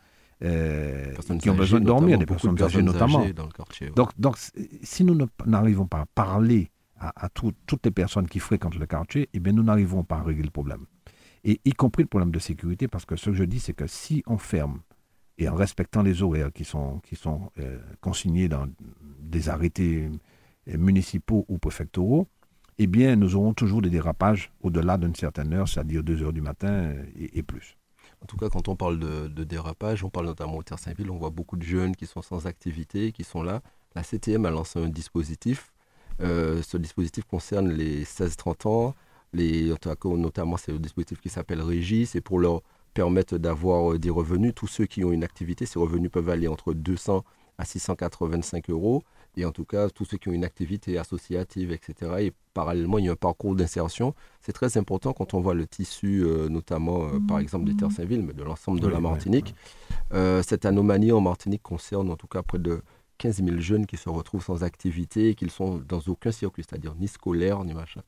euh, 0.45 1.15
qui 1.41 1.49
ont 1.49 1.55
besoin 1.55 1.81
de 1.81 1.87
dormir, 1.87 2.19
des 2.19 2.27
personnes 2.27 2.63
âgées 2.63 2.83
notamment. 2.83 3.25
donc, 3.95 4.11
donc, 4.19 4.37
si 4.83 5.03
nous 5.03 5.19
n'arrivons 5.47 5.87
pas 5.87 6.01
à 6.01 6.07
parler 6.15 6.71
à, 6.99 7.29
toutes 7.31 7.85
les 7.85 7.91
personnes 7.91 8.27
qui 8.27 8.39
fréquentent 8.39 8.79
le 8.79 8.87
quartier, 8.87 9.31
eh 9.33 9.41
bien, 9.41 9.55
nous 9.55 9.63
n'arriverons 9.63 10.05
pas 10.05 10.17
à 10.17 10.23
régler 10.23 10.45
le 10.45 10.51
problème 10.51 10.85
et 11.47 11.61
y 11.65 11.73
compris 11.73 12.03
le 12.03 12.09
problème 12.09 12.33
de 12.33 12.41
sécurité, 12.41 12.89
parce 12.89 13.07
que 13.07 13.15
ce 13.15 13.31
que 13.31 13.37
je 13.37 13.45
dis, 13.45 13.61
c'est 13.61 13.73
que 13.73 13.87
si 13.87 14.23
on 14.27 14.37
ferme, 14.37 14.81
et 15.39 15.49
en 15.49 15.55
respectant 15.55 16.03
les 16.03 16.23
horaires 16.23 16.53
qui 16.53 16.65
sont, 16.65 16.99
qui 17.01 17.15
sont 17.15 17.53
euh, 17.61 17.79
consignés 18.01 18.49
dans 18.49 18.67
des 19.21 19.49
arrêtés 19.49 20.11
euh, 20.69 20.77
municipaux 20.77 21.45
ou 21.49 21.59
préfectoraux, 21.59 22.27
eh 22.79 22.89
bien, 22.89 23.15
nous 23.15 23.37
aurons 23.37 23.55
toujours 23.55 23.81
des 23.81 23.91
dérapages 23.91 24.51
au-delà 24.61 24.99
d'une 24.99 25.15
certaine 25.15 25.53
heure, 25.55 25.69
c'est-à-dire 25.69 26.03
2 26.03 26.25
heures 26.25 26.33
du 26.33 26.41
matin 26.41 26.69
euh, 26.69 27.05
et, 27.15 27.45
plus. 27.45 27.77
En 28.23 28.27
tout 28.27 28.37
cas, 28.37 28.49
quand 28.49 28.67
on 28.67 28.75
parle 28.75 28.99
de, 28.99 29.45
dérapage, 29.45 30.03
on 30.03 30.11
parle 30.11 30.27
notamment 30.27 30.57
au 30.57 30.63
Terre 30.65 30.81
Saint-Ville, 30.81 31.13
on 31.13 31.17
voit 31.17 31.31
beaucoup 31.31 31.57
de 31.57 31.63
jeunes 31.63 31.95
qui 31.95 32.07
sont 32.07 32.23
sans 32.23 32.47
activité, 32.47 33.13
qui 33.13 33.23
sont 33.23 33.43
là. 33.45 33.63
La 33.95 34.03
CTM 34.03 34.47
a 34.47 34.51
lancé 34.51 34.81
un 34.81 34.89
dispositif. 34.89 35.73
ce 36.19 36.77
dispositif 36.77 37.25
concerne 37.25 37.69
les 37.69 38.05
16-30 38.05 38.69
ans, 38.69 38.95
les, 39.33 39.73
notamment, 40.05 40.57
c'est 40.57 40.73
le 40.73 40.79
dispositif 40.79 41.21
qui 41.21 41.29
s'appelle 41.29 41.61
Régie, 41.61 42.07
c'est 42.07 42.21
pour 42.21 42.39
leur 42.39 42.63
permettre 42.95 43.39
d'avoir 43.39 43.93
euh, 43.93 43.99
des 43.99 44.11
revenus. 44.11 44.53
Tous 44.55 44.67
ceux 44.67 44.87
qui 44.87 45.05
ont 45.05 45.13
une 45.13 45.25
activité, 45.25 45.67
ces 45.67 45.79
revenus 45.79 46.11
peuvent 46.11 46.29
aller 46.29 46.49
entre 46.49 46.73
200 46.73 47.25
à 47.59 47.65
685 47.65 48.71
euros. 48.71 49.03
Et 49.37 49.45
en 49.45 49.53
tout 49.53 49.65
cas, 49.65 49.91
tous 49.91 50.05
ceux 50.05 50.17
qui 50.17 50.29
ont 50.29 50.33
une 50.33 50.45
activité 50.45 50.97
associative, 50.99 51.73
etc. 51.73 52.13
Et 52.21 52.33
parallèlement, 52.55 52.99
il 52.99 53.07
y 53.07 53.09
a 53.09 53.13
un 53.13 53.17
parcours 53.17 53.55
d'insertion. 53.55 54.15
C'est 54.41 54.53
très 54.53 54.79
important 54.79 55.13
quand 55.13 55.35
on 55.35 55.41
voit 55.41 55.55
le 55.55 55.67
tissu, 55.67 56.23
euh, 56.25 56.49
notamment, 56.49 57.05
euh, 57.05 57.19
par 57.27 57.39
exemple, 57.39 57.67
des 57.67 57.77
Terres 57.77 57.93
Saint-Ville, 57.93 58.23
mais 58.23 58.33
de 58.33 58.43
l'ensemble 58.43 58.81
de 58.81 58.89
la 58.89 59.01
Martinique. 59.01 59.55
Euh, 60.13 60.43
cette 60.43 60.65
anomalie 60.65 61.13
en 61.13 61.21
Martinique 61.21 61.63
concerne 61.63 62.11
en 62.11 62.17
tout 62.17 62.29
cas 62.29 62.43
près 62.43 62.59
de 62.59 62.81
15 63.19 63.43
000 63.45 63.59
jeunes 63.59 63.87
qui 63.87 63.97
se 63.97 64.09
retrouvent 64.09 64.45
sans 64.45 64.63
activité 64.63 65.31
et 65.31 65.35
qui 65.35 65.45
ne 65.45 65.51
sont 65.51 65.83
dans 65.87 66.01
aucun 66.07 66.33
circuit, 66.33 66.65
c'est-à-dire 66.67 66.95
ni 66.95 67.09
scolaire, 67.09 67.63
ni 67.65 67.75
machin. 67.75 68.03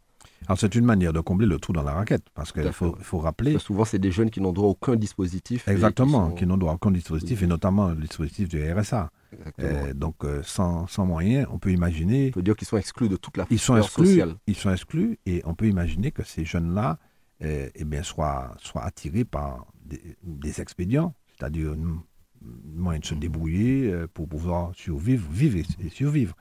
Alors 0.46 0.58
c'est 0.58 0.74
une 0.74 0.84
manière 0.84 1.12
de 1.12 1.20
combler 1.20 1.46
le 1.46 1.58
trou 1.58 1.72
dans 1.72 1.82
la 1.82 1.92
raquette, 1.92 2.24
parce 2.34 2.52
qu'il 2.52 2.72
faut, 2.72 2.96
faut, 3.00 3.18
rappeler... 3.18 3.58
souvent 3.58 3.84
c'est 3.84 3.98
des 3.98 4.10
jeunes 4.10 4.30
qui 4.30 4.40
n'ont 4.40 4.52
droit 4.52 4.68
à 4.68 4.70
aucun 4.70 4.96
dispositif. 4.96 5.68
Exactement, 5.68 6.30
qui, 6.30 6.46
n'ont 6.46 6.56
droit 6.56 6.72
à 6.72 6.74
aucun 6.76 6.90
dispositif, 6.90 7.42
et 7.42 7.46
notamment 7.46 7.88
le 7.88 7.96
dispositif 7.96 8.48
du 8.48 8.62
RSA. 8.72 9.10
Euh, 9.60 9.92
donc 9.92 10.24
euh, 10.24 10.40
sans, 10.42 10.86
sans, 10.86 11.04
moyens, 11.04 11.46
on 11.52 11.58
peut 11.58 11.70
imaginer... 11.70 12.28
On 12.28 12.32
peut 12.32 12.42
dire 12.42 12.56
qu'ils 12.56 12.66
sont 12.66 12.78
exclus 12.78 13.10
de 13.10 13.16
toute 13.16 13.36
la 13.36 13.46
ils 13.50 13.58
sont 13.58 13.76
exclus, 13.76 14.06
sociale. 14.06 14.36
Ils 14.46 14.54
sont 14.54 14.72
exclus, 14.72 15.18
et 15.26 15.42
on 15.44 15.54
peut 15.54 15.66
imaginer 15.66 16.12
que 16.12 16.22
ces 16.22 16.44
jeunes-là 16.44 16.98
euh, 17.42 17.68
eh 17.74 17.84
bien, 17.84 18.02
soient, 18.02 18.56
soient 18.62 18.84
attirés 18.84 19.24
par 19.24 19.66
des, 19.84 20.60
expédients, 20.60 21.14
c'est-à-dire 21.36 21.74
moyen 22.40 23.00
de 23.00 23.04
se 23.04 23.14
débrouiller 23.14 23.92
pour 24.14 24.28
pouvoir 24.28 24.72
survivre, 24.74 25.28
vivre 25.30 25.58
et 25.58 25.90
survivre. 25.90 26.34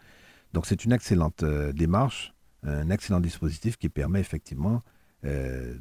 Donc 0.54 0.66
c'est 0.66 0.86
une 0.86 0.94
excellente 0.94 1.44
démarche 1.74 2.34
un 2.64 2.90
excellent 2.90 3.20
dispositif 3.20 3.78
qui 3.78 3.90
permet 3.90 4.20
effectivement 4.20 4.82
euh, 5.26 5.76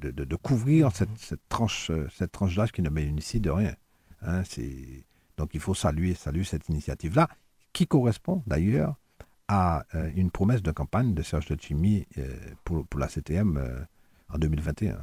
de, 0.00 0.36
couvrir 0.36 0.94
cette, 0.94 1.08
tranche, 1.48 1.90
cette 2.14 2.32
tranche 2.32 2.54
d'âge 2.54 2.70
qui 2.70 2.82
ne 2.82 2.90
bénéficie 2.90 3.40
de 3.40 3.50
rien. 3.50 3.74
Hein, 4.20 4.42
donc 5.38 5.54
il 5.54 5.60
faut 5.60 5.74
saluer, 5.74 6.14
saluer 6.14 6.44
cette 6.44 6.68
initiative-là, 6.68 7.28
qui 7.72 7.86
correspond 7.86 8.42
d'ailleurs 8.46 8.96
à 9.48 9.84
euh, 9.94 10.10
une 10.14 10.30
promesse 10.30 10.62
de 10.62 10.70
campagne 10.70 11.14
de 11.14 11.22
Serge 11.22 11.46
de 11.46 11.58
Chimie 11.58 12.06
euh, 12.18 12.36
pour, 12.64 12.86
pour, 12.86 13.00
la 13.00 13.08
CTM 13.08 13.86
en 14.28 14.38
2021. 14.38 14.98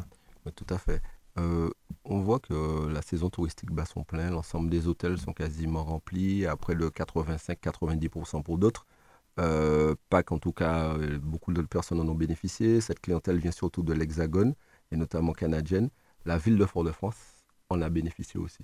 tout 0.56 0.68
à 0.70 0.78
fait. 0.78 1.02
on 1.36 2.20
voit 2.20 2.40
que 2.40 2.88
la 2.88 3.02
saison 3.02 3.32
touristique 3.32 3.72
bat 3.72 3.86
son 3.86 4.04
plein, 4.04 4.30
l'ensemble 4.30 4.70
des 4.70 4.88
hôtels 4.88 5.18
sont 5.18 5.34
quasiment 5.34 5.84
remplis, 5.84 6.46
après 6.46 6.76
le 6.76 6.90
85-90% 6.90 8.44
pour 8.44 8.60
d'autres. 8.60 8.86
Euh, 9.40 9.96
Pâques, 10.10 10.32
en 10.32 10.40
tout 10.40 10.52
cas, 10.52 10.94
euh, 10.96 11.18
beaucoup 11.20 11.54
de 11.54 11.62
personnes 11.62 12.00
en 12.00 12.08
ont 12.08 12.16
bénéficié. 12.16 12.82
Cette 12.82 13.00
clientèle 13.00 13.38
vient 13.38 13.52
surtout 13.52 13.84
de 13.84 13.94
l'Hexagone, 13.94 14.54
et 14.92 14.98
notamment 14.98 15.34
canadienne. 15.34 15.90
La 16.26 16.38
ville 16.38 16.58
de 16.58 16.66
Fort-de-France 16.66 17.16
en 17.70 17.82
a 17.82 17.90
bénéficié 17.90 18.40
aussi. 18.40 18.60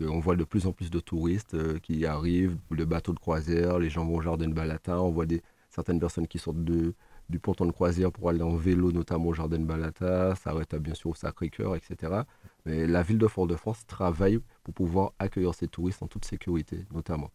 on 0.00 0.20
voit 0.20 0.36
de 0.36 0.44
plus 0.44 0.66
en 0.66 0.72
plus 0.72 0.90
de 0.90 1.00
touristes 1.00 1.54
euh, 1.54 1.78
qui 1.78 2.06
arrivent, 2.06 2.56
le 2.70 2.84
bateau 2.84 3.12
de 3.12 3.18
croisière, 3.18 3.78
les 3.78 3.90
gens 3.90 4.04
vont 4.04 4.16
au 4.16 4.20
jardin 4.20 4.48
de 4.48 4.54
Balata. 4.54 5.00
On 5.02 5.10
voit 5.10 5.26
des, 5.26 5.42
certaines 5.70 6.00
personnes 6.00 6.28
qui 6.28 6.38
sortent 6.38 6.62
du 6.62 6.94
ponton 7.40 7.66
de 7.66 7.72
croisière 7.72 8.12
pour 8.12 8.28
aller 8.28 8.42
en 8.42 8.56
vélo, 8.56 8.92
notamment 8.92 9.28
au 9.28 9.34
jardin 9.34 9.58
de 9.58 9.64
Balata, 9.64 10.34
s'arrêtent 10.36 10.76
bien 10.76 10.94
sûr 10.94 11.10
au 11.10 11.14
Sacré-Cœur, 11.14 11.74
etc. 11.76 12.22
Mais 12.66 12.86
la 12.86 13.02
ville 13.02 13.18
de 13.18 13.26
Fort-de-France 13.26 13.86
travaille 13.86 14.38
pour 14.64 14.74
pouvoir 14.74 15.12
accueillir 15.18 15.54
ces 15.54 15.68
touristes 15.68 16.02
en 16.02 16.06
toute 16.08 16.26
sécurité, 16.26 16.84
notamment 16.92 17.30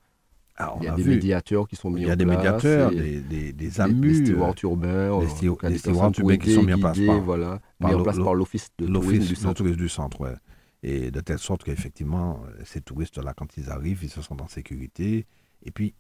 il 0.80 0.86
y 0.86 0.88
a, 0.88 0.96
des 0.96 1.04
médiateurs 1.04 1.68
qui 1.68 1.76
sont 1.76 1.90
mis 1.90 2.04
en 2.04 2.08
place. 2.08 2.08
Il 2.08 2.10
y 2.10 2.12
a 2.12 2.16
des 2.16 2.26
médiateurs, 2.26 2.92
des, 2.92 3.22
des, 3.22 3.54
des 3.54 3.82
AMU. 3.82 4.20
Des 4.20 4.26
stewards 4.26 4.56
urbains. 4.64 5.20
Des, 5.20 5.78
stewards 5.78 6.12
urbains 6.18 6.38
qui 6.38 6.54
sont 6.54 6.64
mis 6.64 6.74
en 6.74 6.80
place 6.80 7.00
par, 7.00 7.22
voilà, 7.22 7.60
mis 7.80 7.94
en 7.94 8.02
place 8.02 8.18
par 8.18 8.34
l'Office 8.34 8.70
de 8.80 8.88
tourisme 8.88 9.28
du 9.28 9.36
centre. 9.36 9.64
du 9.64 9.90
centre 9.90 10.22
ouais. 10.22 10.36
Et 10.84 11.12
de 11.12 11.20
telle 11.22 11.40
sorte 11.40 11.64
qu'effectivement, 11.64 12.42
ces 12.64 12.82
touristes-là, 12.82 13.34
quand 13.36 13.58
ils 13.58 13.70
arrivent, 13.70 14.04
ils 14.04 14.10
se 14.10 14.22
sentent 14.22 14.42
en 14.42 14.48
sécurité. 14.48 15.26
Et 15.64 15.72
puis, 15.72 15.96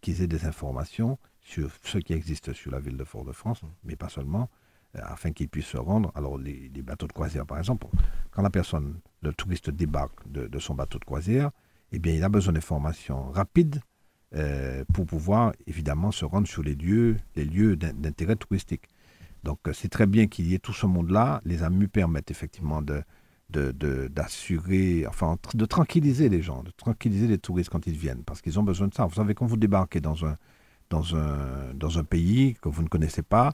qu'ils 0.00 0.22
aient 0.22 0.26
des 0.26 0.46
informations 0.46 1.18
sur 1.40 1.70
ce 1.82 1.98
qui 1.98 2.14
existe 2.14 2.52
sur 2.54 2.70
la 2.70 2.80
ville 2.80 2.96
de 2.96 3.04
Fort-de-France, 3.04 3.62
mais 3.84 3.96
pas 3.96 4.08
seulement, 4.08 4.48
euh, 4.96 5.00
afin 5.02 5.32
qu'ils 5.32 5.50
puissent 5.50 5.66
se 5.66 5.76
rendre. 5.76 6.10
Alors, 6.14 6.38
les, 6.38 6.70
bateaux 6.82 7.06
de 7.06 7.12
croisière, 7.12 7.44
par 7.44 7.58
exemple, 7.58 7.86
quand 8.30 8.42
la 8.42 8.48
personne, 8.48 9.00
le 9.22 9.32
touriste 9.34 9.68
débarque 9.68 10.26
de, 10.26 10.46
de 10.46 10.58
son 10.58 10.74
bateau 10.74 10.98
de 10.98 11.04
croisière, 11.04 11.50
eh 11.92 11.98
bien, 11.98 12.14
il 12.14 12.24
a 12.24 12.30
besoin 12.30 12.54
d'informations 12.54 13.30
rapides 13.30 13.80
euh, 14.36 14.84
pour 14.92 15.06
pouvoir 15.06 15.52
évidemment 15.68 16.10
se 16.10 16.24
rendre 16.24 16.48
sur 16.48 16.64
les 16.64 16.74
lieux, 16.74 17.18
les 17.36 17.44
lieux 17.44 17.76
d'intérêt 17.76 18.34
touristique. 18.34 18.88
Donc 19.44 19.60
euh, 19.68 19.72
c'est 19.72 19.88
très 19.88 20.06
bien 20.06 20.26
qu'il 20.26 20.48
y 20.48 20.54
ait 20.54 20.58
tout 20.58 20.72
ce 20.72 20.86
monde-là. 20.86 21.40
Les 21.44 21.62
AMU 21.62 21.86
permettent 21.86 22.32
effectivement 22.32 22.82
de, 22.82 23.04
d'assurer, 23.48 25.06
enfin 25.06 25.36
de 25.54 25.64
tranquilliser 25.66 26.28
les 26.28 26.42
gens, 26.42 26.64
de 26.64 26.72
tranquilliser 26.72 27.28
les 27.28 27.38
touristes 27.38 27.70
quand 27.70 27.86
ils 27.86 27.96
viennent, 27.96 28.24
parce 28.24 28.42
qu'ils 28.42 28.58
ont 28.58 28.64
besoin 28.64 28.88
de 28.88 28.94
ça. 28.94 29.06
Vous 29.06 29.14
savez, 29.14 29.34
quand 29.34 29.46
vous 29.46 29.56
débarquez 29.56 30.00
dans 30.00 30.26
un, 30.26 30.36
dans 30.90 31.14
un, 31.14 31.72
dans 31.72 32.00
un 32.00 32.04
pays 32.04 32.54
que 32.60 32.68
vous 32.68 32.82
ne 32.82 32.88
connaissez 32.88 33.22
pas, 33.22 33.52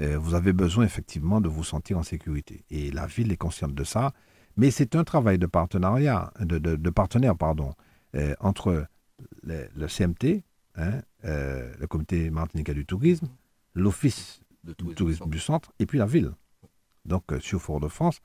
euh, 0.00 0.16
vous 0.16 0.34
avez 0.34 0.54
besoin 0.54 0.86
effectivement 0.86 1.42
de 1.42 1.50
vous 1.50 1.64
sentir 1.64 1.98
en 1.98 2.02
sécurité. 2.02 2.64
Et 2.70 2.90
la 2.92 3.06
ville 3.06 3.30
est 3.30 3.36
consciente 3.36 3.74
de 3.74 3.84
ça. 3.84 4.14
Mais 4.56 4.70
c'est 4.70 4.96
un 4.96 5.04
travail 5.04 5.38
de 5.38 5.46
partenariat, 5.46 6.32
de, 6.40 6.58
de, 6.58 6.90
partenaire, 6.90 7.36
pardon, 7.36 7.74
entre 8.40 8.88
le, 9.42 9.86
CMT, 9.86 10.42
hein, 10.76 11.00
euh, 11.24 11.72
le 11.78 11.86
comité 11.86 12.30
martiniquais 12.30 12.74
du 12.74 12.86
tourisme, 12.86 13.28
l'office 13.74 14.40
de 14.64 14.72
tourisme, 14.72 15.28
du 15.28 15.38
centre 15.38 15.72
et 15.78 15.86
puis 15.86 15.98
la 15.98 16.06
ville. 16.06 16.32
Donc 17.04 17.32
euh, 17.32 17.40
sur 17.40 17.60
Fort-de-France, 17.60 18.20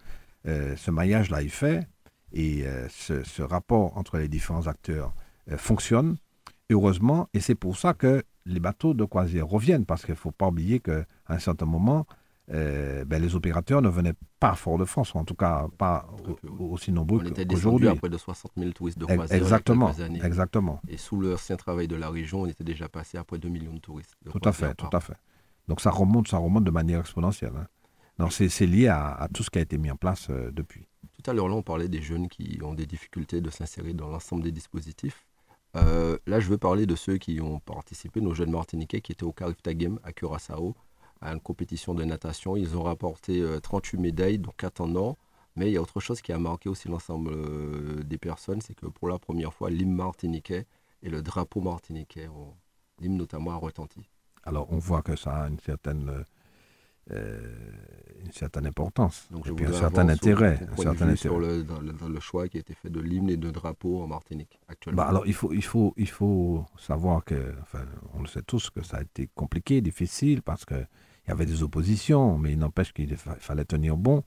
euh, 0.47 0.75
ce 0.75 0.91
maillage-là 0.91 1.41
est 1.41 1.47
fait 1.49 1.87
et 2.31 2.65
ce, 2.89 3.41
rapport 3.43 3.95
entre 3.95 4.17
les 4.17 4.27
différents 4.27 4.65
acteurs 4.65 5.13
fonctionne, 5.55 6.17
heureusement, 6.71 7.29
et 7.35 7.39
c'est 7.39 7.53
pour 7.53 7.77
ça 7.77 7.93
que 7.93 8.23
les 8.47 8.59
bateaux 8.59 8.95
de 8.95 9.05
croisière 9.05 9.45
reviennent, 9.45 9.85
parce 9.85 10.03
qu'il 10.03 10.13
ne 10.15 10.17
faut 10.17 10.31
pas 10.31 10.47
oublier 10.47 10.79
qu'à 10.79 11.05
un 11.27 11.37
certain 11.37 11.67
moment, 11.67 12.07
euh, 12.51 13.05
ben, 13.05 13.21
les 13.21 13.35
opérateurs 13.35 13.81
ne 13.81 13.87
venaient 13.89 14.15
pas 14.39 14.51
à 14.51 14.55
Fort-de-France, 14.55 15.15
en 15.15 15.23
tout 15.23 15.35
cas 15.35 15.67
pas 15.77 16.07
aussi 16.59 16.91
nombreux 16.91 17.19
qu'aujourd'hui. 17.19 17.87
On 17.87 17.91
était 17.91 17.97
à 17.97 18.01
près 18.01 18.09
de 18.09 18.17
60 18.17 18.51
000 18.57 18.71
touristes 18.71 18.97
de 18.97 19.05
croisière 19.05 19.41
exactement, 19.41 19.87
années. 19.99 20.21
Exactement. 20.23 20.81
Et 20.89 20.97
sous 20.97 21.19
l'ancien 21.19 21.55
travail 21.55 21.87
de 21.87 21.95
la 21.95 22.09
région, 22.09 22.41
on 22.41 22.45
était 22.45 22.65
déjà 22.65 22.89
passé 22.89 23.17
à 23.17 23.23
près 23.23 23.37
de 23.37 23.43
2 23.43 23.49
millions 23.49 23.73
de 23.73 23.79
touristes. 23.79 24.15
tout 24.29 24.41
à 24.43 24.51
fait, 24.51 24.73
tout 24.75 24.89
à 24.91 24.99
fait. 24.99 25.15
Donc 25.69 25.79
ça 25.79 25.91
remonte, 25.91 26.27
ça 26.27 26.37
remonte 26.37 26.65
de 26.65 26.71
manière 26.71 26.99
exponentielle. 26.99 27.53
Hein. 28.19 28.27
c'est 28.29 28.65
lié 28.65 28.87
à, 28.89 29.27
tout 29.33 29.43
ce 29.43 29.49
qui 29.49 29.59
a 29.59 29.61
été 29.61 29.77
mis 29.77 29.89
en 29.89 29.95
place 29.95 30.27
euh, 30.29 30.51
depuis. 30.51 30.87
Tout 31.23 31.31
à 31.31 31.33
l'heure, 31.33 31.47
là, 31.47 31.55
on 31.55 31.61
parlait 31.61 31.87
des 31.87 32.01
jeunes 32.01 32.27
qui 32.27 32.59
ont 32.61 32.73
des 32.73 32.85
difficultés 32.85 33.39
de 33.39 33.49
s'insérer 33.49 33.93
dans 33.93 34.09
l'ensemble 34.09 34.43
des 34.43 34.51
dispositifs. 34.51 35.25
Euh, 35.75 36.17
là, 36.27 36.39
je 36.39 36.49
veux 36.49 36.57
parler 36.57 36.85
de 36.85 36.95
ceux 36.95 37.17
qui 37.17 37.39
ont 37.39 37.59
participé, 37.59 38.19
nos 38.19 38.33
jeunes 38.33 38.51
Martiniquais 38.51 39.01
qui 39.01 39.13
étaient 39.13 39.23
au 39.23 39.31
Carifta 39.31 39.73
Game 39.73 39.99
à 40.03 40.11
Curaçao, 40.11 40.75
à 41.23 41.31
une 41.33 41.39
compétition 41.39 41.95
de 41.95 42.03
natation. 42.03 42.55
Ils 42.55 42.77
ont 42.77 42.83
rapporté 42.83 43.43
38 43.61 43.97
euh, 43.97 44.01
médailles, 44.01 44.37
dont 44.37 44.53
4 44.55 44.81
en. 44.81 45.17
Mais 45.55 45.69
il 45.69 45.73
y 45.73 45.77
a 45.77 45.81
autre 45.81 45.99
chose 45.99 46.21
qui 46.21 46.33
a 46.33 46.39
marqué 46.39 46.67
aussi 46.67 46.87
l'ensemble 46.87 47.31
euh, 47.31 48.03
des 48.03 48.17
personnes, 48.17 48.61
c'est 48.61 48.73
que 48.73 48.87
pour 48.87 49.07
la 49.07 49.19
première 49.19 49.53
fois, 49.53 49.69
l'hymne 49.69 49.93
martiniquais 49.93 50.65
et 51.01 51.09
le 51.09 51.21
drapeau 51.21 51.61
martiniquais, 51.61 52.27
l'hymne 52.99 53.17
notamment 53.17 53.51
a 53.51 53.55
retenti. 53.55 54.01
Alors 54.43 54.67
on 54.71 54.77
voit 54.77 55.01
que 55.01 55.15
ça 55.15 55.43
a 55.43 55.47
une 55.47 55.59
certaine, 55.59 56.25
euh, 57.11 57.39
une 58.25 58.31
certaine 58.31 58.65
importance, 58.65 59.27
Donc, 59.29 59.47
et 59.47 59.51
puis 59.51 59.65
un 59.65 59.73
certain 59.73 60.09
intérêt. 60.09 60.59
Un 60.71 60.75
certain 60.75 60.91
intérêt. 60.91 61.15
Sur 61.17 61.39
le, 61.39 61.63
dans, 61.63 61.79
le, 61.79 62.19
choix 62.19 62.49
qui 62.49 62.57
a 62.57 62.59
été 62.61 62.73
fait 62.73 62.89
de 62.89 62.99
l'hymne 62.99 63.29
et 63.29 63.37
de 63.37 63.51
drapeau 63.51 64.01
en 64.01 64.07
Martinique 64.07 64.59
actuellement. 64.67 65.03
Bah 65.03 65.07
alors 65.07 65.27
il 65.27 65.33
faut, 65.35 65.53
il, 65.53 65.63
faut, 65.63 65.93
il 65.97 66.09
faut 66.09 66.65
savoir 66.79 67.23
que, 67.23 67.53
enfin, 67.61 67.85
on 68.15 68.21
le 68.21 68.27
sait 68.27 68.41
tous, 68.41 68.71
que 68.71 68.81
ça 68.81 68.97
a 68.97 69.01
été 69.03 69.29
compliqué, 69.35 69.81
difficile, 69.81 70.41
parce 70.41 70.65
que 70.65 70.83
il 71.25 71.29
y 71.29 71.31
avait 71.31 71.45
des 71.45 71.63
oppositions, 71.63 72.37
mais 72.37 72.53
il 72.53 72.59
n'empêche 72.59 72.91
qu'il 72.93 73.15
fallait 73.15 73.65
tenir 73.65 73.97
bon. 73.97 74.23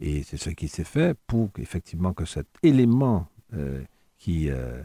Et 0.00 0.22
c'est 0.22 0.36
ce 0.36 0.50
qui 0.50 0.68
s'est 0.68 0.84
fait 0.84 1.16
pour 1.26 1.50
effectivement 1.58 2.12
que 2.12 2.24
cet 2.24 2.48
élément 2.62 3.28
euh, 3.54 3.82
qui, 4.18 4.50
euh, 4.50 4.82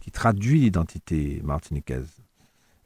qui 0.00 0.10
traduit 0.10 0.60
l'identité 0.60 1.40
martiniquaise, 1.44 2.08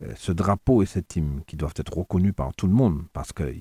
euh, 0.02 0.12
ce 0.16 0.32
drapeau 0.32 0.82
et 0.82 0.86
cette 0.86 1.14
hymne 1.14 1.42
qui 1.46 1.56
doivent 1.56 1.74
être 1.76 1.96
reconnus 1.96 2.34
par 2.34 2.52
tout 2.54 2.66
le 2.66 2.72
monde, 2.72 3.04
parce 3.12 3.32
que 3.32 3.54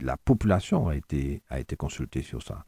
la 0.00 0.16
population 0.16 0.88
a 0.88 0.96
été, 0.96 1.42
consultée 1.76 2.22
sur 2.22 2.42
ça. 2.42 2.64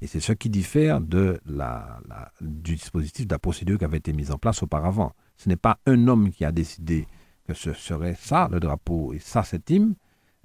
Et 0.00 0.06
c'est 0.06 0.20
ce 0.20 0.32
qui 0.32 0.48
diffère 0.48 1.00
du 1.00 2.74
dispositif, 2.74 3.26
de 3.26 3.34
la 3.34 3.38
procédure 3.38 3.78
qui 3.78 3.84
avait 3.84 3.98
été 3.98 4.12
mise 4.12 4.30
en 4.30 4.38
place 4.38 4.62
auparavant. 4.62 5.12
Ce 5.36 5.48
n'est 5.48 5.56
pas 5.56 5.78
un 5.86 6.08
homme 6.08 6.30
qui 6.30 6.44
a 6.44 6.50
décidé 6.50 7.06
que 7.46 7.54
ce 7.54 7.72
serait 7.72 8.16
ça, 8.18 8.48
le 8.50 8.58
drapeau, 8.58 9.12
et 9.12 9.18
ça, 9.18 9.42
cette 9.42 9.68
hymne, 9.70 9.94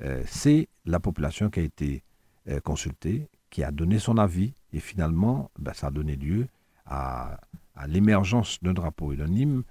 euh, 0.01 0.23
c'est 0.27 0.69
la 0.85 0.99
population 0.99 1.49
qui 1.49 1.59
a 1.59 1.63
été 1.63 2.03
euh, 2.49 2.59
consultée, 2.59 3.29
qui 3.49 3.63
a 3.63 3.71
donné 3.71 3.99
son 3.99 4.17
avis, 4.17 4.53
et 4.73 4.79
finalement, 4.79 5.51
ben, 5.57 5.73
ça 5.73 5.87
a 5.87 5.91
donné 5.91 6.15
lieu 6.15 6.47
à, 6.85 7.39
l'émergence 7.87 8.61
d'un 8.63 8.73
drapeau 8.73 9.13
hymne 9.13 9.63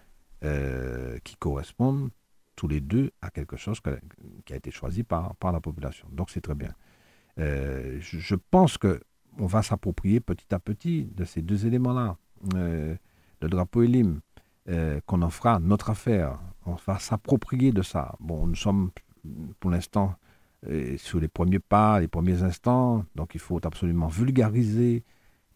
euh, 0.44 1.18
qui 1.24 1.34
correspondent 1.36 2.10
tous 2.54 2.68
les 2.68 2.80
deux 2.80 3.10
à 3.20 3.30
quelque 3.30 3.56
chose 3.56 3.80
qui 4.44 4.52
a 4.52 4.56
été 4.56 4.70
choisi 4.70 5.02
par, 5.02 5.34
par 5.36 5.52
la 5.52 5.60
population. 5.60 6.06
Donc 6.12 6.30
c'est 6.30 6.40
très 6.40 6.54
bien. 6.54 6.72
je, 7.36 8.34
pense 8.50 8.78
que 8.78 9.00
on 9.38 9.46
va 9.46 9.62
s'approprier 9.62 10.20
petit 10.20 10.54
à 10.54 10.58
petit 10.60 11.10
de 11.14 11.24
ces 11.24 11.42
deux 11.42 11.66
éléments-là, 11.66 12.16
le 12.54 13.48
drapeau 13.48 13.82
et 13.82 13.88
euh, 14.68 15.00
qu'on 15.06 15.22
en 15.22 15.30
fera 15.30 15.60
notre 15.60 15.90
affaire. 15.90 16.40
On 16.64 16.74
va 16.86 16.98
s'approprier 16.98 17.70
de 17.70 17.82
ça. 17.82 18.16
Bon, 18.18 18.48
nous 18.48 18.56
sommes 18.56 18.90
pour 19.60 19.70
l'instant 19.70 20.16
euh, 20.68 20.96
sur 20.98 21.20
les 21.20 21.28
premiers 21.28 21.58
pas, 21.58 22.00
les 22.00 22.08
premiers 22.08 22.42
instants, 22.42 23.04
donc 23.14 23.34
il 23.34 23.40
faut 23.40 23.60
absolument 23.64 24.08
vulgariser, 24.08 25.04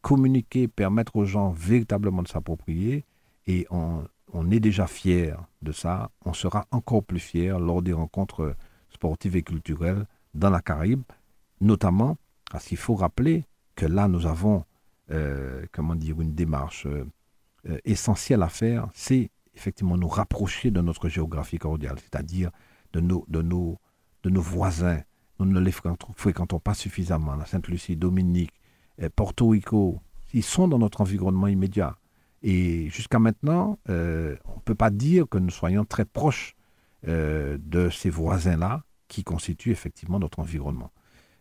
communiquer, 0.03 0.69
permettre 0.69 1.17
aux 1.17 1.25
gens 1.25 1.51
véritablement 1.51 2.23
de 2.23 2.29
s'approprier. 2.29 3.05
Et 3.47 3.67
on, 3.71 4.05
est 4.51 4.61
déjà 4.61 4.87
fiers 4.87 5.35
de 5.63 5.73
ça. 5.73 6.11
On 6.25 6.33
sera 6.33 6.67
encore 6.71 7.03
plus 7.03 7.19
fiers 7.19 7.57
lors 7.59 7.83
des 7.83 7.93
rencontres 7.93 8.55
sportives 8.91 9.37
et 9.37 9.43
culturelles 9.43 10.07
dans 10.35 10.51
la 10.51 10.61
Caraïbe, 10.61 11.03
notamment 11.61 12.17
parce 12.51 12.67
qu'il 12.67 12.77
faut 12.77 12.95
rappeler 12.95 13.45
que 13.75 13.87
là, 13.87 14.07
nous 14.07 14.27
avons, 14.27 14.65
euh, 15.11 15.65
comment 15.73 15.97
dire, 15.97 16.21
une 16.21 16.35
démarche 16.35 16.87
euh, 16.87 17.79
essentielle 17.85 18.43
à 18.43 18.49
faire, 18.49 18.89
c'est 18.95 19.31
effectivement 19.55 19.97
nous 19.97 20.09
rapprocher 20.09 20.71
de 20.71 20.81
notre 20.81 21.09
géographie 21.09 21.59
cordiale, 21.59 21.97
c'est-à-dire 21.99 22.51
de 22.93 23.01
nos, 23.01 23.25
de, 23.29 23.43
nos, 23.43 23.79
de 24.23 24.31
nos 24.31 24.41
voisins. 24.41 25.01
Nous 25.39 25.47
ne 25.47 25.61
les 25.61 25.73
fréquentons 25.73 26.59
pas 26.59 26.75
suffisamment. 26.75 27.35
La 27.35 27.47
Sainte-Lucie, 27.47 27.97
Dominique, 27.97 28.53
Porto 29.17 29.49
Rico, 29.49 30.01
ils 30.35 30.43
sont 30.43 30.69
dans 30.69 30.79
notre 30.79 31.01
environnement 31.01 31.47
immédiat. 31.47 31.97
Et 32.43 32.91
jusqu'à 32.91 33.19
maintenant, 33.19 33.79
on 33.89 33.93
ne 33.93 34.63
peut 34.65 34.75
pas 34.75 34.91
dire 34.91 35.27
que 35.29 35.39
nous 35.39 35.51
soyons 35.51 35.87
très 35.87 36.05
proches 36.05 36.55
de 37.07 37.89
ces 37.91 38.11
voisins-là 38.11 38.85
qui 39.09 39.25
constituent 39.25 39.73
effectivement 39.73 40.19
notre 40.19 40.41
environnement. 40.41 40.93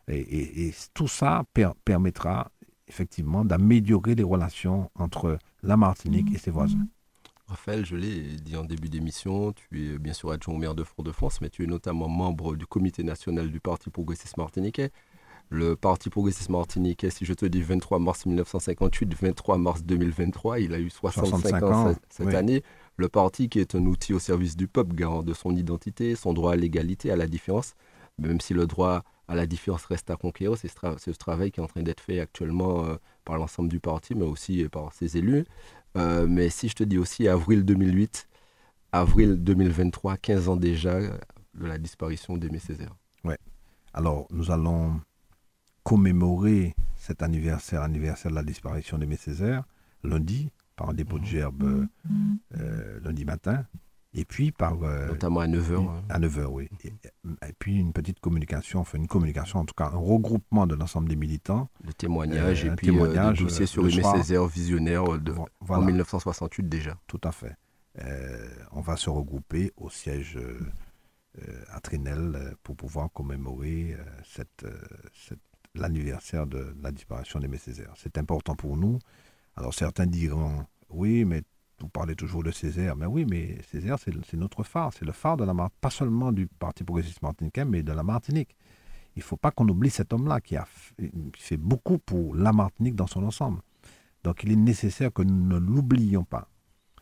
Et, 0.10 0.74
tout 0.94 1.08
ça 1.08 1.44
permettra 1.86 2.52
effectivement 2.88 3.46
d'améliorer 3.46 4.16
les 4.16 4.24
relations 4.24 4.90
entre 4.96 5.38
la 5.62 5.78
Martinique 5.78 6.34
et 6.34 6.38
ses 6.38 6.52
voisins. 6.52 6.88
Raphaël, 7.50 7.84
je 7.84 7.96
l'ai 7.96 8.22
dit 8.38 8.56
en 8.56 8.64
début 8.64 8.90
d'émission, 8.90 9.54
tu 9.54 9.94
es 9.94 9.98
bien 9.98 10.14
sûr 10.14 10.32
adjoint 10.32 10.54
au 10.54 10.58
maire 10.58 10.76
de 10.76 10.84
Fort-de-France, 10.84 11.42
mais 11.42 11.50
tu 11.50 11.64
es 11.64 11.68
notamment 11.68 12.08
membre 12.08 12.56
du 12.56 12.68
comité 12.68 13.04
national 13.04 13.50
du 13.50 13.60
Parti 13.60 13.90
progressiste 13.90 14.38
martiniquais. 14.38 14.92
Le 15.50 15.76
Parti 15.76 16.12
progressiste 16.12 16.50
martiniquais, 16.50 17.10
si 17.10 17.26
je 17.26 17.34
te 17.34 17.48
dis 17.48 17.64
23 17.64 17.98
mars 17.98 18.28
1958, 18.28 19.16
23 19.20 19.58
mars 19.58 19.84
2023, 19.84 20.60
il 20.60 20.76
a 20.76 20.80
eu 20.80 20.92
65, 20.92 21.64
ans, 21.64 21.96
cette, 22.10 22.36
année. 22.36 22.62
Le 22.98 23.10
parti 23.10 23.50
qui 23.50 23.60
est 23.60 23.74
un 23.74 23.86
outil 23.88 24.14
au 24.14 24.20
service 24.20 24.56
du 24.56 24.68
peuple, 24.68 24.94
garant 24.94 25.24
de 25.24 25.34
son 25.34 25.56
identité, 25.56 26.16
son 26.16 26.34
droit 26.34 26.54
à 26.54 26.56
l'égalité, 26.56 27.10
à 27.10 27.16
la 27.16 27.26
différence, 27.26 27.74
même 28.20 28.42
si 28.42 28.54
le 28.54 28.68
droit 28.68 29.04
à 29.28 29.36
la 29.36 29.46
différence 29.46 29.86
reste 29.86 30.10
à 30.10 30.16
conquérir. 30.18 30.58
C'est 30.58 30.68
ce, 30.68 31.18
travail 31.18 31.52
qui 31.52 31.60
est 31.60 31.64
en 31.64 31.68
train 31.68 31.84
d'être 31.84 32.02
fait 32.02 32.20
actuellement 32.20 32.86
euh, 32.86 32.96
par 33.26 33.38
l'ensemble 33.38 33.70
du 33.70 33.80
parti, 33.80 34.16
mais 34.16 34.26
aussi 34.26 34.64
euh, 34.64 34.70
par 34.70 34.92
ses 34.92 35.18
élus. 35.18 35.46
Euh, 36.00 36.28
mais 36.28 36.50
si 36.50 36.70
je 36.70 36.76
te 36.76 36.84
dis 36.84 36.98
aussi 36.98 37.28
avril 37.28 37.66
2008, 37.66 38.28
avril 38.92 39.44
2023, 39.44 40.18
15 40.18 40.50
ans 40.50 40.56
déjà 40.56 41.00
de 41.00 41.66
la 41.66 41.78
disparition 41.78 42.38
d'Aimé 42.38 42.60
Césaire. 42.60 42.96
Oui. 43.24 43.36
Alors, 43.94 44.28
nous 44.32 44.52
allons 44.52 45.02
commémorer 45.84 46.76
cet 46.96 47.22
anniversaire, 47.22 47.82
anniversaire 47.82 48.32
de 48.32 48.36
la 48.36 48.44
disparition 48.44 48.98
d'Aimé 48.98 49.18
Césaire, 49.18 49.64
lundi, 50.04 50.52
par 50.76 50.90
un 50.90 50.94
dépôt 50.94 51.20
de 51.20 51.26
gerbe 51.26 51.88
lundi 53.02 53.26
matin. 53.26 53.66
Et 54.14 54.26
puis 54.26 54.52
par... 54.52 54.82
Euh, 54.84 55.08
Notamment 55.08 55.42
à 55.42 55.48
9h. 55.48 55.88
À 56.10 56.20
9h, 56.20 56.46
oui. 56.46 56.70
Et, 56.84 57.54
puis 57.60 57.76
une 57.78 57.94
petite 57.94 58.20
communication, 58.20 58.80
enfin 58.80 58.98
une 58.98 59.08
communication, 59.08 59.60
en 59.60 59.66
tout 59.66 59.76
cas 59.76 59.86
un 59.86 59.98
regroupement 59.98 60.66
de 60.66 60.76
l'ensemble 60.76 61.10
des 61.10 61.16
militants. 61.16 61.70
Le 61.86 61.94
témoignage 61.94 62.66
et 62.66 62.72
puis 62.72 62.90
euh, 62.90 62.92
témoignage, 62.92 63.40
dossier 63.40 63.66
sur 63.66 63.88
Aimé 63.88 64.02
Césaire 64.16 64.46
visionnaire 64.48 65.20
de, 65.20 65.34
en 65.68 65.82
1968 65.82 66.68
déjà. 66.68 66.98
Tout 67.08 67.22
à 67.24 67.32
fait. 67.32 67.56
on 68.72 68.82
va 68.82 68.96
se 68.96 69.10
regrouper 69.10 69.72
au 69.78 69.90
siège 69.90 70.40
à 71.72 71.80
Trinel 71.80 72.56
pour 72.64 72.76
pouvoir 72.76 73.12
commémorer 73.12 73.96
cette, 74.24 74.66
l'anniversaire 75.76 76.48
de 76.48 76.76
la 76.82 76.92
disparition 76.92 77.40
d'Aimé 77.40 77.58
Césaire. 77.58 77.94
C'est 77.96 78.18
important 78.18 78.56
pour 78.56 78.76
nous. 78.76 79.00
Alors 79.56 79.74
certains 79.74 80.06
diront, 80.06 80.66
oui, 80.90 81.26
mais 81.26 81.44
vous 81.82 81.90
parlez 81.90 82.16
toujours 82.16 82.44
de 82.44 82.52
Césaire, 82.52 82.96
mais 82.96 83.06
oui, 83.06 83.26
mais 83.30 83.58
Césaire, 83.70 83.98
c'est 84.00 84.38
notre 84.38 84.64
phare, 84.64 84.92
c'est 84.94 85.06
le 85.06 85.12
phare 85.12 85.38
de 85.38 85.46
la 85.46 85.54
Martinique, 85.54 85.82
pas 85.82 85.90
seulement 85.90 86.32
du 86.32 86.48
Parti 86.48 86.84
progressiste 86.84 87.22
martiniquais, 87.22 87.66
mais 87.66 87.84
de 87.84 87.92
la 87.92 88.04
Martinique. 88.04 88.56
Il 89.16 89.20
ne 89.20 89.24
faut 89.24 89.38
pas 89.38 89.52
qu'on 89.52 89.68
oublie 89.68 89.90
cet 89.90 90.14
homme-là 90.14 90.40
qui 90.40 90.56
a 90.56 90.68
fait 91.38 91.58
beaucoup 91.58 91.98
pour 91.98 92.36
la 92.36 92.54
Martinique 92.54 92.96
dans 92.96 93.08
son 93.08 93.24
ensemble. 93.24 93.62
Donc 94.24 94.44
il 94.44 94.52
est 94.52 94.56
nécessaire 94.56 95.12
que 95.12 95.22
nous 95.22 95.46
ne 95.46 95.58
l'oublions 95.58 96.24
pas. 96.24 96.48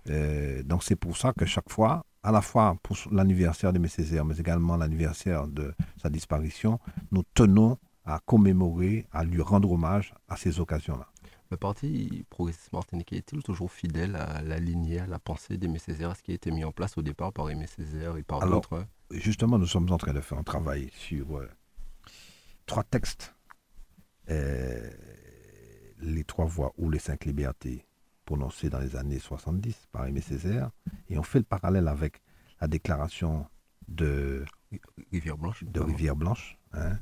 Euh, 0.09 0.63
donc 0.63 0.84
c'est 0.84 0.95
pour 0.95 1.17
ça 1.17 1.34
que 1.34 1.45
chaque 1.45 1.69
fois, 1.69 2.05
à 2.23 2.32
la 2.32 2.41
fois 2.41 2.75
pour 2.82 2.97
l'anniversaire 3.11 3.73
de 3.73 3.78
M. 3.78 3.88
Césaire, 3.88 4.25
mais 4.25 4.38
également 4.38 4.78
l'anniversaire 4.78 5.47
de 5.47 5.73
sa 6.01 6.09
disparition, 6.09 6.80
nous 7.11 7.23
tenons 7.34 7.78
à 8.05 8.19
commémorer, 8.25 9.05
à 9.11 9.23
lui 9.23 9.41
rendre 9.41 9.71
hommage 9.71 10.13
à 10.30 10.38
ces 10.38 10.59
occasions-là. 10.59 11.07
Le 11.50 11.56
parti 11.56 12.26
progressiste 12.30 12.74
martiniquais 12.74 13.18
est-il 13.18 13.41
toujours 13.41 13.72
fidèle 13.72 14.18
à 14.18 14.41
la 14.41 14.60
lignée, 14.60 15.00
à 15.00 15.08
la 15.08 15.18
pensée 15.18 15.58
d'Aimé 15.58 15.80
Césaire, 15.80 16.16
ce 16.16 16.22
qui 16.22 16.32
a 16.32 16.36
été 16.36 16.52
mis 16.52 16.66
en 16.66 16.74
place 16.74 16.98
au 16.98 17.02
départ 17.02 17.32
par 17.32 17.50
Aimé 17.50 17.68
Césaire 17.68 18.18
et 18.18 18.24
par 18.24 18.45
d'autres 18.45 18.86
Justement, 19.12 19.58
nous 19.58 19.66
sommes 19.66 19.89
en 19.91 19.98
train 19.98 20.14
de 20.14 20.20
faire 20.20 20.38
un 20.38 20.43
travail 20.43 20.89
sur 20.93 21.38
euh, 21.38 21.50
trois 22.66 22.84
textes. 22.84 23.34
Euh, 24.30 24.91
les 26.00 26.26
trois 26.26 26.45
voix 26.45 26.74
ou 26.78 26.89
les 26.89 27.00
cinq 27.00 27.24
libertés 27.24 27.86
prononcées 28.26 28.70
dans 28.70 28.80
les 28.80 28.98
années 28.98 29.20
70 29.20 29.88
par 29.93 30.06
Aimé 30.06 30.20
Césaire. 30.20 30.72
Et 31.10 31.18
on 31.18 31.24
fait 31.24 31.39
le 31.39 31.45
parallèle 31.45 31.88
avec 31.88 32.22
la 32.60 32.68
déclaration 32.68 33.48
de 33.88 34.43
Rivière 35.12 35.38
Blanche, 35.38 35.64
de 35.64 35.80
Rivière 35.80 36.18
Blanche 36.18 36.58
hein, 36.74 36.98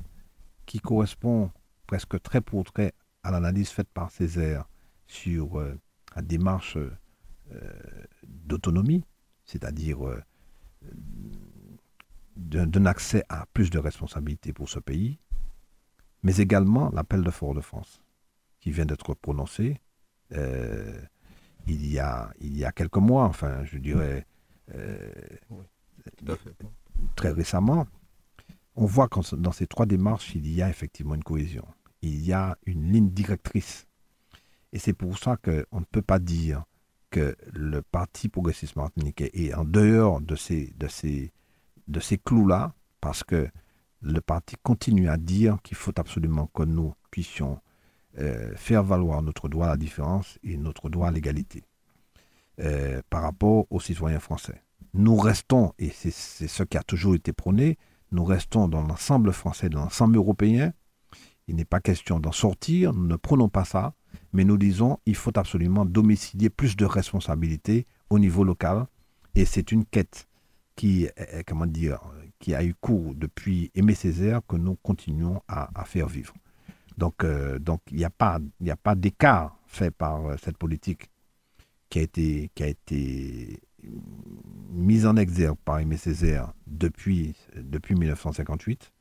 qui 0.66 0.78
correspond 0.78 1.50
presque 1.88 2.22
très 2.22 2.40
pour 2.40 2.64
très 2.64 2.94
à 3.26 3.32
l'analyse 3.32 3.70
faite 3.70 3.88
par 3.92 4.12
Césaire 4.12 4.68
sur 5.08 5.58
euh, 5.58 5.76
la 6.14 6.22
démarche 6.22 6.76
euh, 6.76 7.90
d'autonomie, 8.24 9.04
c'est-à-dire 9.44 10.06
euh, 10.06 10.22
d'un 12.36 12.86
accès 12.86 13.24
à 13.28 13.46
plus 13.52 13.70
de 13.70 13.80
responsabilités 13.80 14.52
pour 14.52 14.68
ce 14.68 14.78
pays, 14.78 15.18
mais 16.22 16.36
également 16.36 16.88
l'appel 16.92 17.22
de 17.22 17.30
Fort-de-France, 17.30 18.00
qui 18.60 18.70
vient 18.70 18.86
d'être 18.86 19.14
prononcé 19.14 19.80
il, 20.30 21.86
y 21.86 21.98
a, 21.98 22.32
il 22.40 22.56
y 22.56 22.64
a 22.64 22.72
quelques 22.72 22.96
mois, 22.96 23.24
enfin, 23.24 23.64
je 23.64 23.78
dirais 23.78 24.26
très 27.16 27.30
récemment. 27.30 27.86
On 28.74 28.86
voit 28.86 29.08
que 29.08 29.34
dans 29.36 29.52
ces 29.52 29.66
trois 29.66 29.86
démarches, 29.86 30.34
il 30.34 30.48
y 30.52 30.62
a 30.62 30.68
effectivement 30.68 31.14
une 31.14 31.24
cohésion 31.24 31.66
il 32.02 32.24
y 32.24 32.32
a 32.32 32.56
une 32.66 32.92
ligne 32.92 33.10
directrice. 33.10 33.86
Et 34.72 34.78
c'est 34.78 34.92
pour 34.92 35.18
ça 35.18 35.36
qu'on 35.36 35.80
ne 35.80 35.84
peut 35.90 36.02
pas 36.02 36.18
dire 36.18 36.64
que 37.10 37.36
le 37.52 37.82
Parti 37.82 38.28
progressiste 38.28 38.76
martiniquais 38.76 39.30
est 39.32 39.54
en 39.54 39.64
dehors 39.64 40.20
de 40.20 40.36
ces, 40.36 40.74
clous-là, 42.24 42.74
parce 43.00 43.24
que 43.24 43.48
le 44.02 44.20
parti 44.20 44.56
continue 44.62 45.08
à 45.08 45.16
dire 45.16 45.58
qu'il 45.62 45.76
faut 45.76 45.98
absolument 45.98 46.48
que 46.54 46.62
nous 46.62 46.94
puissions 47.10 47.60
euh, 48.18 48.54
faire 48.56 48.82
valoir 48.82 49.22
notre 49.22 49.48
droit 49.48 49.66
à 49.66 49.70
la 49.70 49.76
différence 49.76 50.38
et 50.42 50.56
notre 50.56 50.88
droit 50.88 51.08
à 51.08 51.10
l'égalité 51.10 51.64
euh, 52.60 53.00
par 53.10 53.22
rapport 53.22 53.66
aux 53.70 53.80
citoyens 53.80 54.20
français. 54.20 54.62
Nous 54.94 55.16
restons, 55.16 55.72
et 55.78 55.90
c'est 55.90 56.10
ce 56.10 56.62
qui 56.62 56.76
a 56.76 56.82
toujours 56.82 57.14
été 57.14 57.32
prôné, 57.32 57.78
nous 58.12 58.24
restons 58.24 58.68
dans 58.68 58.82
l'ensemble 58.82 59.32
français, 59.32 59.68
dans 59.68 59.80
l'ensemble 59.80 60.16
européen, 60.16 60.72
il 61.48 61.56
n'est 61.56 61.64
pas 61.64 61.80
question 61.80 62.18
d'en 62.18 62.32
sortir, 62.32 62.92
nous 62.92 63.06
ne 63.06 63.16
prenons 63.16 63.48
pas 63.48 63.64
ça, 63.64 63.94
mais 64.32 64.44
nous 64.44 64.58
disons 64.58 64.98
il 65.06 65.14
faut 65.14 65.36
absolument 65.38 65.84
domicilier 65.84 66.50
plus 66.50 66.76
de 66.76 66.84
responsabilités 66.84 67.86
au 68.10 68.18
niveau 68.18 68.44
local. 68.44 68.86
Et 69.34 69.44
c'est 69.44 69.70
une 69.70 69.84
quête 69.84 70.26
qui, 70.74 71.08
comment 71.46 71.66
dire, 71.66 72.00
qui 72.38 72.54
a 72.54 72.64
eu 72.64 72.74
cours 72.74 73.14
depuis 73.14 73.70
Aimé 73.74 73.94
Césaire 73.94 74.40
que 74.46 74.56
nous 74.56 74.76
continuons 74.76 75.40
à, 75.48 75.84
faire 75.84 76.08
vivre. 76.08 76.34
Donc, 76.96 77.24
euh, 77.24 77.58
donc 77.58 77.80
il 77.90 77.98
n'y 77.98 78.04
a 78.04 78.10
pas, 78.10 78.38
pas 78.82 78.94
d'écart 78.94 79.58
fait 79.66 79.90
par 79.90 80.24
euh, 80.24 80.36
cette 80.42 80.56
politique 80.56 81.10
qui 81.90 81.98
a 81.98 82.02
été, 82.02 82.50
qui 82.54 82.62
a 82.62 82.68
été 82.68 83.60
mise 84.70 85.06
en 85.06 85.16
exergue 85.16 85.58
par 85.64 85.78
Aimé 85.78 85.98
Césaire 85.98 86.52
depuis, 86.66 87.36
depuis 87.54 87.94
1958. 87.94 88.92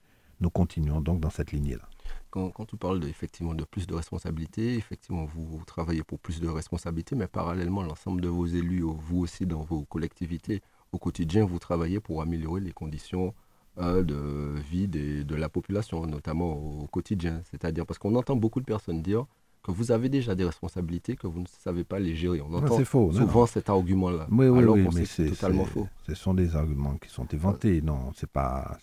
Nous 0.41 0.49
continuons 0.49 0.99
donc 0.99 1.21
dans 1.21 1.29
cette 1.29 1.53
lignée-là 1.53 1.87
quand, 2.35 2.49
quand 2.49 2.65
tu 2.65 2.75
parles 2.75 2.99
de, 2.99 3.07
effectivement 3.07 3.53
de 3.53 3.63
plus 3.63 3.87
de 3.87 3.95
responsabilités, 3.95 4.75
effectivement, 4.75 5.25
vous, 5.25 5.63
travaillez 5.65 6.03
pour 6.03 6.19
plus 6.19 6.41
de 6.41 6.49
responsabilités, 6.49 7.15
mais 7.15 7.27
parallèlement, 7.27 7.81
l'ensemble 7.81 8.19
de 8.19 8.27
vos 8.27 8.45
élus, 8.45 8.81
vous 8.81 9.19
aussi 9.19 9.45
dans 9.45 9.61
vos 9.61 9.83
collectivités, 9.85 10.61
au 10.91 10.97
quotidien, 10.97 11.45
vous 11.45 11.59
travaillez 11.59 12.01
pour 12.01 12.21
améliorer 12.21 12.59
les 12.59 12.73
conditions 12.73 13.33
euh, 13.77 14.03
de 14.03 14.59
vie 14.69 14.89
de 14.89 15.35
la 15.35 15.47
population, 15.47 16.05
notamment 16.05 16.51
au 16.81 16.87
quotidien. 16.87 17.41
C'est-à-dire, 17.49 17.85
parce 17.85 17.99
qu'on 17.99 18.15
entend 18.15 18.35
beaucoup 18.35 18.59
de 18.59 18.65
personnes 18.65 19.01
dire 19.01 19.25
que 19.63 19.71
vous 19.71 19.91
avez 19.91 20.09
déjà 20.09 20.35
des 20.35 20.43
responsabilités, 20.43 21.15
que 21.15 21.27
vous 21.27 21.39
ne 21.39 21.47
savez 21.47 21.85
pas 21.85 21.99
les 21.99 22.15
gérer. 22.15 22.41
On 22.41 22.53
entend 22.53 22.83
faux, 22.83 23.13
souvent 23.13 23.45
cet 23.45 23.69
argument-là. 23.69 24.27
Oui, 24.29 24.47
oui, 24.47 24.59
alors 24.59 24.75
oui, 24.75 24.87
mais 24.93 25.05
c'est 25.05 25.29
totalement 25.29 25.65
faux. 25.65 25.87
Ce 26.05 26.13
sont 26.15 26.33
des 26.33 26.55
arguments 26.55 26.97
qui 26.97 27.09
sont 27.09 27.25
éventés. 27.27 27.81
Non, 27.81 28.11
c'est 28.13 28.29
pas, 28.29 28.77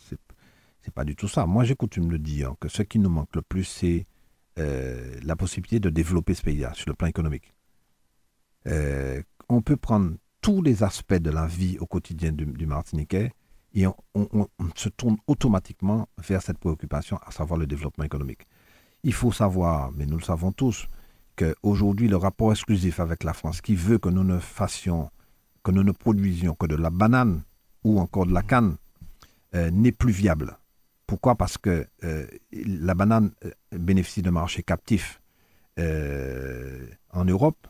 c'est 0.85 0.95
pas 0.95 1.05
du 1.05 1.16
tout 1.16 1.28
ça. 1.28 1.47
Moi, 1.47 1.64
j'ai 1.64 1.74
coutume 1.74 2.09
de 2.09 2.16
dire 2.16 2.55
que 2.61 2.68
ce 2.68 2.83
qui 2.83 2.99
nous 2.99 3.09
manque 3.11 3.35
le 3.35 3.43
plus, 3.43 3.64
c'est 3.64 4.07
euh, 4.59 5.18
la 5.22 5.37
possibilité 5.37 5.80
de 5.80 5.91
développer 5.91 6.35
ce 6.35 6.43
pays-là 6.43 6.74
sur 6.74 6.89
le 6.89 6.95
plan 6.95 7.09
économique. 7.09 7.55
Euh, 8.66 9.22
on 9.49 9.62
peut 9.62 9.76
prendre 9.76 10.14
tous 10.41 10.61
les 10.61 10.83
aspects 10.83 11.14
de 11.14 11.30
la 11.30 11.47
vie 11.47 11.78
au 11.78 11.87
quotidien 11.87 12.33
du, 12.33 12.66
Martiniquais 12.66 13.33
et 13.74 13.87
on, 13.87 13.97
se 14.74 14.89
tourne 14.89 15.16
automatiquement 15.26 16.09
vers 16.18 16.43
cette 16.43 16.59
préoccupation, 16.59 17.18
à 17.24 17.30
savoir 17.30 17.59
le 17.59 17.66
développement 17.66 18.05
économique. 18.05 18.47
Il 19.05 19.14
faut 19.14 19.33
savoir, 19.33 19.93
mais 19.93 20.05
nous 20.05 20.18
le 20.18 20.22
savons 20.22 20.53
tous, 20.53 20.87
qu'aujourd'hui, 21.37 22.09
le 22.09 22.16
rapport 22.16 22.51
exclusif 22.53 23.01
avec 23.01 23.24
la 23.24 23.33
France 23.33 23.61
qui 23.61 23.74
veut 23.74 23.99
que 23.99 24.09
nous 24.09 24.24
ne 24.24 24.39
fassions, 24.39 25.11
que 25.62 25.70
nous 25.70 25.83
ne 25.85 25.93
produisions 25.93 26.55
que 26.55 26.66
de 26.66 26.76
la 26.76 26.91
banane 26.91 27.43
ou 27.85 27.99
encore 27.99 28.26
de 28.26 28.35
la 28.35 28.43
canne, 28.43 28.76
euh, 29.55 29.70
n'est 29.70 29.93
plus 29.93 30.12
viable. 30.12 30.59
Pourquoi? 31.13 31.35
Parce 31.35 31.59
que 31.59 31.87
euh, 32.05 32.27
la 32.53 32.95
banane 32.95 33.33
euh, 33.45 33.51
bénéficie 33.71 34.23
de 34.23 34.31
marché 34.31 34.63
captif 34.63 35.21
en 35.77 37.25
Europe. 37.27 37.67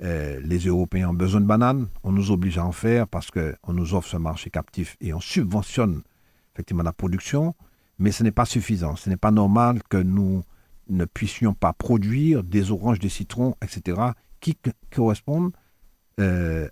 les 0.00 0.58
Européens 0.66 1.10
ont 1.10 1.14
besoin 1.14 1.40
de 1.40 1.46
bananes. 1.46 1.86
On 2.02 2.10
nous 2.10 2.32
oblige 2.32 2.58
à 2.58 2.64
en 2.64 2.72
faire 2.72 3.06
parce 3.06 3.30
qu'on 3.30 3.72
nous 3.72 3.94
offre 3.94 4.08
ce 4.08 4.16
marché 4.16 4.50
captif 4.50 4.96
et 5.00 5.14
on 5.14 5.20
subventionne 5.20 6.02
effectivement 6.54 6.82
la 6.82 6.92
production 6.92 7.54
mais 8.00 8.10
ce 8.10 8.24
n'est 8.24 8.32
pas 8.32 8.46
suffisant. 8.46 8.96
Ce 8.96 9.08
n'est 9.08 9.16
pas 9.16 9.30
normal 9.30 9.80
que 9.84 9.98
nous 9.98 10.42
ne 10.88 11.04
puissions 11.04 11.54
pas 11.54 11.72
produire 11.72 12.42
des 12.42 12.72
oranges, 12.72 12.98
des 12.98 13.08
citrons, 13.08 13.54
etc., 13.62 14.00
qui 14.40 14.58
correspondent 14.90 15.52
euh, 16.18 16.68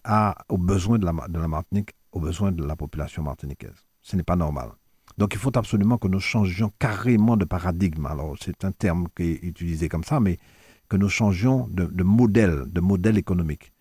aux 0.48 0.58
besoins 0.58 0.98
de 0.98 1.06
la, 1.06 1.12
de 1.28 1.38
la 1.38 1.48
Martinique, 1.48 1.92
aux 2.10 2.20
besoins 2.20 2.50
de 2.50 2.64
la 2.64 2.74
population 2.74 3.22
martiniquaise. 3.22 3.86
Ce 4.02 4.16
n'est 4.16 4.24
pas 4.24 4.36
normal. 4.36 4.70
Donc 5.18 5.34
il 5.34 5.38
faut 5.38 5.56
absolument 5.56 5.98
que 5.98 6.08
nous 6.08 6.20
changions 6.20 6.72
carrément 6.78 7.36
de 7.36 7.44
paradigme. 7.44 8.06
Alors 8.06 8.36
c'est 8.40 8.64
un 8.64 8.72
terme 8.72 9.06
qui 9.16 9.22
est 9.22 9.42
utilisé 9.42 9.88
comme 9.88 10.04
ça, 10.04 10.20
mais 10.20 10.38
que 10.88 10.96
nous 10.96 11.08
changions 11.08 11.68
de, 11.68 12.02
modèle, 12.02 12.64
de 12.66 12.80
modèle 12.80 13.18
économique. 13.18 13.72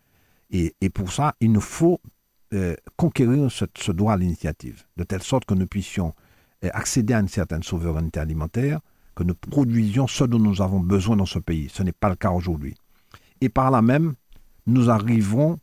Et, 0.51 0.73
pour 0.93 1.11
ça, 1.11 1.33
il 1.39 1.51
nous 1.51 1.61
faut 1.61 1.99
euh, 2.53 2.75
conquérir 2.95 3.51
ce, 3.51 3.65
ce 3.75 3.91
droit 3.91 4.13
à 4.13 4.17
l'initiative, 4.17 4.83
de 4.97 5.03
telle 5.03 5.23
sorte 5.23 5.45
que 5.45 5.55
nous 5.55 5.65
puissions 5.65 6.13
accéder 6.71 7.13
à 7.13 7.19
une 7.19 7.27
certaine 7.27 7.63
souveraineté 7.63 8.19
alimentaire, 8.19 8.79
que 9.15 9.23
nous 9.23 9.35
produisions 9.35 10.07
ce 10.07 10.23
dont 10.23 10.39
nous 10.39 10.61
avons 10.61 10.79
besoin 10.79 11.15
dans 11.15 11.25
ce 11.25 11.39
pays. 11.39 11.69
Ce 11.71 11.83
n'est 11.83 11.91
pas 11.91 12.09
le 12.09 12.15
cas 12.15 12.31
aujourd'hui. 12.31 12.75
Et 13.41 13.49
par 13.49 13.71
là 13.71 13.81
même, 13.81 14.13
nous 14.67 14.89
arriverons 14.89 15.57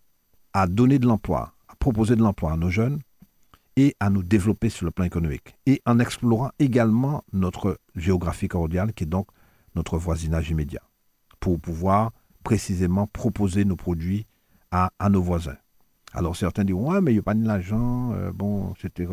à 0.52 0.66
donner 0.66 0.98
de 0.98 1.06
l'emploi, 1.06 1.54
à 1.68 1.74
proposer 1.76 2.16
de 2.16 2.22
l'emploi 2.22 2.52
à 2.52 2.56
nos 2.56 2.70
jeunes 2.70 3.00
et 3.76 3.94
à 4.00 4.10
nous 4.10 4.22
développer 4.22 4.68
sur 4.68 4.84
le 4.84 4.90
plan 4.90 5.04
économique. 5.04 5.56
Et 5.66 5.80
en 5.86 5.98
explorant 5.98 6.50
également 6.58 7.24
notre 7.32 7.78
géographie 7.96 8.48
cordiale, 8.48 8.92
qui 8.92 9.04
est 9.04 9.06
donc 9.06 9.28
notre 9.74 9.98
voisinage 9.98 10.50
immédiat, 10.50 10.82
pour 11.38 11.60
pouvoir 11.60 12.12
précisément 12.42 13.06
proposer 13.06 13.64
nos 13.64 13.76
produits 13.76 14.26
à, 14.70 14.90
nos 15.08 15.22
voisins. 15.22 15.56
Alors 16.12 16.36
certains 16.36 16.64
diront, 16.64 16.92
ouais, 16.92 17.00
mais 17.00 17.12
il 17.12 17.14
n'y 17.14 17.20
a 17.20 17.22
pas 17.22 17.34
de 17.34 17.46
l'argent, 17.46 18.12
euh, 18.12 18.32
bon, 18.32 18.72
etc. 18.72 19.12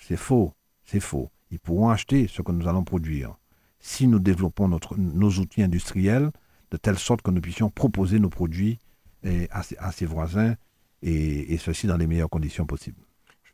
C'est 0.00 0.16
faux, 0.16 0.52
c'est 0.84 1.00
faux. 1.00 1.30
Ils 1.50 1.58
pourront 1.58 1.90
acheter 1.90 2.28
ce 2.28 2.42
que 2.42 2.52
nous 2.52 2.68
allons 2.68 2.84
produire 2.84 3.36
si 3.78 4.08
nous 4.08 4.18
développons 4.18 4.68
notre, 4.68 4.96
nos 4.98 5.30
outils 5.30 5.62
industriels 5.62 6.30
de 6.70 6.76
telle 6.76 6.98
sorte 6.98 7.22
que 7.22 7.30
nous 7.30 7.40
puissions 7.40 7.70
proposer 7.70 8.18
nos 8.18 8.30
produits 8.30 8.78
eh, 9.22 9.48
à, 9.50 9.62
à, 9.78 9.92
ses 9.92 10.06
voisins 10.06 10.54
et, 11.02 11.56
ceci 11.58 11.86
dans 11.86 11.96
les 11.96 12.06
meilleures 12.06 12.30
conditions 12.30 12.66
possibles. 12.66 13.05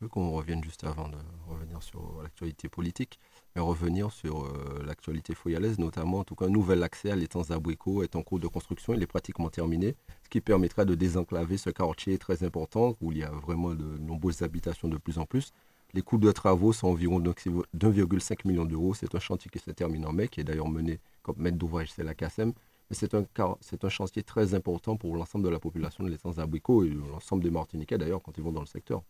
Qu'on 0.09 0.31
revienne 0.31 0.63
juste 0.63 0.83
avant 0.83 1.07
de 1.07 1.17
revenir 1.47 1.81
sur 1.81 2.21
l'actualité 2.21 2.67
politique, 2.69 3.19
mais 3.55 3.61
revenir 3.61 4.11
sur 4.11 4.43
euh, 4.43 4.83
l'actualité 4.85 5.33
foyalaise, 5.35 5.79
notamment 5.79 6.19
en 6.19 6.23
tout 6.23 6.35
cas 6.35 6.45
un 6.45 6.49
nouvel 6.49 6.83
accès 6.83 7.11
à 7.11 7.15
l'étang 7.15 7.43
Zabrico 7.43 8.03
est 8.03 8.15
en 8.15 8.23
cours 8.23 8.39
de 8.39 8.47
construction, 8.47 8.93
il 8.93 9.01
est 9.01 9.07
pratiquement 9.07 9.49
terminé, 9.49 9.95
ce 10.23 10.29
qui 10.29 10.41
permettra 10.41 10.85
de 10.85 10.95
désenclaver 10.95 11.57
ce 11.57 11.69
quartier 11.69 12.17
très 12.17 12.43
important 12.43 12.95
où 13.01 13.11
il 13.11 13.19
y 13.19 13.23
a 13.23 13.29
vraiment 13.29 13.73
de 13.73 13.97
nombreuses 13.99 14.41
habitations 14.41 14.87
de 14.87 14.97
plus 14.97 15.17
en 15.17 15.25
plus. 15.25 15.51
Les 15.93 16.01
coûts 16.01 16.17
de 16.17 16.31
travaux 16.31 16.73
sont 16.73 16.87
environ 16.87 17.19
2,5 17.19 18.47
millions 18.47 18.65
d'euros. 18.65 18.95
C'est 18.95 19.13
un 19.13 19.19
chantier 19.19 19.51
qui 19.51 19.59
se 19.59 19.69
termine 19.69 20.07
en 20.07 20.11
mai, 20.11 20.27
qui 20.27 20.41
est 20.41 20.43
d'ailleurs 20.43 20.67
mené 20.67 20.99
comme 21.21 21.35
maître 21.37 21.57
d'ouvrage, 21.57 21.91
c'est 21.91 22.03
la 22.03 22.15
CASEM. 22.15 22.53
Mais 22.89 22.95
c'est 22.95 23.13
un, 23.13 23.25
c'est 23.61 23.83
un 23.85 23.89
chantier 23.89 24.23
très 24.23 24.55
important 24.55 24.97
pour 24.97 25.15
l'ensemble 25.15 25.45
de 25.45 25.49
la 25.49 25.59
population 25.59 26.03
de 26.03 26.09
l'essence 26.09 26.39
abricot 26.39 26.83
et 26.83 26.89
l'ensemble 26.89 27.43
des 27.43 27.51
Martiniquais 27.51 27.99
d'ailleurs 27.99 28.23
quand 28.23 28.35
ils 28.37 28.43
vont 28.43 28.51
dans 28.51 28.61
le 28.61 28.65
secteur. 28.65 29.03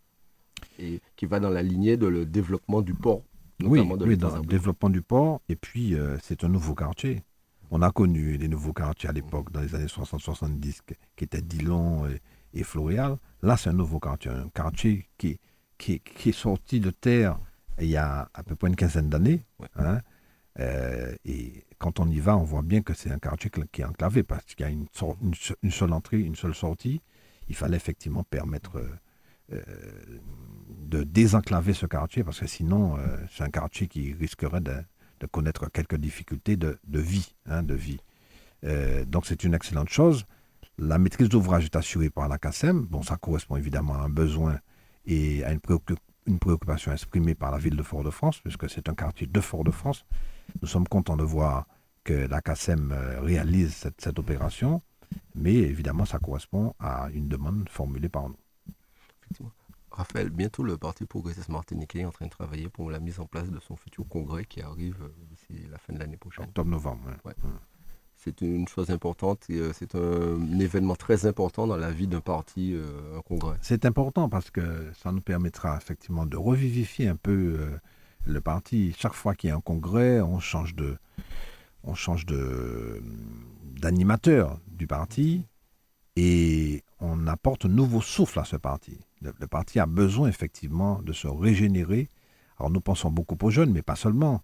Et 0.80 1.02
qui 1.16 1.26
va 1.26 1.40
dans 1.40 1.50
la 1.50 1.64
lignée 1.64 1.98
de 1.98 2.08
le 2.08 2.26
développement 2.26 2.82
du 2.82 2.94
port. 2.94 3.24
Oui, 3.62 3.80
oui 3.80 4.18
dans 4.18 4.36
le 4.36 4.46
développement 4.46 4.90
du 4.90 5.02
port. 5.02 5.42
Et 5.50 5.56
puis, 5.56 5.96
euh, 5.96 6.18
c'est 6.22 6.44
un 6.44 6.50
nouveau 6.50 6.76
quartier. 6.76 7.24
On 7.72 7.82
a 7.82 7.92
connu 7.92 8.38
les 8.38 8.48
nouveaux 8.48 8.74
quartiers 8.74 9.10
à 9.10 9.14
l'époque, 9.14 9.52
dans 9.52 9.62
les 9.62 9.74
années 9.76 9.86
60-70, 9.86 10.80
qui 11.16 11.24
étaient 11.24 11.42
Dillon 11.42 12.08
et, 12.08 12.22
et 12.54 12.64
Floréal. 12.64 13.18
Là, 13.42 13.58
c'est 13.58 13.70
un 13.70 13.74
nouveau 13.74 14.00
quartier. 14.00 14.32
Un 14.32 14.50
quartier 14.50 15.08
qui, 15.18 15.40
qui, 15.78 16.02
est 16.30 16.32
sorti 16.32 16.80
de 16.80 16.92
terre 16.92 17.38
il 17.80 17.88
y 17.88 17.98
a 17.98 18.30
à 18.34 18.44
peu 18.44 18.56
près 18.56 18.70
une 18.70 18.76
quinzaine 18.76 19.10
d'années. 19.10 19.42
Hein, 19.76 20.00
euh, 20.60 21.16
et 21.26 21.66
quand 21.80 22.00
on 22.00 22.10
y 22.10 22.20
va, 22.20 22.38
on 22.38 22.44
voit 22.44 22.62
bien 22.62 22.82
que 22.82 22.94
c'est 22.94 23.12
un 23.12 23.20
quartier 23.20 23.50
qui 23.72 23.82
est 23.82 23.86
enclavé 23.86 24.24
parce 24.24 24.46
qu'il 24.46 24.66
y 24.66 24.70
a 24.70 24.72
une, 24.72 24.86
une, 25.64 25.72
seule 25.72 25.94
entrée, 25.94 26.20
une 26.20 26.36
seule 26.36 26.54
sortie. 26.54 27.02
Il 27.50 27.56
fallait 27.56 27.78
effectivement 27.78 28.24
permettre 28.24 28.78
euh, 28.78 28.90
de 29.50 31.04
désenclaver 31.04 31.74
ce 31.74 31.86
quartier 31.86 32.24
parce 32.24 32.40
que 32.40 32.48
sinon, 32.48 32.98
euh, 32.98 33.18
c'est 33.32 33.44
un 33.44 33.50
quartier 33.50 33.88
qui 33.88 34.14
risquerait 34.14 34.62
de, 34.62 34.74
connaître 35.32 35.72
quelques 35.72 35.96
difficultés 35.96 36.58
de, 36.58 36.78
vie. 36.86 37.34
Hein, 37.46 37.64
de 37.64 37.74
vie. 37.74 38.00
donc 39.08 39.26
c'est 39.26 39.46
une 39.46 39.54
excellente 39.54 39.90
chose. 39.90 40.26
La 40.78 40.98
maîtrise 40.98 41.30
d'ouvrage 41.30 41.66
est 41.66 41.76
assurée 41.76 42.10
par 42.10 42.28
la 42.28 42.38
CASEM. 42.38 42.88
Bon, 42.88 43.04
ça 43.04 43.16
correspond 43.16 43.56
évidemment 43.56 43.94
à 43.94 44.00
un 44.00 44.10
besoin 44.10 44.60
et 45.06 45.44
à 45.44 45.54
une, 45.54 45.60
préoccupation 45.62 46.92
exprimée 46.92 47.36
par 47.36 47.52
la 47.52 47.58
ville 47.58 47.76
de 47.76 47.84
Fort-de-France, 47.84 48.40
puisque 48.40 48.70
c'est 48.70 48.90
un 48.90 48.96
quartier 48.96 49.28
de 49.28 49.40
Fort-de-France. 49.40 50.06
Nous 50.62 50.68
sommes 50.68 50.88
contents 50.88 51.16
de 51.16 51.24
voir 51.24 51.68
que 52.04 52.28
la 52.28 52.42
CASEM 52.42 52.92
euh, 52.92 53.22
réalise 53.22 53.88
cette, 53.98 54.20
opération, 54.20 54.82
mais 55.36 55.54
évidemment, 55.54 56.06
ça 56.06 56.20
correspond 56.20 56.74
à 56.80 57.10
une 57.14 57.28
demande 57.30 57.70
formulée 57.70 58.10
par 58.10 58.28
nous. 58.30 58.38
Raphaël, 59.92 60.30
bientôt 60.32 60.64
le 60.64 60.76
Parti 60.76 61.06
progressiste 61.06 61.50
martiniquais 61.50 62.00
est 62.00 62.06
en 62.06 62.12
train 62.12 62.26
de 62.26 62.32
travailler 62.32 62.68
pour 62.68 62.90
la 62.90 63.00
mise 63.00 63.20
en 63.20 63.26
place 63.26 63.52
de 63.52 63.60
son 63.60 63.76
futur 63.76 64.08
congrès 64.08 64.44
qui 64.44 64.62
arrive 64.62 64.98
euh, 65.04 65.10
d'ici 65.30 65.68
la 65.72 65.78
fin 65.78 65.94
de 65.94 66.00
l'année 66.00 66.18
prochaine. 66.18 66.46
Octobre-novembre. 66.46 67.02
Ouais 67.26 67.34
c'est 68.16 68.40
une 68.40 68.70
chose 68.70 68.90
importante 68.90 69.50
et 69.50 69.58
euh, 69.58 69.74
c'est 69.74 69.96
un, 69.96 70.60
événement 70.60 70.96
très 70.96 71.26
important 71.26 71.68
dans 71.68 71.76
la 71.76 71.92
vie 71.92 72.08
d'un 72.08 72.22
parti, 72.22 72.74
euh, 72.74 73.18
un 73.18 73.22
congrès. 73.22 73.58
C'est 73.62 73.86
important 73.86 74.30
parce 74.30 74.50
que 74.50 74.92
ça 74.94 75.12
nous 75.12 75.20
permettra 75.20 75.76
effectivement 75.76 76.26
de 76.26 76.38
revivifier 76.38 77.10
un 77.10 77.18
peu 77.18 77.60
le 78.26 78.42
parti. 78.42 78.96
Chaque 78.98 79.14
fois 79.14 79.36
qu'il 79.36 79.50
y 79.50 79.52
a 79.52 79.58
un 79.58 79.62
congrès, 79.62 80.22
on 80.22 80.40
change 80.40 80.74
de, 80.74 80.98
on 81.84 81.96
change 81.96 82.26
de 82.26 83.04
d'animateur 83.82 84.60
du 84.68 84.88
parti 84.88 85.46
et 86.16 86.84
on 87.02 87.28
apporte 87.28 87.66
un 87.66 87.70
nouveau 87.70 88.02
souffle 88.02 88.40
à 88.40 88.46
ce 88.46 88.56
parti. 88.56 88.98
Le, 89.24 89.48
parti 89.48 89.80
a 89.80 89.86
besoin 89.86 90.28
effectivement 90.28 91.02
de 91.02 91.14
se 91.14 91.28
régénérer. 91.28 92.10
Alors 92.60 92.70
nous 92.70 92.82
pensons 92.82 93.10
beaucoup 93.10 93.38
aux 93.42 93.50
jeunes, 93.50 93.72
mais 93.72 93.82
pas 93.82 93.96
seulement. 93.96 94.42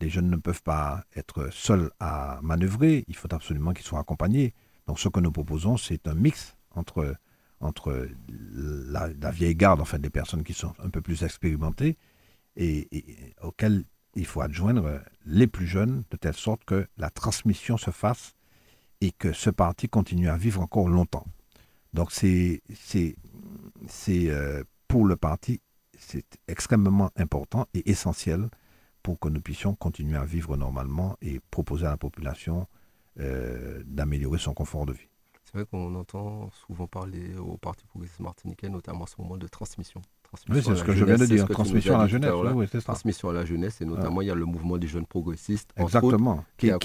Les 0.00 0.08
jeunes 0.08 0.30
ne 0.30 0.36
peuvent 0.36 0.62
pas 0.62 1.04
être 1.14 1.50
seuls 1.52 1.90
à 2.00 2.40
manœuvrer, 2.42 3.04
il 3.06 3.14
faut 3.14 3.32
absolument 3.32 3.72
qu'ils 3.72 3.84
soient 3.84 4.00
accompagnés. 4.00 4.54
Donc 4.86 4.98
ce 4.98 5.08
que 5.08 5.20
nous 5.20 5.30
proposons, 5.30 5.76
c'est 5.76 6.08
un 6.08 6.14
mix 6.14 6.56
entre, 6.74 7.16
la, 7.60 9.30
vieille 9.30 9.54
garde, 9.54 9.80
enfin 9.80 9.98
des 9.98 10.10
personnes 10.10 10.42
qui 10.42 10.54
sont 10.54 10.74
un 10.82 10.88
peu 10.88 11.00
plus 11.00 11.22
expérimentées, 11.22 11.96
et, 12.56 12.88
auxquelles 13.42 13.84
il 14.14 14.26
faut 14.26 14.40
adjoindre 14.40 15.00
les 15.24 15.46
plus 15.46 15.66
jeunes, 15.66 16.02
de 16.10 16.16
telle 16.16 16.34
sorte 16.34 16.64
que 16.64 16.86
la 16.96 17.10
transmission 17.10 17.76
se 17.76 17.90
fasse 17.90 18.34
et 19.00 19.12
que 19.12 19.32
ce 19.32 19.50
parti 19.50 19.88
continue 19.88 20.28
à 20.28 20.36
vivre 20.36 20.60
encore 20.60 20.88
longtemps. 20.88 21.26
Donc 21.92 22.10
c'est 22.10 22.62
euh, 24.30 24.62
pour 24.88 25.04
le 25.06 25.16
parti, 25.16 25.60
c'est 25.98 26.24
extrêmement 26.48 27.10
important 27.16 27.66
et 27.74 27.90
essentiel 27.90 28.48
pour 29.02 29.18
que 29.18 29.28
nous 29.28 29.40
puissions 29.40 29.74
continuer 29.74 30.16
à 30.16 30.24
vivre 30.24 30.56
normalement 30.56 31.16
et 31.22 31.40
proposer 31.50 31.86
à 31.86 31.90
la 31.90 31.96
population 31.96 32.66
euh, 33.20 33.82
d'améliorer 33.86 34.38
son 34.38 34.54
confort 34.54 34.86
de 34.86 34.92
vie. 34.92 35.08
C'est 35.44 35.58
vrai 35.58 35.66
qu'on 35.70 35.94
entend 35.96 36.48
souvent 36.66 36.86
parler 36.86 37.36
au 37.36 37.58
Parti 37.58 37.84
progressiste 37.84 38.20
martiniquais, 38.20 38.68
notamment 38.70 39.04
à 39.04 39.06
ce 39.06 39.20
moment 39.20 39.36
de 39.36 39.46
transmission. 39.48 40.00
transmission. 40.22 40.54
Oui, 40.54 40.62
c'est 40.64 40.76
ce 40.80 40.84
que 40.84 40.92
je 40.94 41.04
viens 41.04 41.16
de 41.18 41.26
c'est 41.26 41.34
dire, 41.34 41.48
transmission 41.48 41.94
à 41.96 41.98
la 41.98 42.06
jeunesse. 42.06 42.32
Oui, 42.54 42.66
c'est. 42.70 42.80
Transmission 42.80 43.28
à 43.28 43.32
la 43.34 43.44
jeunesse, 43.44 43.80
et 43.82 43.84
notamment 43.84 44.22
il 44.22 44.28
y 44.28 44.30
a 44.30 44.34
le 44.34 44.46
mouvement 44.46 44.78
des 44.78 44.86
jeunes 44.86 45.04
progressistes, 45.04 45.70
autres, 45.76 45.82
Exactement. 45.96 46.44
qui, 46.56 46.70
œuvre 46.70 46.78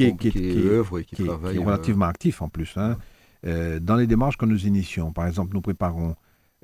et 1.00 1.06
qui, 1.06 1.16
qui 1.16 1.22
est- 1.22 1.24
qui 1.24 1.24
travaille. 1.26 1.56
est 1.56 1.60
euh, 1.60 1.64
relativement 1.66 2.06
actif 2.08 2.42
en 2.42 2.50
plus. 2.50 2.74
hein. 2.78 2.98
Euh, 3.46 3.80
dans 3.80 3.96
les 3.96 4.08
démarches 4.08 4.36
que 4.38 4.46
nous 4.46 4.66
initions, 4.66 5.14
par 5.14 5.28
exemple, 5.28 5.54
nous 5.54 5.62
préparons 5.62 6.16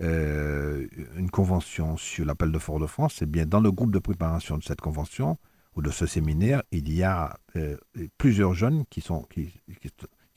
euh, 0.02 0.88
une 1.16 1.30
convention 1.30 1.98
sur 1.98 2.26
l'appel 2.26 2.52
de 2.52 2.60
Fort-de-France. 2.60 3.16
C'est 3.20 3.30
bien 3.30 3.46
dans 3.46 3.60
le 3.62 3.72
groupe 3.72 3.92
de 3.92 4.00
préparation 4.00 4.58
de 4.58 4.64
cette 4.64 4.82
convention 4.82 5.38
ou 5.76 5.82
de 5.82 5.90
ce 5.92 6.06
séminaire, 6.06 6.62
il 6.72 6.92
y 6.94 7.04
a 7.04 7.38
euh, 7.56 7.78
plusieurs 8.18 8.54
jeunes 8.54 8.86
qui, 8.90 9.02
sont, 9.02 9.24
qui, 9.24 9.52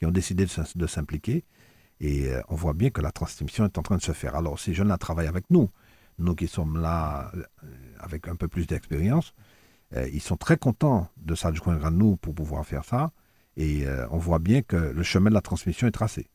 ont 0.03 0.11
décidé 0.11 0.45
de, 0.45 0.51
s'im- 0.51 0.65
de 0.75 0.87
s'impliquer. 0.87 1.45
Et 2.01 2.29
euh, 2.29 2.41
on 2.49 2.55
voit 2.55 2.75
bien 2.75 2.91
que 2.91 3.01
la 3.01 3.13
transmission 3.13 3.65
est 3.65 3.79
en 3.79 3.83
train 3.83 3.97
de 3.97 4.03
se 4.03 4.13
faire. 4.13 4.35
Alors, 4.35 4.59
ces 4.59 4.75
jeunes-là 4.75 4.99
travaillent 4.99 5.27
avec 5.29 5.45
nous. 5.51 5.71
Nous 6.19 6.35
qui 6.35 6.49
sommes 6.49 6.81
là 6.81 7.31
avec 8.01 8.29
un 8.29 8.37
peu 8.37 8.49
plus 8.49 8.67
d'expérience, 8.67 9.35
ils 9.95 10.23
sont 10.23 10.39
très 10.39 10.57
contents 10.57 11.09
de 11.19 11.35
s'adjoindre 11.35 11.85
à 11.85 11.91
nous 11.91 12.17
pour 12.17 12.35
pouvoir 12.35 12.65
faire 12.65 12.87
ça. 12.87 13.13
Et 13.59 13.85
on 14.11 14.17
voit 14.17 14.39
bien 14.39 14.63
que 14.63 14.77
le 14.77 15.03
chemin 15.03 15.29
de 15.29 15.35
la 15.35 15.43
transmission 15.43 15.87
est 15.87 15.91
tracé. 15.91 16.31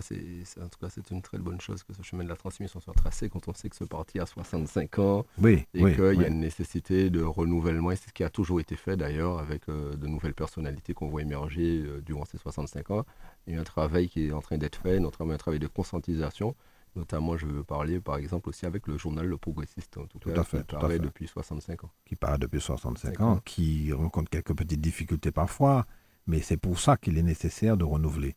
Cas, 0.00 0.88
c'est, 0.90 1.10
une 1.10 1.22
très 1.22 1.38
bonne 1.38 1.60
chose 1.60 1.82
que 1.82 1.92
ce 1.94 2.02
chemin 2.02 2.24
de 2.24 2.28
la 2.28 2.36
transmission 2.36 2.80
soit 2.80 2.92
tracé 2.92 3.28
quand 3.28 3.48
on 3.48 3.54
sait 3.54 3.68
que 3.68 3.76
ce 3.76 3.84
parti 3.84 4.18
a 4.20 4.26
65 4.26 4.98
ans 4.98 5.24
Oui, 5.38 5.64
et 5.74 5.82
oui, 5.82 5.94
qu'il 5.94 6.20
y 6.20 6.24
a 6.24 6.28
une 6.28 6.40
nécessité 6.40 7.08
de 7.08 7.22
renouvellement. 7.22 7.90
Et 7.92 7.96
c'est 7.96 8.08
ce 8.08 8.12
qui 8.12 8.24
a 8.24 8.30
toujours 8.30 8.60
été 8.60 8.76
fait 8.76 8.96
d'ailleurs 8.96 9.38
avec 9.38 9.68
euh, 9.68 9.96
de 9.96 10.06
nouvelles 10.06 10.34
personnalités 10.34 10.92
qu'on 10.92 11.08
voit 11.08 11.22
émerger 11.22 11.82
euh, 11.86 12.02
durant 12.02 12.24
ces 12.24 12.38
65 12.38 12.90
ans. 12.90 13.04
Il 13.46 13.54
y 13.54 13.56
a 13.56 13.60
un 13.60 13.64
travail 13.64 14.08
qui 14.08 14.26
est 14.26 14.32
en 14.32 14.40
train 14.42 14.58
d'être 14.58 14.80
fait, 14.82 15.00
notamment 15.00 15.32
un 15.32 15.38
travail 15.38 15.60
de 15.60 15.66
conscientisation. 15.66 16.54
Notamment, 16.94 17.36
je 17.36 17.46
veux 17.46 17.64
parler 17.64 18.00
par 18.00 18.16
exemple 18.16 18.48
aussi 18.48 18.66
avec 18.66 18.86
le 18.86 18.98
journal 18.98 19.26
Le 19.26 19.36
Progressiste, 19.36 19.96
en 19.98 20.06
tout, 20.06 20.18
Tout 20.18 20.30
cas, 20.30 20.40
à 20.40 20.44
fait, 20.44 20.58
qui 20.60 20.64
tout 20.66 20.76
à 20.76 20.80
paraît 20.80 20.94
fait. 20.94 21.04
depuis 21.04 21.26
65 21.28 21.84
ans. 21.84 21.90
qui 22.04 22.16
paraît 22.16 22.38
depuis 22.38 22.60
65 22.60 23.10
D'accord. 23.10 23.26
ans, 23.28 23.40
qui 23.44 23.92
rencontre 23.92 24.30
quelques 24.30 24.54
petites 24.54 24.80
difficultés 24.80 25.30
parfois, 25.30 25.86
mais 26.26 26.40
c'est 26.40 26.56
pour 26.56 26.80
ça 26.80 26.96
qu'il 26.96 27.18
est 27.18 27.22
nécessaire 27.22 27.76
de 27.76 27.84
renouveler. 27.84 28.34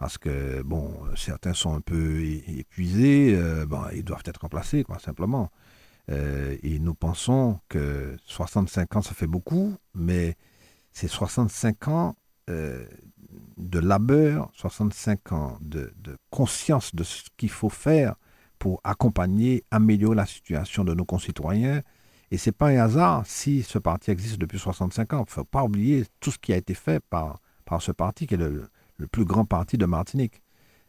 Parce 0.00 0.16
que, 0.16 0.62
bon, 0.62 0.94
certains 1.14 1.52
sont 1.52 1.74
un 1.74 1.82
peu 1.82 2.24
épuisés, 2.24 3.34
euh, 3.36 3.66
ils 3.94 4.02
doivent 4.02 4.22
être 4.24 4.40
remplacés, 4.40 4.82
quoi, 4.82 4.98
simplement. 4.98 5.50
Euh, 6.10 6.56
et 6.62 6.78
nous 6.78 6.94
pensons 6.94 7.60
que 7.68 8.16
65 8.24 8.96
ans, 8.96 9.02
ça 9.02 9.12
fait 9.12 9.26
beaucoup, 9.26 9.76
mais 9.94 10.38
c'est 10.94 11.06
65 11.06 11.88
ans 11.88 12.16
euh, 12.48 12.86
de 13.58 13.78
labeur, 13.78 14.50
65 14.54 15.32
ans 15.32 15.58
de, 15.60 15.92
de 15.98 16.16
conscience 16.30 16.94
de 16.94 17.04
ce 17.04 17.24
qu'il 17.36 17.50
faut 17.50 17.68
faire 17.68 18.14
pour 18.58 18.80
accompagner, 18.84 19.64
améliorer 19.70 20.16
la 20.16 20.26
situation 20.26 20.82
de 20.82 20.94
nos 20.94 21.04
concitoyens, 21.04 21.82
et 22.30 22.38
c'est 22.38 22.52
pas 22.52 22.68
un 22.68 22.78
hasard 22.78 23.26
si 23.26 23.62
ce 23.62 23.78
parti 23.78 24.10
existe 24.10 24.38
depuis 24.38 24.58
65 24.58 25.12
ans. 25.12 25.18
Il 25.18 25.30
ne 25.30 25.34
faut 25.34 25.44
pas 25.44 25.62
oublier 25.62 26.06
tout 26.20 26.30
ce 26.30 26.38
qui 26.38 26.54
a 26.54 26.56
été 26.56 26.72
fait 26.72 27.04
par, 27.10 27.42
par 27.66 27.82
ce 27.82 27.92
parti, 27.92 28.26
qui 28.26 28.32
est 28.32 28.38
le, 28.38 28.70
le 29.00 29.06
plus 29.06 29.24
grand 29.24 29.44
parti 29.44 29.78
de 29.78 29.86
Martinique. 29.86 30.42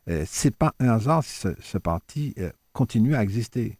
Euh, 0.09 0.23
c'est 0.27 0.55
pas 0.55 0.75
un 0.79 0.89
hasard 0.89 1.23
si 1.23 1.47
ce, 1.59 1.77
parti 1.77 2.33
euh, 2.37 2.51
continue 2.73 3.15
à 3.15 3.23
exister. 3.23 3.79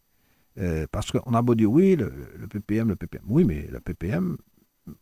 Euh, 0.58 0.86
parce 0.92 1.12
qu'on 1.12 1.34
a 1.34 1.42
beau 1.42 1.56
dire 1.56 1.72
oui, 1.72 1.96
le, 1.96 2.10
PPM, 2.48 2.90
le 2.90 2.96
PPM. 2.96 3.24
Oui, 3.28 3.44
mais 3.44 3.68
le 3.68 3.80
PPM 3.80 4.38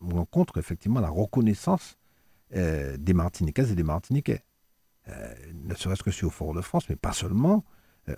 rencontre 0.00 0.58
effectivement 0.58 1.00
la 1.00 1.08
reconnaissance 1.08 1.96
euh, 2.54 2.96
des 2.96 3.14
Martiniquaises 3.14 3.70
et 3.72 3.74
des 3.74 3.82
Martiniquais. 3.82 4.44
Ne 5.64 5.74
serait-ce 5.74 6.04
que 6.04 6.12
sur 6.12 6.32
Fort-de-France, 6.32 6.88
mais 6.88 6.94
pas 6.94 7.12
seulement. 7.12 7.64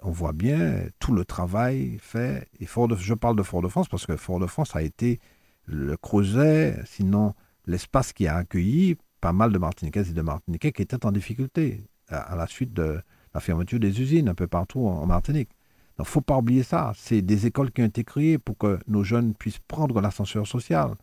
On 0.03 0.11
voit 0.11 0.35
bien 0.35 0.89
tout 0.99 1.15
le 1.15 1.25
travail 1.25 1.97
fait. 2.03 2.47
Et 2.61 2.67
de, 2.67 2.97
je 2.97 3.15
parle 3.15 3.35
de 3.35 3.43
Fort-de-France 3.43 3.89
parce 3.89 4.05
que 4.05 4.15
Fort-de-France 4.17 4.77
a 4.77 4.83
été 4.83 5.19
le 5.65 5.97
creuset, 5.97 6.79
sinon 6.85 7.33
l'espace 7.67 8.13
qui 8.13 8.27
a 8.27 8.37
accueilli 8.37 8.99
pas 9.23 9.33
mal 9.33 9.53
de 9.53 9.59
Martiniquaises 9.59 10.11
et 10.11 10.14
de 10.14 10.20
Martiniquais 10.20 10.73
qui 10.73 10.83
étaient 10.83 11.07
en 11.07 11.12
difficulté 11.12 11.85
à, 12.09 12.35
la 12.37 12.47
suite 12.47 12.75
de 12.75 13.01
la 13.33 13.41
fermeture 13.41 13.79
des 13.79 14.01
usines 14.03 14.29
un 14.29 14.35
peu 14.35 14.49
partout 14.49 14.85
en, 14.87 15.07
Martinique. 15.07 15.49
Donc, 15.97 16.09
faut 16.09 16.20
pas 16.20 16.37
oublier 16.37 16.64
ça. 16.64 16.93
C'est 16.97 17.23
des 17.23 17.47
écoles 17.47 17.70
qui 17.70 17.83
ont 17.83 17.87
été 17.87 18.03
créées 18.03 18.39
pour 18.39 18.59
que 18.59 18.79
nos 18.89 19.05
jeunes 19.05 19.35
puissent 19.35 19.61
prendre 19.61 20.01
l'ascenseur 20.01 20.47
social. 20.47 20.97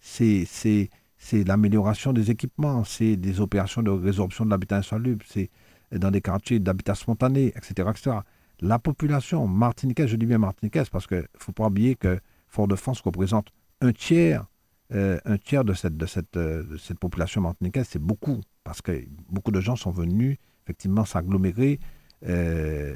C'est, 0.00 0.44
c'est, 0.46 0.88
c'est 1.18 1.42
l'amélioration 1.42 2.12
des 2.12 2.30
équipements, 2.30 2.84
c'est 2.84 3.16
des 3.16 3.40
opérations 3.40 3.82
de 3.82 3.90
résorption 3.90 4.44
de 4.44 4.50
l'habitat 4.50 4.76
insalubre, 4.76 5.24
c'est 5.28 5.50
dans 5.90 6.12
des 6.12 6.20
quartiers 6.20 6.60
d'habitat 6.60 6.94
spontané, 6.94 7.48
etc., 7.48 7.88
etc. 7.90 8.16
La 8.60 8.78
population 8.78 9.48
martiniquaise, 9.48 10.06
je 10.06 10.16
dis 10.16 10.26
bien 10.26 10.38
martiniquaise, 10.38 10.88
parce 10.90 11.08
qu'il 11.08 11.18
ne 11.18 11.38
faut 11.38 11.52
pas 11.52 11.66
oublier 11.66 11.96
que 11.96 12.20
Fort-de-France 12.48 13.00
représente 13.00 13.48
un 13.80 13.92
tiers, 13.92 14.46
euh, 14.94 15.18
un 15.24 15.38
tiers 15.38 15.64
de 15.64 15.74
cette, 15.74 15.96
de, 15.96 16.06
cette, 16.06 16.36
euh, 16.36 16.62
de 16.62 16.76
cette 16.76 16.98
population 16.98 17.40
martiniquaise, 17.40 17.88
c'est 17.90 18.02
beaucoup, 18.02 18.40
parce 18.62 18.80
que 18.80 19.04
beaucoup 19.28 19.50
de 19.50 19.60
gens 19.60 19.76
sont 19.76 19.90
venus 19.90 20.38
effectivement 20.64 21.04
s'agglomérer 21.04 21.80
euh, 22.26 22.94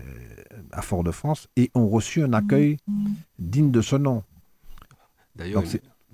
à 0.73 0.83
Fort-de-France 0.83 1.49
et 1.57 1.71
ont 1.75 1.89
reçu 1.89 2.23
un 2.23 2.33
accueil 2.33 2.79
digne 3.39 3.71
de 3.71 3.83
ce 3.83 3.97
nom. 3.97 4.23
D'ailleurs, 5.35 5.65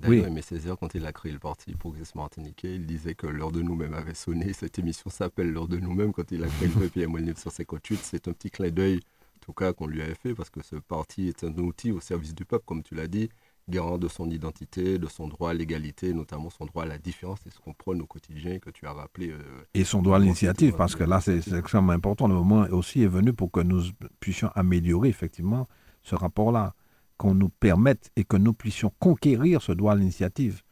oui. 0.06 0.18
Aimé 0.18 0.42
Césaire, 0.42 0.76
quand 0.78 0.94
il 0.94 1.06
a 1.06 1.12
créé 1.12 1.32
le 1.32 1.38
parti 1.38 1.72
Progressiste 1.74 2.14
Martiniquais, 2.16 2.74
il 2.74 2.84
disait 2.84 3.14
que 3.14 3.26
l'heure 3.26 3.52
de 3.52 3.62
nous-mêmes 3.62 3.94
avait 3.94 4.14
sonné. 4.14 4.52
Cette 4.52 4.78
émission 4.78 5.08
s'appelle 5.08 5.50
l'heure 5.52 5.68
de 5.68 5.78
nous-mêmes. 5.78 6.12
Quand 6.12 6.30
il 6.32 6.42
a 6.44 6.48
créé 6.48 6.68
le 6.68 6.88
PPM 6.88 7.10
en 7.12 7.14
1958, 7.14 8.00
c'est 8.02 8.28
un 8.28 8.32
petit 8.32 8.50
clin 8.50 8.70
d'œil, 8.70 8.96
en 8.96 9.38
tout 9.40 9.52
cas, 9.52 9.72
qu'on 9.72 9.86
lui 9.86 10.02
avait 10.02 10.14
fait, 10.14 10.34
parce 10.34 10.50
que 10.50 10.62
ce 10.62 10.76
parti 10.76 11.28
est 11.28 11.44
un 11.44 11.54
outil 11.58 11.92
au 11.92 12.00
service 12.00 12.34
du 12.34 12.44
peuple, 12.44 12.64
comme 12.66 12.82
tu 12.82 12.94
l'as 12.94 13.06
dit, 13.06 13.28
garant 13.68 13.98
de 13.98 14.08
son 14.08 14.28
identité, 14.30 14.98
de 14.98 15.06
son 15.06 15.28
droit 15.28 15.50
à 15.50 15.54
l'égalité, 15.54 16.12
notamment 16.12 16.50
son 16.50 16.66
droit 16.66 16.82
à 16.82 16.86
la 16.86 16.98
différence, 16.98 17.40
et 17.46 17.50
ce 17.50 17.58
qu'on 17.58 17.72
prône 17.72 18.00
au 18.02 18.06
quotidien, 18.06 18.58
que 18.58 18.70
tu 18.70 18.86
as 18.86 18.92
rappelé. 18.92 19.30
euh, 19.30 19.38
Et 19.74 19.84
son 19.84 20.02
droit 20.02 20.16
à 20.16 20.20
l'initiative, 20.20 20.74
parce 20.76 20.94
que 20.96 21.04
là, 21.04 21.20
c'est 21.20 21.40
c'est 21.40 21.58
extrêmement 21.58 21.92
important. 21.92 22.28
Le 22.28 22.34
moment 22.34 22.62
aussi 22.70 23.02
est 23.02 23.08
venu 23.08 23.32
pour 23.32 23.50
que 23.50 23.60
nous 23.60 23.82
puissions 24.20 24.50
améliorer 24.54 25.08
effectivement 25.08 25.66
ce 26.02 26.14
rapport-là, 26.14 26.74
qu'on 27.16 27.34
nous 27.34 27.48
permette 27.48 28.10
et 28.16 28.24
que 28.24 28.36
nous 28.36 28.52
puissions 28.52 28.92
conquérir 28.98 29.62
ce 29.62 29.72
droit 29.72 29.92
à 29.92 29.96
l'initiative. 29.96 30.62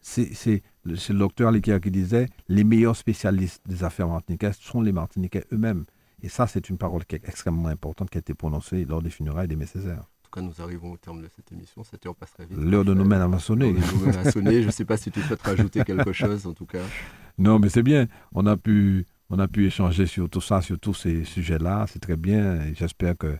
C'est 0.00 0.34
c'est 0.34 0.62
le 0.84 0.96
c'est 0.96 1.14
docteur 1.14 1.52
Liquier 1.52 1.78
qui 1.80 1.90
disait 1.90 2.28
les 2.48 2.64
meilleurs 2.64 2.96
spécialistes 2.96 3.62
des 3.66 3.84
affaires 3.84 4.08
martiniquaises 4.08 4.56
sont 4.58 4.82
les 4.82 4.92
Martiniquais 4.92 5.44
eux-mêmes. 5.52 5.84
Et 6.22 6.28
ça, 6.28 6.46
c'est 6.46 6.68
une 6.68 6.76
parole 6.78 7.04
qui 7.04 7.16
est 7.16 7.28
extrêmement 7.28 7.68
importante 7.68 8.10
qui 8.10 8.18
a 8.18 8.20
été 8.20 8.34
prononcée 8.34 8.84
lors 8.84 9.00
des 9.00 9.10
funérailles 9.10 9.48
d'Aimé 9.48 9.66
Césaire. 9.66 10.04
Cas, 10.32 10.40
nous 10.40 10.60
arrivons 10.60 10.92
au 10.92 10.96
terme 10.96 11.20
de 11.22 11.28
cette 11.34 11.52
émission. 11.52 11.84
Cette 11.84 12.04
heure 12.06 12.14
passerait 12.14 12.46
vite. 12.46 12.56
L'heure 12.58 12.84
de 12.84 12.94
nous 12.94 13.02
Raphaël. 13.04 13.20
mêmes 13.28 13.34
a 13.34 13.38
sonné. 13.38 13.72
L'heure 13.72 13.82
de 13.82 13.98
nous-mêmes 13.98 14.26
a 14.26 14.30
sonné. 14.30 14.62
Je 14.62 14.66
ne 14.66 14.72
sais 14.72 14.84
pas 14.84 14.96
si 14.96 15.10
tu 15.10 15.20
souhaites 15.20 15.42
rajouter 15.42 15.84
quelque 15.84 16.12
chose, 16.12 16.46
en 16.46 16.54
tout 16.54 16.66
cas. 16.66 16.82
Non, 17.38 17.58
mais 17.58 17.68
c'est 17.68 17.82
bien. 17.82 18.06
On 18.32 18.46
a 18.46 18.56
pu, 18.56 19.04
on 19.30 19.38
a 19.38 19.46
pu 19.48 19.66
échanger 19.66 20.06
sur 20.06 20.28
tout 20.30 20.40
ça, 20.40 20.62
sur 20.62 20.78
tous 20.80 20.94
ces 20.94 21.24
sujets-là. 21.24 21.86
C'est 21.88 21.98
très 22.00 22.16
bien. 22.16 22.72
J'espère 22.74 23.16
que 23.18 23.36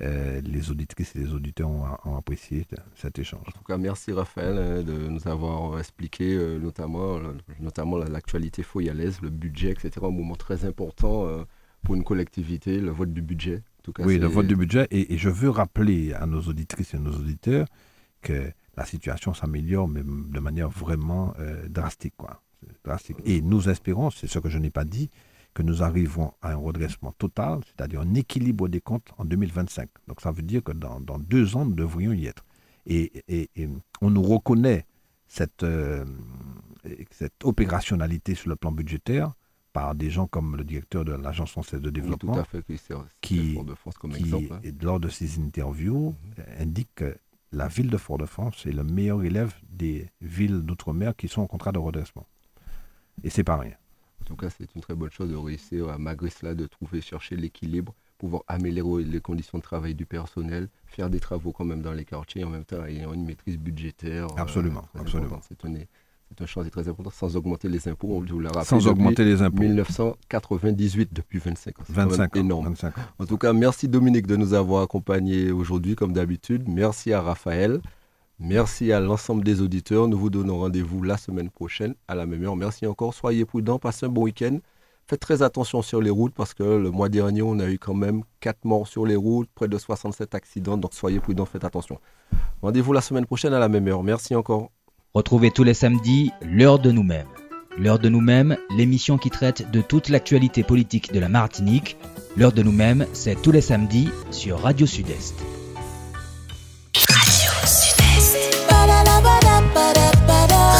euh, 0.00 0.40
les 0.44 0.72
auditrices 0.72 1.14
et 1.14 1.20
les 1.20 1.32
auditeurs 1.32 1.68
ont, 1.70 1.84
ont 2.04 2.16
apprécié 2.16 2.66
cet 2.96 3.16
échange. 3.20 3.46
En 3.46 3.52
tout 3.52 3.62
cas, 3.64 3.76
merci 3.78 4.10
Raphaël 4.12 4.56
euh, 4.58 4.82
de 4.82 5.06
nous 5.08 5.28
avoir 5.28 5.78
expliqué 5.78 6.34
euh, 6.34 6.58
notamment, 6.58 7.20
notamment 7.60 7.96
la- 7.98 8.08
l'actualité 8.08 8.64
foyalaise, 8.64 9.20
le 9.22 9.30
budget, 9.30 9.70
etc. 9.70 9.90
Un 10.02 10.10
moment 10.10 10.34
très 10.34 10.64
important 10.64 11.26
euh, 11.28 11.44
pour 11.84 11.94
une 11.94 12.02
collectivité, 12.02 12.80
le 12.80 12.90
vote 12.90 13.12
du 13.12 13.22
budget. 13.22 13.62
En 13.84 13.92
tout 13.92 13.92
cas, 13.92 14.02
Oui, 14.04 14.14
le 14.18 14.26
vote 14.26 14.46
du 14.46 14.56
budget. 14.56 14.88
Et, 14.90 15.12
et 15.14 15.18
je 15.18 15.28
veux 15.28 15.50
rappeler 15.50 16.14
à 16.14 16.24
nos 16.26 16.40
auditrices 16.40 16.94
et 16.94 16.98
nos 16.98 17.12
auditeurs 17.12 17.66
que 18.22 18.50
la 18.76 18.84
situation 18.86 19.34
s'améliore, 19.34 19.86
mais 19.88 20.02
de 20.02 20.40
manière 20.40 20.70
vraiment 20.70 21.34
euh, 21.38 21.68
drastique, 21.68 22.14
quoi. 22.16 22.40
Drastique. 22.82 23.18
Et 23.26 23.42
nous 23.42 23.68
espérons, 23.68 24.10
c'est 24.10 24.26
ce 24.26 24.38
que 24.38 24.48
je 24.48 24.56
n'ai 24.58 24.70
pas 24.70 24.84
dit, 24.84 25.10
que 25.52 25.62
nous 25.62 25.82
arrivons 25.82 26.32
à 26.40 26.52
un 26.52 26.56
redressement 26.56 27.12
total, 27.12 27.60
c'est-à-dire 27.66 28.00
un 28.00 28.14
équilibre 28.14 28.68
des 28.68 28.80
comptes 28.80 29.12
en 29.18 29.26
2025. 29.26 29.88
Donc 30.08 30.22
ça 30.22 30.32
veut 30.32 30.42
dire 30.42 30.64
que 30.64 30.72
dans, 30.72 30.98
dans 31.00 31.18
deux 31.18 31.54
ans, 31.56 31.66
nous 31.66 31.74
devrions 31.74 32.12
y 32.12 32.26
être. 32.26 32.44
Et, 32.86 33.22
et- 33.28 33.50
et 33.54 33.68
on 34.00 34.10
nous 34.10 34.22
reconnaît 34.22 34.86
cette, 35.28 35.62
euh, 35.62 36.04
cette 37.10 37.44
opérationnalité 37.44 38.34
sur 38.34 38.48
le 38.48 38.56
plan 38.56 38.72
budgétaire 38.72 39.32
par 39.74 39.94
des 39.96 40.08
gens 40.08 40.26
comme 40.28 40.56
le 40.56 40.64
directeur 40.64 41.04
de 41.04 41.12
l'Agence 41.12 41.50
française 41.50 41.80
de 41.80 41.88
Oui, 41.88 41.92
tout 41.92 42.00
développement 42.00 42.36
à 42.38 42.44
fait, 42.44 42.62
qui 42.64 42.78
c'est 42.78 42.94
qui- 43.20 43.54
Fort 43.54 43.64
de 43.64 43.74
France 43.74 43.98
comme 43.98 44.12
qui, 44.12 44.20
exemple. 44.22 44.52
hein. 44.54 44.70
lors 44.80 45.00
de 45.00 45.08
ses 45.08 45.38
interviews, 45.40 46.14
euh, 46.38 46.62
indique 46.62 46.88
que 46.94 47.16
la 47.52 47.66
ville 47.68 47.90
de 47.90 47.96
Fort-de-France 47.96 48.66
est 48.66 48.72
le 48.72 48.84
meilleur 48.84 49.22
élève 49.24 49.52
des 49.68 50.08
villes 50.20 50.62
d'outre-mer 50.62 51.14
qui 51.16 51.28
sont 51.28 51.42
en 51.42 51.46
contrat 51.46 51.72
de 51.72 51.78
redressement. 51.78 52.26
Et 53.24 53.30
c'est 53.30 53.44
pas 53.44 53.56
rien. 53.56 53.74
En 54.22 54.24
tout 54.24 54.36
cas, 54.36 54.48
c'est 54.48 54.72
une 54.74 54.80
très 54.80 54.94
bonne 54.94 55.10
chose 55.10 55.28
de 55.30 55.36
réussir, 55.36 55.88
à, 55.88 55.98
malgré 55.98 56.30
cela, 56.30 56.54
de 56.54 56.66
trouver, 56.66 57.00
chercher 57.00 57.36
l'équilibre, 57.36 57.94
pouvoir 58.16 58.42
améliorer 58.46 59.02
les 59.04 59.20
conditions 59.20 59.58
de 59.58 59.62
travail 59.62 59.94
du 59.96 60.06
personnel, 60.06 60.68
faire 60.86 61.10
des 61.10 61.20
travaux 61.20 61.52
quand 61.52 61.64
même 61.64 61.82
dans 61.82 61.92
les 61.92 62.04
quartiers, 62.04 62.44
en 62.44 62.50
même 62.50 62.64
temps 62.64 62.84
ayant 62.86 63.12
une 63.12 63.24
maîtrise 63.26 63.58
budgétaire. 63.58 64.26
euh, 64.32 64.36
Absolument, 64.42 64.82
très 64.92 65.00
absolument. 65.00 65.40
C'est 65.48 65.62
une, 65.64 65.84
c'est 66.28 66.42
un 66.42 66.46
chantier 66.46 66.70
très 66.70 66.88
important, 66.88 67.10
sans 67.10 67.36
augmenter 67.36 67.68
les 67.68 67.86
impôts, 67.88 68.08
on 68.10 68.20
vous 68.20 68.40
l'a 68.40 68.48
rappelé. 68.48 68.64
Sans 68.64 68.86
augmenter 68.88 69.24
les 69.24 69.42
impôts. 69.42 69.62
1998, 69.62 71.12
depuis 71.12 71.38
25 71.38 71.80
ans. 71.80 71.84
25 71.88 72.36
ans. 72.36 72.40
Énorme. 72.40 72.64
25 72.66 72.98
ans. 72.98 73.02
En 73.18 73.26
tout 73.26 73.38
cas, 73.38 73.52
merci 73.52 73.88
Dominique 73.88 74.26
de 74.26 74.36
nous 74.36 74.54
avoir 74.54 74.82
accompagnés 74.82 75.52
aujourd'hui, 75.52 75.94
comme 75.94 76.12
d'habitude. 76.12 76.64
Merci 76.68 77.12
à 77.12 77.20
Raphaël. 77.20 77.80
Merci 78.40 78.90
à 78.90 78.98
l'ensemble 78.98 79.44
des 79.44 79.60
auditeurs. 79.60 80.08
Nous 80.08 80.18
vous 80.18 80.30
donnons 80.30 80.58
rendez-vous 80.58 81.02
la 81.02 81.16
semaine 81.16 81.50
prochaine 81.50 81.94
à 82.08 82.16
la 82.16 82.26
même 82.26 82.42
heure. 82.42 82.56
Merci 82.56 82.86
encore. 82.86 83.14
Soyez 83.14 83.44
prudents. 83.44 83.78
Passez 83.78 84.06
un 84.06 84.08
bon 84.08 84.22
week-end. 84.22 84.58
Faites 85.06 85.20
très 85.20 85.42
attention 85.42 85.82
sur 85.82 86.00
les 86.00 86.10
routes 86.10 86.34
parce 86.34 86.54
que 86.54 86.62
le 86.62 86.90
mois 86.90 87.10
dernier, 87.10 87.42
on 87.42 87.58
a 87.60 87.68
eu 87.68 87.78
quand 87.78 87.94
même 87.94 88.22
4 88.40 88.64
morts 88.64 88.88
sur 88.88 89.04
les 89.04 89.16
routes, 89.16 89.50
près 89.54 89.68
de 89.68 89.76
67 89.76 90.34
accidents. 90.34 90.78
Donc 90.78 90.94
soyez 90.94 91.20
prudents, 91.20 91.44
faites 91.44 91.64
attention. 91.64 92.00
Rendez-vous 92.62 92.92
la 92.94 93.02
semaine 93.02 93.26
prochaine 93.26 93.52
à 93.52 93.58
la 93.58 93.68
même 93.68 93.86
heure. 93.86 94.02
Merci 94.02 94.34
encore. 94.34 94.70
Retrouvez 95.14 95.52
tous 95.52 95.62
les 95.62 95.74
samedis 95.74 96.32
l'heure 96.42 96.80
de 96.80 96.90
nous-mêmes. 96.90 97.28
L'heure 97.78 98.00
de 98.00 98.08
nous-mêmes, 98.08 98.56
l'émission 98.76 99.16
qui 99.16 99.30
traite 99.30 99.70
de 99.70 99.80
toute 99.80 100.08
l'actualité 100.08 100.64
politique 100.64 101.12
de 101.12 101.20
la 101.20 101.28
Martinique. 101.28 101.96
L'heure 102.36 102.50
de 102.50 102.64
nous-mêmes, 102.64 103.06
c'est 103.12 103.40
tous 103.40 103.52
les 103.52 103.60
samedis 103.60 104.08
sur 104.32 104.58
Radio 104.58 104.86
Sud-Est. 104.86 105.36
Radio 106.96 107.50
Sud-Est. 107.64 108.38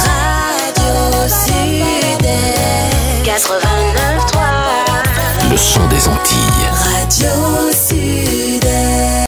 Radio 0.02 1.28
Sud-Est. 1.28 3.24
89.3. 3.24 5.50
Le 5.52 5.56
son 5.56 5.86
des 5.86 6.08
Antilles. 6.08 6.72
Radio 6.72 7.70
Sud-Est. 7.70 9.14